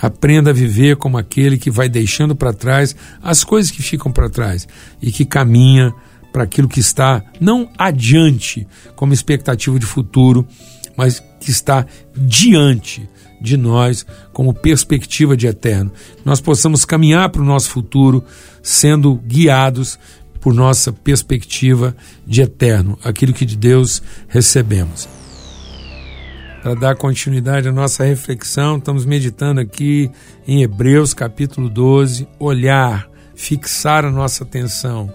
Aprenda 0.00 0.50
a 0.50 0.54
viver 0.54 0.96
como 0.96 1.16
aquele 1.16 1.56
que 1.56 1.70
vai 1.70 1.88
deixando 1.88 2.36
para 2.36 2.52
trás 2.52 2.94
as 3.22 3.42
coisas 3.42 3.70
que 3.70 3.82
ficam 3.82 4.12
para 4.12 4.28
trás 4.28 4.68
e 5.00 5.10
que 5.10 5.24
caminha 5.24 5.92
para 6.32 6.44
aquilo 6.44 6.68
que 6.68 6.80
está 6.80 7.22
não 7.40 7.70
adiante 7.78 8.68
como 8.94 9.14
expectativa 9.14 9.78
de 9.78 9.86
futuro, 9.86 10.46
mas 10.94 11.22
que 11.46 11.52
está 11.52 11.86
diante 12.12 13.08
de 13.40 13.56
nós 13.56 14.04
como 14.32 14.52
perspectiva 14.52 15.36
de 15.36 15.46
eterno. 15.46 15.92
Nós 16.24 16.40
possamos 16.40 16.84
caminhar 16.84 17.28
para 17.28 17.40
o 17.40 17.44
nosso 17.44 17.70
futuro 17.70 18.24
sendo 18.60 19.14
guiados 19.14 19.96
por 20.40 20.52
nossa 20.52 20.92
perspectiva 20.92 21.96
de 22.26 22.42
eterno, 22.42 22.98
aquilo 23.04 23.32
que 23.32 23.44
de 23.44 23.56
Deus 23.56 24.02
recebemos. 24.26 25.08
Para 26.64 26.74
dar 26.74 26.96
continuidade 26.96 27.68
à 27.68 27.72
nossa 27.72 28.02
reflexão, 28.02 28.78
estamos 28.78 29.06
meditando 29.06 29.60
aqui 29.60 30.10
em 30.48 30.64
Hebreus 30.64 31.14
capítulo 31.14 31.68
12, 31.68 32.26
olhar, 32.40 33.08
fixar 33.36 34.04
a 34.04 34.10
nossa 34.10 34.42
atenção, 34.42 35.12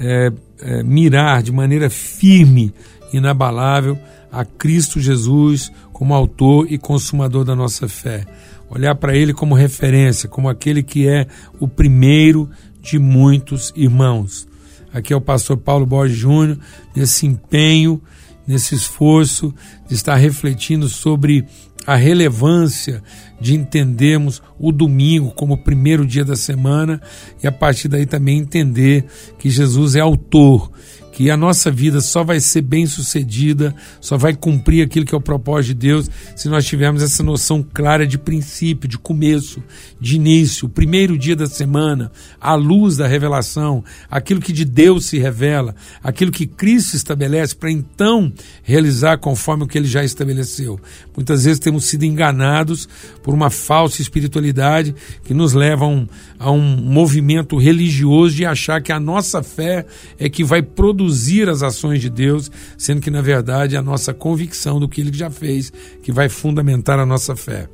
é, 0.00 0.32
é, 0.62 0.82
mirar 0.82 1.42
de 1.42 1.52
maneira 1.52 1.90
firme, 1.90 2.72
inabalável, 3.12 3.98
a 4.34 4.44
Cristo 4.44 5.00
Jesus 5.00 5.70
como 5.92 6.12
autor 6.12 6.66
e 6.68 6.76
consumador 6.76 7.44
da 7.44 7.54
nossa 7.54 7.88
fé. 7.88 8.24
Olhar 8.68 8.94
para 8.96 9.16
Ele 9.16 9.32
como 9.32 9.54
referência, 9.54 10.28
como 10.28 10.48
aquele 10.48 10.82
que 10.82 11.06
é 11.06 11.26
o 11.60 11.68
primeiro 11.68 12.50
de 12.82 12.98
muitos 12.98 13.72
irmãos. 13.76 14.46
Aqui 14.92 15.12
é 15.12 15.16
o 15.16 15.20
pastor 15.20 15.56
Paulo 15.56 15.86
Borges 15.86 16.16
Júnior, 16.16 16.58
nesse 16.94 17.26
empenho, 17.26 18.02
nesse 18.46 18.74
esforço 18.74 19.54
de 19.88 19.94
estar 19.94 20.16
refletindo 20.16 20.88
sobre 20.88 21.46
a 21.86 21.94
relevância 21.94 23.02
de 23.40 23.54
entendermos 23.54 24.42
o 24.58 24.72
domingo 24.72 25.30
como 25.32 25.54
o 25.54 25.58
primeiro 25.58 26.06
dia 26.06 26.24
da 26.24 26.34
semana 26.34 27.00
e 27.42 27.46
a 27.46 27.52
partir 27.52 27.88
daí 27.88 28.06
também 28.06 28.38
entender 28.38 29.04
que 29.38 29.50
Jesus 29.50 29.94
é 29.94 30.00
autor 30.00 30.70
que 31.14 31.30
a 31.30 31.36
nossa 31.36 31.70
vida 31.70 32.00
só 32.00 32.24
vai 32.24 32.40
ser 32.40 32.62
bem 32.62 32.88
sucedida, 32.88 33.72
só 34.00 34.18
vai 34.18 34.34
cumprir 34.34 34.84
aquilo 34.84 35.06
que 35.06 35.14
é 35.14 35.16
o 35.16 35.20
propósito 35.20 35.68
de 35.68 35.86
Deus, 35.86 36.10
se 36.34 36.48
nós 36.48 36.66
tivermos 36.66 37.04
essa 37.04 37.22
noção 37.22 37.64
clara 37.72 38.04
de 38.04 38.18
princípio, 38.18 38.88
de 38.88 38.98
começo, 38.98 39.62
de 40.00 40.16
início, 40.16 40.66
o 40.66 40.68
primeiro 40.68 41.16
dia 41.16 41.36
da 41.36 41.46
semana, 41.46 42.10
a 42.40 42.56
luz 42.56 42.96
da 42.96 43.06
revelação, 43.06 43.84
aquilo 44.10 44.40
que 44.40 44.52
de 44.52 44.64
Deus 44.64 45.04
se 45.04 45.16
revela, 45.16 45.76
aquilo 46.02 46.32
que 46.32 46.48
Cristo 46.48 46.96
estabelece 46.96 47.54
para 47.54 47.70
então 47.70 48.32
realizar 48.64 49.18
conforme 49.18 49.62
o 49.62 49.66
que 49.68 49.78
ele 49.78 49.86
já 49.86 50.02
estabeleceu. 50.02 50.80
Muitas 51.14 51.44
vezes 51.44 51.60
temos 51.60 51.84
sido 51.84 52.02
enganados 52.02 52.88
por 53.22 53.32
uma 53.32 53.50
falsa 53.50 54.02
espiritualidade 54.02 54.92
que 55.22 55.32
nos 55.32 55.52
leva 55.52 55.84
a 55.84 55.88
um, 55.88 56.08
a 56.40 56.50
um 56.50 56.76
movimento 56.76 57.56
religioso 57.56 58.34
de 58.34 58.44
achar 58.44 58.82
que 58.82 58.90
a 58.90 58.98
nossa 58.98 59.44
fé 59.44 59.86
é 60.18 60.28
que 60.28 60.42
vai 60.42 60.60
produzir 60.60 61.03
produzir 61.04 61.48
as 61.50 61.62
ações 61.62 62.00
de 62.00 62.08
Deus, 62.08 62.50
sendo 62.78 63.00
que 63.00 63.10
na 63.10 63.20
verdade 63.20 63.76
é 63.76 63.78
a 63.78 63.82
nossa 63.82 64.14
convicção 64.14 64.80
do 64.80 64.88
que 64.88 65.02
ele 65.02 65.12
já 65.12 65.30
fez 65.30 65.70
que 66.02 66.10
vai 66.10 66.28
fundamentar 66.28 66.98
a 66.98 67.04
nossa 67.04 67.36
fé. 67.36 67.68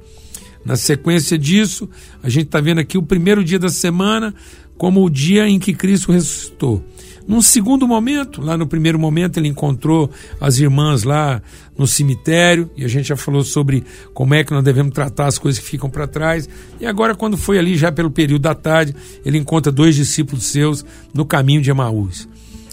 Na 0.65 0.75
sequência 0.75 1.39
disso, 1.39 1.89
a 2.23 2.29
gente 2.29 2.47
está 2.47 2.61
vendo 2.61 2.81
aqui 2.81 2.99
o 2.99 3.03
primeiro 3.03 3.45
dia 3.45 3.59
da 3.59 3.69
semana 3.69 4.35
como 4.77 5.05
o 5.05 5.11
dia 5.11 5.49
em 5.49 5.59
que 5.59 5.73
Cristo 5.73 6.11
ressuscitou. 6.11 6.85
Num 7.27 7.41
segundo 7.41 7.87
momento, 7.87 8.41
lá 8.43 8.59
no 8.59 8.67
primeiro 8.67 8.99
momento, 8.99 9.39
ele 9.39 9.47
encontrou 9.47 10.11
as 10.41 10.59
irmãs 10.59 11.05
lá 11.05 11.41
no 11.79 11.87
cemitério, 11.87 12.69
e 12.77 12.85
a 12.85 12.89
gente 12.89 13.09
já 13.09 13.17
falou 13.17 13.45
sobre 13.45 13.85
como 14.13 14.35
é 14.35 14.43
que 14.43 14.53
nós 14.53 14.65
devemos 14.65 14.93
tratar 14.93 15.27
as 15.27 15.39
coisas 15.39 15.63
que 15.63 15.69
ficam 15.69 15.89
para 15.89 16.09
trás. 16.09 16.49
E 16.81 16.87
agora, 16.87 17.15
quando 17.15 17.37
foi 17.37 17.59
ali, 17.59 17.77
já 17.77 17.93
pelo 17.93 18.11
período 18.11 18.43
da 18.43 18.55
tarde, 18.55 18.97
ele 19.25 19.39
encontra 19.39 19.71
dois 19.71 19.95
discípulos 19.95 20.45
seus 20.45 20.85
no 21.15 21.25
caminho 21.25 21.63
de 21.63 21.71
Emaús. 21.71 22.29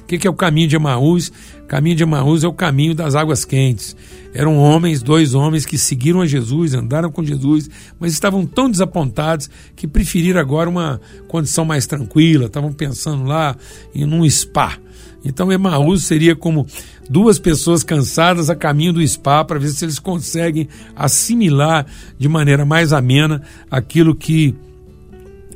O 0.08 0.10
que, 0.10 0.18
que 0.18 0.26
é 0.26 0.30
o 0.30 0.34
caminho 0.34 0.70
de 0.70 0.76
Emaús? 0.78 1.34
Caminho 1.68 1.94
de 1.94 2.04
Emaús 2.04 2.42
é 2.42 2.48
o 2.48 2.54
caminho 2.54 2.96
das 2.96 3.14
águas 3.14 3.44
quentes. 3.44 3.94
Eram 4.34 4.58
homens, 4.58 5.04
dois 5.04 5.34
homens 5.34 5.66
que 5.66 5.78
seguiram 5.78 6.22
a 6.22 6.26
Jesus, 6.26 6.74
andaram 6.74 7.12
com 7.12 7.26
Jesus, 7.26 7.70
mas 8.00 8.14
estavam 8.14 8.46
tão 8.46 8.72
desapontados 8.72 9.50
que 9.76 9.86
preferiram 9.86 10.40
agora 10.40 10.70
uma 10.70 11.02
condição 11.28 11.66
mais 11.66 11.86
tranquila, 11.86 12.46
estavam 12.46 12.72
pensando 12.72 13.26
lá 13.26 13.54
em 13.94 14.06
um 14.06 14.24
spa. 14.30 14.78
Então 15.26 15.52
Emaús 15.52 16.06
seria 16.06 16.38
como 16.38 16.66
duas 17.10 17.38
pessoas 17.38 17.84
cansadas 17.84 18.50
a 18.50 18.56
caminho 18.56 18.94
do 18.94 19.06
spa 19.06 19.44
para 19.44 19.60
ver 19.60 19.68
se 19.68 19.84
eles 19.84 20.00
conseguem 20.00 20.70
assimilar 20.96 21.86
de 22.18 22.30
maneira 22.30 22.64
mais 22.64 22.94
amena 22.94 23.42
aquilo 23.70 24.16
que 24.16 24.56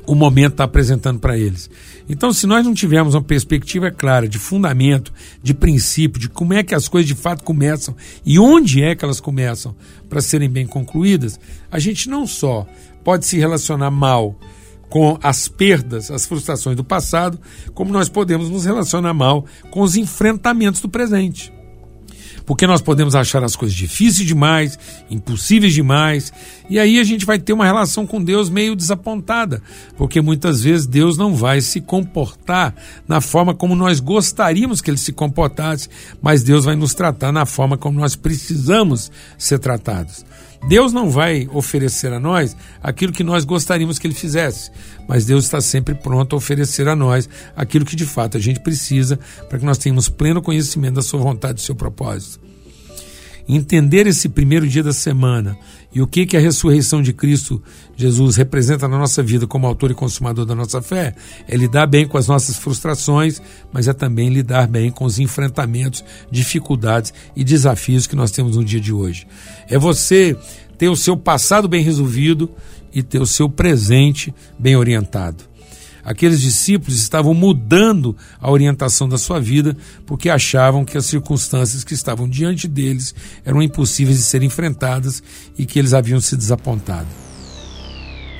o 0.05 0.13
momento 0.13 0.51
está 0.53 0.65
apresentando 0.65 1.21
para 1.21 1.37
eles. 1.37 1.69
Então, 2.12 2.34
se 2.34 2.45
nós 2.45 2.66
não 2.66 2.74
tivermos 2.74 3.16
uma 3.16 3.24
perspectiva 3.24 3.89
clara 3.89 4.28
de 4.28 4.38
fundamento, 4.38 5.14
de 5.41 5.53
princípio, 5.53 6.20
de 6.20 6.28
como 6.28 6.53
é 6.53 6.62
que 6.62 6.76
as 6.76 6.89
coisas 6.89 7.07
de 7.07 7.16
fato 7.16 7.41
começam 7.41 7.95
e 8.26 8.38
onde 8.38 8.84
é 8.84 8.93
que 8.93 9.05
elas 9.05 9.22
começam 9.22 9.74
para 10.09 10.20
serem 10.20 10.49
bem 10.49 10.68
concluídas, 10.68 11.39
a 11.72 11.80
gente 11.80 12.09
não 12.09 12.28
só 12.28 12.68
pode 13.01 13.26
se 13.26 13.38
relacionar 13.38 13.89
mal 13.89 14.38
com 14.89 15.18
as 15.24 15.47
perdas, 15.47 16.12
as 16.12 16.26
frustrações 16.26 16.76
do 16.76 16.84
passado, 16.84 17.39
como 17.74 17.93
nós 17.93 18.09
podemos 18.09 18.49
nos 18.49 18.66
relacionar 18.66 19.14
mal 19.14 19.45
com 19.70 19.80
os 19.80 19.95
enfrentamentos 19.95 20.82
do 20.82 20.89
presente 20.89 21.49
porque 22.51 22.67
nós 22.67 22.81
podemos 22.81 23.15
achar 23.15 23.41
as 23.45 23.55
coisas 23.55 23.77
difíceis 23.77 24.27
demais, 24.27 24.77
impossíveis 25.09 25.73
demais, 25.73 26.33
e 26.69 26.77
aí 26.77 26.99
a 26.99 27.03
gente 27.05 27.25
vai 27.25 27.39
ter 27.39 27.53
uma 27.53 27.63
relação 27.63 28.05
com 28.05 28.21
Deus 28.21 28.49
meio 28.49 28.75
desapontada, 28.75 29.63
porque 29.95 30.19
muitas 30.19 30.61
vezes 30.61 30.85
Deus 30.85 31.17
não 31.17 31.33
vai 31.33 31.61
se 31.61 31.79
comportar 31.79 32.75
na 33.07 33.21
forma 33.21 33.55
como 33.55 33.73
nós 33.73 34.01
gostaríamos 34.01 34.81
que 34.81 34.91
ele 34.91 34.97
se 34.97 35.13
comportasse, 35.13 35.87
mas 36.21 36.43
Deus 36.43 36.65
vai 36.65 36.75
nos 36.75 36.93
tratar 36.93 37.31
na 37.31 37.45
forma 37.45 37.77
como 37.77 37.97
nós 37.97 38.17
precisamos 38.17 39.09
ser 39.37 39.57
tratados. 39.57 40.25
Deus 40.68 40.93
não 40.93 41.09
vai 41.09 41.49
oferecer 41.51 42.14
a 42.14 42.20
nós 42.20 42.55
aquilo 42.82 43.12
que 43.12 43.24
nós 43.24 43.43
gostaríamos 43.43 43.97
que 43.97 44.07
Ele 44.07 44.14
fizesse, 44.14 44.72
mas 45.07 45.26
Deus 45.26 45.45
está 45.45 45.59
sempre 45.59 45.95
pronto 45.95 46.36
a 46.36 46.38
oferecer 46.38 46.88
a 46.88 46.95
nós 46.95 47.28
aquilo 47.55 47.86
que 47.86 47.95
de 47.95 48.05
fato 48.05 48.38
a 48.38 48.39
gente 48.39 48.59
precisa 48.59 49.20
para 49.49 49.57
que 49.57 49.66
nós 49.66 49.78
tenhamos 49.78 50.07
pleno 50.07 50.41
conhecimento 50.41 50.95
da 50.95 51.01
Sua 51.01 51.20
vontade 51.20 51.53
e 51.53 51.55
do 51.55 51.62
seu 51.62 51.76
propósito. 51.76 52.39
Entender 53.53 54.07
esse 54.07 54.29
primeiro 54.29 54.65
dia 54.65 54.81
da 54.81 54.93
semana 54.93 55.57
e 55.93 56.01
o 56.01 56.07
que, 56.07 56.25
que 56.25 56.37
a 56.37 56.39
ressurreição 56.39 57.01
de 57.01 57.11
Cristo 57.11 57.61
Jesus 57.97 58.37
representa 58.37 58.87
na 58.87 58.97
nossa 58.97 59.21
vida 59.21 59.45
como 59.45 59.67
autor 59.67 59.91
e 59.91 59.93
consumador 59.93 60.45
da 60.45 60.55
nossa 60.55 60.81
fé 60.81 61.13
é 61.49 61.57
lidar 61.57 61.85
bem 61.85 62.07
com 62.07 62.17
as 62.17 62.29
nossas 62.29 62.55
frustrações, 62.55 63.41
mas 63.69 63.89
é 63.89 63.93
também 63.93 64.29
lidar 64.29 64.69
bem 64.69 64.89
com 64.89 65.03
os 65.03 65.19
enfrentamentos, 65.19 66.01
dificuldades 66.31 67.13
e 67.35 67.43
desafios 67.43 68.07
que 68.07 68.15
nós 68.15 68.31
temos 68.31 68.55
no 68.55 68.63
dia 68.63 68.79
de 68.79 68.93
hoje. 68.93 69.27
É 69.67 69.77
você 69.77 70.33
ter 70.77 70.87
o 70.87 70.95
seu 70.95 71.17
passado 71.17 71.67
bem 71.67 71.83
resolvido 71.83 72.49
e 72.93 73.03
ter 73.03 73.21
o 73.21 73.27
seu 73.27 73.49
presente 73.49 74.33
bem 74.57 74.77
orientado. 74.77 75.50
Aqueles 76.03 76.41
discípulos 76.41 76.99
estavam 76.99 77.33
mudando 77.33 78.15
a 78.39 78.49
orientação 78.49 79.07
da 79.07 79.17
sua 79.17 79.39
vida 79.39 79.75
porque 80.05 80.29
achavam 80.29 80.83
que 80.85 80.97
as 80.97 81.05
circunstâncias 81.05 81.83
que 81.83 81.93
estavam 81.93 82.27
diante 82.27 82.67
deles 82.67 83.13
eram 83.45 83.61
impossíveis 83.61 84.17
de 84.17 84.23
serem 84.23 84.47
enfrentadas 84.47 85.21
e 85.57 85.65
que 85.65 85.79
eles 85.79 85.93
haviam 85.93 86.19
se 86.19 86.35
desapontado. 86.35 87.20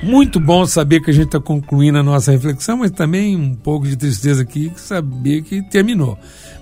Muito 0.02 0.40
bom 0.40 0.66
saber 0.66 1.00
que 1.00 1.10
a 1.10 1.14
gente 1.14 1.26
está 1.26 1.38
concluindo 1.38 1.96
a 1.96 2.02
nossa 2.02 2.32
reflexão, 2.32 2.78
mas 2.78 2.90
também 2.90 3.36
um 3.36 3.54
pouco 3.54 3.86
de 3.86 3.94
tristeza 3.96 4.42
aqui 4.42 4.72
saber 4.74 5.42
que 5.42 5.62
terminou. 5.62 6.18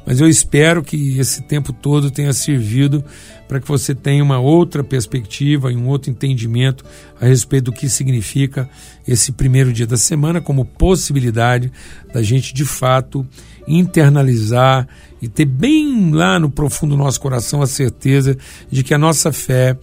Mas 0.07 0.21
eu 0.21 0.29
espero 0.29 0.83
que 0.83 1.19
esse 1.19 1.41
tempo 1.43 1.73
todo 1.73 2.11
tenha 2.11 2.35
servido 2.35 3.03
para 3.49 3.59
que 3.59 3.67
você 3.67 3.95
tenha 3.95 4.23
uma 4.23 4.39
outra 4.39 4.85
perspectiva 4.85 5.73
e 5.73 5.77
um 5.77 5.89
outro 5.89 6.11
entendimento 6.11 6.85
a 7.19 7.25
respeito 7.25 7.65
do 7.65 7.73
que 7.73 7.89
significa 7.89 8.69
esse 9.09 9.33
primeiro 9.33 9.73
dia 9.73 9.87
da 9.87 9.97
semana 9.97 10.43
como 10.43 10.67
possibilidade 10.67 11.73
da 12.13 12.23
gente 12.23 12.53
de 12.53 12.67
fato 12.67 13.27
internalizar 13.67 14.87
e 15.21 15.29
ter 15.29 15.47
bem 15.47 16.13
lá 16.13 16.39
no 16.39 16.51
profundo 16.51 16.95
do 16.95 17.03
nosso 17.03 17.19
coração 17.19 17.63
a 17.63 17.67
certeza 17.67 18.37
de 18.71 18.85
que 18.85 18.93
a 18.93 18.99
nossa 18.99 19.33
fé 19.33 19.79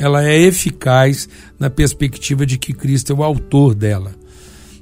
ela 0.00 0.24
é 0.24 0.40
eficaz 0.40 1.28
na 1.58 1.68
perspectiva 1.68 2.46
de 2.46 2.56
que 2.56 2.72
Cristo 2.72 3.12
é 3.12 3.14
o 3.14 3.22
autor 3.22 3.74
dela. 3.74 4.12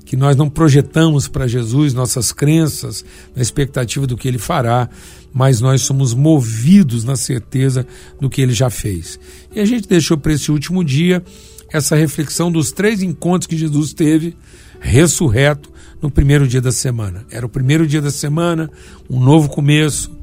Que 0.05 0.17
nós 0.17 0.37
não 0.37 0.49
projetamos 0.49 1.27
para 1.27 1.49
Jesus 1.49 1.93
nossas 1.93 2.31
crenças 2.31 3.05
na 3.35 3.43
expectativa 3.43 4.07
do 4.07 4.17
que 4.17 4.29
ele 4.29 4.39
fará, 4.39 4.89
mas 5.35 5.61
nós 5.61 5.83
somos 5.83 6.15
movidos 6.15 7.03
na 7.03 7.17
certeza 7.17 7.85
do 8.21 8.31
que 8.31 8.41
ele 8.41 8.53
já 8.53 8.71
fez. 8.71 9.19
E 9.53 9.59
a 9.59 9.65
gente 9.65 9.89
deixou 9.89 10.17
para 10.17 10.33
esse 10.33 10.53
último 10.53 10.85
dia 10.85 11.23
essa 11.71 11.97
reflexão 11.97 12.51
dos 12.51 12.71
três 12.71 13.03
encontros 13.03 13.49
que 13.49 13.59
Jesus 13.59 13.93
teve 13.93 14.37
ressurreto 14.81 15.69
no 16.01 16.09
primeiro 16.09 16.47
dia 16.47 16.61
da 16.61 16.71
semana. 16.71 17.27
Era 17.29 17.45
o 17.45 17.49
primeiro 17.49 17.89
dia 17.89 18.01
da 18.01 18.13
semana, 18.13 18.71
um 19.11 19.19
novo 19.19 19.49
começo, 19.49 20.17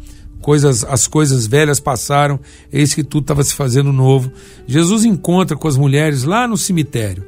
coisas, 0.45 0.83
as 0.83 1.07
coisas 1.07 1.47
velhas 1.47 1.79
passaram, 1.79 2.39
eis 2.71 2.93
que 2.93 3.03
tudo 3.03 3.23
estava 3.23 3.43
se 3.43 3.55
fazendo 3.55 3.91
novo. 3.91 4.31
Jesus 4.67 5.03
encontra 5.03 5.57
com 5.57 5.67
as 5.67 5.75
mulheres 5.75 6.23
lá 6.23 6.47
no 6.47 6.55
cemitério, 6.55 7.25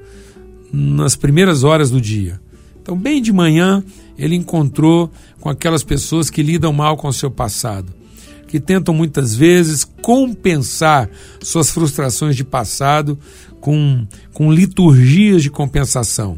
nas 0.72 1.15
primeiras 1.15 1.63
horas 1.63 1.89
do 1.89 1.99
dia. 1.99 2.39
Então, 2.80 2.95
bem 2.95 3.20
de 3.20 3.34
manhã, 3.34 3.84
ele 4.20 4.36
encontrou 4.36 5.11
com 5.41 5.49
aquelas 5.49 5.82
pessoas 5.82 6.30
que 6.30 6.43
lidam 6.43 6.72
mal 6.72 6.95
com 6.95 7.07
o 7.07 7.13
seu 7.13 7.32
passado, 7.32 7.91
que 8.47 8.59
tentam 8.59 8.93
muitas 8.93 9.36
vezes 9.36 9.84
compensar 9.84 11.09
suas 11.41 11.72
frustrações 11.72 12.36
de 12.36 12.43
passado 12.43 13.18
com, 13.59 14.05
com 14.32 14.53
liturgias 14.53 15.41
de 15.41 15.49
compensação. 15.49 16.38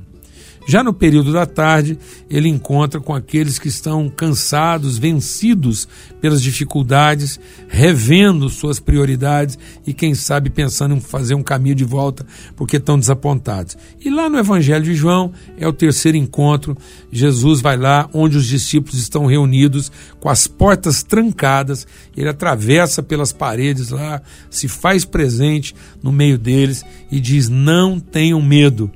Já 0.69 0.83
no 0.83 0.93
período 0.93 1.33
da 1.33 1.47
tarde, 1.47 1.97
ele 2.29 2.47
encontra 2.47 3.01
com 3.01 3.15
aqueles 3.15 3.57
que 3.57 3.67
estão 3.67 4.07
cansados, 4.07 4.99
vencidos 4.99 5.87
pelas 6.21 6.43
dificuldades, 6.43 7.39
revendo 7.67 8.47
suas 8.49 8.79
prioridades 8.79 9.57
e, 9.83 9.95
quem 9.95 10.13
sabe, 10.13 10.51
pensando 10.51 10.93
em 10.93 10.99
fazer 10.99 11.33
um 11.33 11.41
caminho 11.41 11.73
de 11.73 11.83
volta 11.83 12.23
porque 12.55 12.77
estão 12.77 12.99
desapontados. 12.99 13.75
E 13.99 14.11
lá 14.11 14.29
no 14.29 14.37
Evangelho 14.37 14.85
de 14.85 14.93
João 14.93 15.33
é 15.57 15.67
o 15.67 15.73
terceiro 15.73 16.19
encontro. 16.19 16.77
Jesus 17.11 17.61
vai 17.61 17.75
lá 17.75 18.07
onde 18.13 18.37
os 18.37 18.45
discípulos 18.45 18.99
estão 18.99 19.25
reunidos, 19.25 19.91
com 20.19 20.29
as 20.29 20.45
portas 20.45 21.01
trancadas. 21.01 21.87
Ele 22.15 22.29
atravessa 22.29 23.01
pelas 23.01 23.33
paredes 23.33 23.89
lá, 23.89 24.21
se 24.51 24.67
faz 24.67 25.03
presente 25.03 25.73
no 26.03 26.11
meio 26.11 26.37
deles 26.37 26.85
e 27.11 27.19
diz: 27.19 27.49
Não 27.49 27.99
tenham 27.99 28.39
medo, 28.39 28.91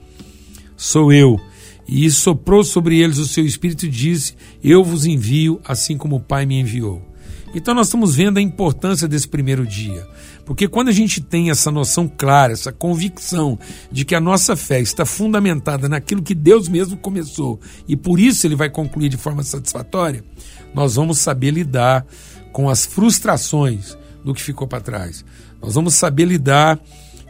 sou 0.77 1.11
eu 1.11 1.41
e 1.87 2.09
soprou 2.09 2.63
sobre 2.63 2.99
eles 2.99 3.17
o 3.17 3.27
seu 3.27 3.45
espírito 3.45 3.85
e 3.85 3.89
disse: 3.89 4.35
Eu 4.63 4.83
vos 4.83 5.05
envio, 5.05 5.59
assim 5.65 5.97
como 5.97 6.17
o 6.17 6.21
Pai 6.21 6.45
me 6.45 6.59
enviou. 6.59 7.01
Então 7.55 7.73
nós 7.73 7.87
estamos 7.87 8.15
vendo 8.15 8.39
a 8.39 8.41
importância 8.41 9.07
desse 9.07 9.27
primeiro 9.27 9.65
dia. 9.65 10.07
Porque 10.45 10.67
quando 10.67 10.89
a 10.89 10.91
gente 10.93 11.21
tem 11.21 11.49
essa 11.49 11.71
noção 11.71 12.07
clara, 12.07 12.51
essa 12.51 12.71
convicção 12.71 13.57
de 13.91 14.03
que 14.03 14.15
a 14.15 14.19
nossa 14.19 14.55
fé 14.55 14.81
está 14.81 15.05
fundamentada 15.05 15.87
naquilo 15.87 16.21
que 16.21 16.35
Deus 16.35 16.67
mesmo 16.67 16.97
começou 16.97 17.59
e 17.87 17.95
por 17.95 18.19
isso 18.19 18.45
ele 18.45 18.55
vai 18.55 18.69
concluir 18.69 19.07
de 19.07 19.15
forma 19.15 19.43
satisfatória, 19.43 20.23
nós 20.73 20.95
vamos 20.95 21.19
saber 21.19 21.51
lidar 21.51 22.05
com 22.51 22.69
as 22.69 22.85
frustrações 22.85 23.97
do 24.23 24.33
que 24.33 24.41
ficou 24.41 24.67
para 24.67 24.81
trás. 24.81 25.23
Nós 25.61 25.75
vamos 25.75 25.93
saber 25.93 26.25
lidar 26.25 26.79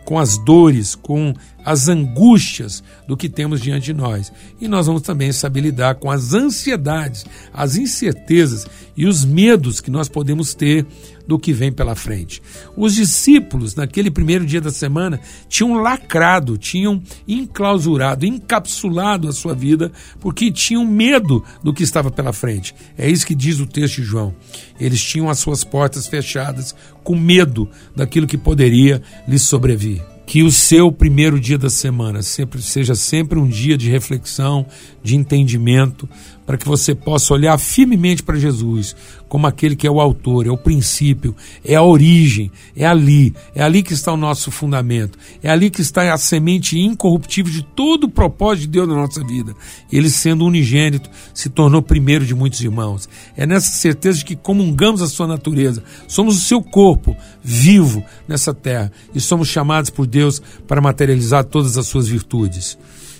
com 0.05 0.17
as 0.17 0.37
dores, 0.37 0.95
com 0.95 1.33
as 1.63 1.87
angústias 1.87 2.83
do 3.07 3.15
que 3.15 3.29
temos 3.29 3.61
diante 3.61 3.85
de 3.85 3.93
nós. 3.93 4.31
E 4.59 4.67
nós 4.67 4.87
vamos 4.87 5.01
também 5.01 5.31
saber 5.31 5.61
lidar 5.61 5.95
com 5.95 6.11
as 6.11 6.33
ansiedades, 6.33 7.25
as 7.53 7.75
incertezas 7.75 8.65
e 8.95 9.05
os 9.05 9.25
medos 9.25 9.81
que 9.81 9.91
nós 9.91 10.07
podemos 10.07 10.53
ter 10.53 10.85
do 11.27 11.39
que 11.39 11.53
vem 11.53 11.71
pela 11.71 11.95
frente. 11.95 12.41
Os 12.75 12.95
discípulos, 12.95 13.75
naquele 13.75 14.11
primeiro 14.11 14.45
dia 14.45 14.61
da 14.61 14.71
semana, 14.71 15.19
tinham 15.47 15.73
lacrado, 15.75 16.57
tinham 16.57 17.01
enclausurado, 17.27 18.25
encapsulado 18.25 19.27
a 19.27 19.31
sua 19.31 19.55
vida, 19.55 19.91
porque 20.19 20.51
tinham 20.51 20.85
medo 20.85 21.43
do 21.63 21.73
que 21.73 21.83
estava 21.83 22.11
pela 22.11 22.33
frente. 22.33 22.75
É 22.97 23.09
isso 23.09 23.25
que 23.25 23.35
diz 23.35 23.59
o 23.59 23.67
texto 23.67 23.95
de 23.97 24.03
João. 24.03 24.33
Eles 24.79 25.01
tinham 25.01 25.29
as 25.29 25.39
suas 25.39 25.63
portas 25.63 26.07
fechadas, 26.07 26.75
com 27.03 27.17
medo 27.17 27.69
daquilo 27.95 28.27
que 28.27 28.37
poderia 28.37 29.01
lhes 29.27 29.43
sobrevir. 29.43 30.12
Que 30.25 30.41
o 30.41 30.51
seu 30.51 30.91
primeiro 30.91 31.39
dia 31.39 31.57
da 31.57 31.69
semana 31.69 32.21
sempre, 32.21 32.61
seja 32.61 32.95
sempre 32.95 33.37
um 33.37 33.47
dia 33.47 33.77
de 33.77 33.89
reflexão, 33.89 34.65
de 35.03 35.15
entendimento, 35.15 36.07
para 36.45 36.57
que 36.57 36.67
você 36.67 36.93
possa 36.93 37.33
olhar 37.33 37.57
firmemente 37.57 38.23
para 38.23 38.37
Jesus 38.37 38.95
como 39.33 39.47
aquele 39.47 39.75
que 39.75 39.87
é 39.87 39.89
o 39.89 39.99
autor, 39.99 40.45
é 40.45 40.51
o 40.51 40.57
princípio, 40.57 41.35
é 41.65 41.73
a 41.73 41.81
origem, 41.81 42.51
é 42.77 42.85
ali, 42.85 43.33
é 43.55 43.63
ali 43.63 43.81
que 43.81 43.91
está 43.91 44.13
o 44.13 44.17
nosso 44.17 44.51
fundamento, 44.51 45.17
é 45.41 45.49
ali 45.49 45.71
que 45.71 45.81
está 45.81 46.13
a 46.13 46.17
semente 46.19 46.77
incorruptível 46.77 47.51
de 47.51 47.63
todo 47.63 48.03
o 48.03 48.09
propósito 48.11 48.65
de 48.65 48.67
Deus 48.67 48.87
na 48.87 48.93
nossa 48.93 49.23
vida. 49.23 49.55
Ele, 49.91 50.07
sendo 50.07 50.45
unigênito, 50.45 51.09
se 51.33 51.49
tornou 51.49 51.81
primeiro 51.81 52.23
de 52.27 52.35
muitos 52.35 52.61
irmãos. 52.61 53.09
É 53.35 53.47
nessa 53.47 53.71
certeza 53.71 54.19
de 54.19 54.25
que 54.25 54.35
comungamos 54.35 55.01
a 55.01 55.07
sua 55.07 55.25
natureza, 55.25 55.83
somos 56.07 56.37
o 56.37 56.41
seu 56.41 56.61
corpo 56.61 57.17
vivo 57.43 58.03
nessa 58.27 58.53
terra 58.53 58.91
e 59.15 59.19
somos 59.19 59.47
chamados 59.47 59.89
por 59.89 60.05
Deus 60.05 60.43
para 60.67 60.79
materializar 60.79 61.43
todas 61.43 61.75
as 61.75 61.87
suas 61.87 62.07
virtudes. 62.07 62.77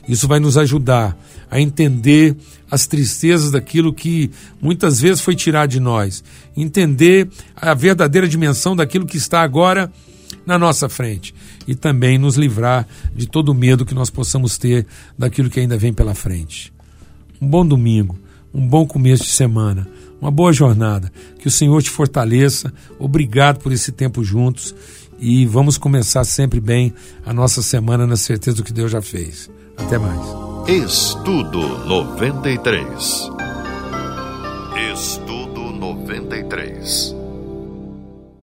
Isso 0.07 0.27
vai 0.27 0.39
nos 0.39 0.57
ajudar 0.57 1.17
a 1.49 1.59
entender 1.59 2.35
as 2.69 2.85
tristezas 2.85 3.51
daquilo 3.51 3.93
que 3.93 4.31
muitas 4.61 4.99
vezes 4.99 5.21
foi 5.21 5.35
tirado 5.35 5.69
de 5.69 5.79
nós, 5.79 6.23
entender 6.57 7.29
a 7.55 7.73
verdadeira 7.73 8.27
dimensão 8.27 8.75
daquilo 8.75 9.05
que 9.05 9.17
está 9.17 9.41
agora 9.41 9.91
na 10.45 10.57
nossa 10.57 10.89
frente 10.89 11.33
e 11.67 11.75
também 11.75 12.17
nos 12.17 12.35
livrar 12.35 12.87
de 13.15 13.27
todo 13.27 13.49
o 13.49 13.55
medo 13.55 13.85
que 13.85 13.93
nós 13.93 14.09
possamos 14.09 14.57
ter 14.57 14.85
daquilo 15.17 15.49
que 15.49 15.59
ainda 15.59 15.77
vem 15.77 15.93
pela 15.93 16.13
frente. 16.13 16.73
Um 17.41 17.47
bom 17.47 17.65
domingo, 17.65 18.17
um 18.53 18.65
bom 18.67 18.85
começo 18.85 19.23
de 19.23 19.29
semana, 19.29 19.87
uma 20.19 20.31
boa 20.31 20.53
jornada. 20.53 21.11
Que 21.39 21.47
o 21.47 21.51
Senhor 21.51 21.81
te 21.81 21.89
fortaleça. 21.89 22.73
Obrigado 22.99 23.59
por 23.59 23.71
esse 23.71 23.91
tempo 23.91 24.23
juntos 24.23 24.73
e 25.19 25.45
vamos 25.45 25.77
começar 25.77 26.23
sempre 26.23 26.59
bem 26.59 26.93
a 27.25 27.33
nossa 27.33 27.61
semana 27.61 28.07
na 28.07 28.15
certeza 28.15 28.57
do 28.57 28.63
que 28.63 28.73
Deus 28.73 28.91
já 28.91 29.01
fez. 29.01 29.49
Até 29.77 29.97
mais. 29.97 30.43
Estudo 30.67 31.59
93. 31.85 33.29
Estudo 34.93 35.71
93. 35.73 37.22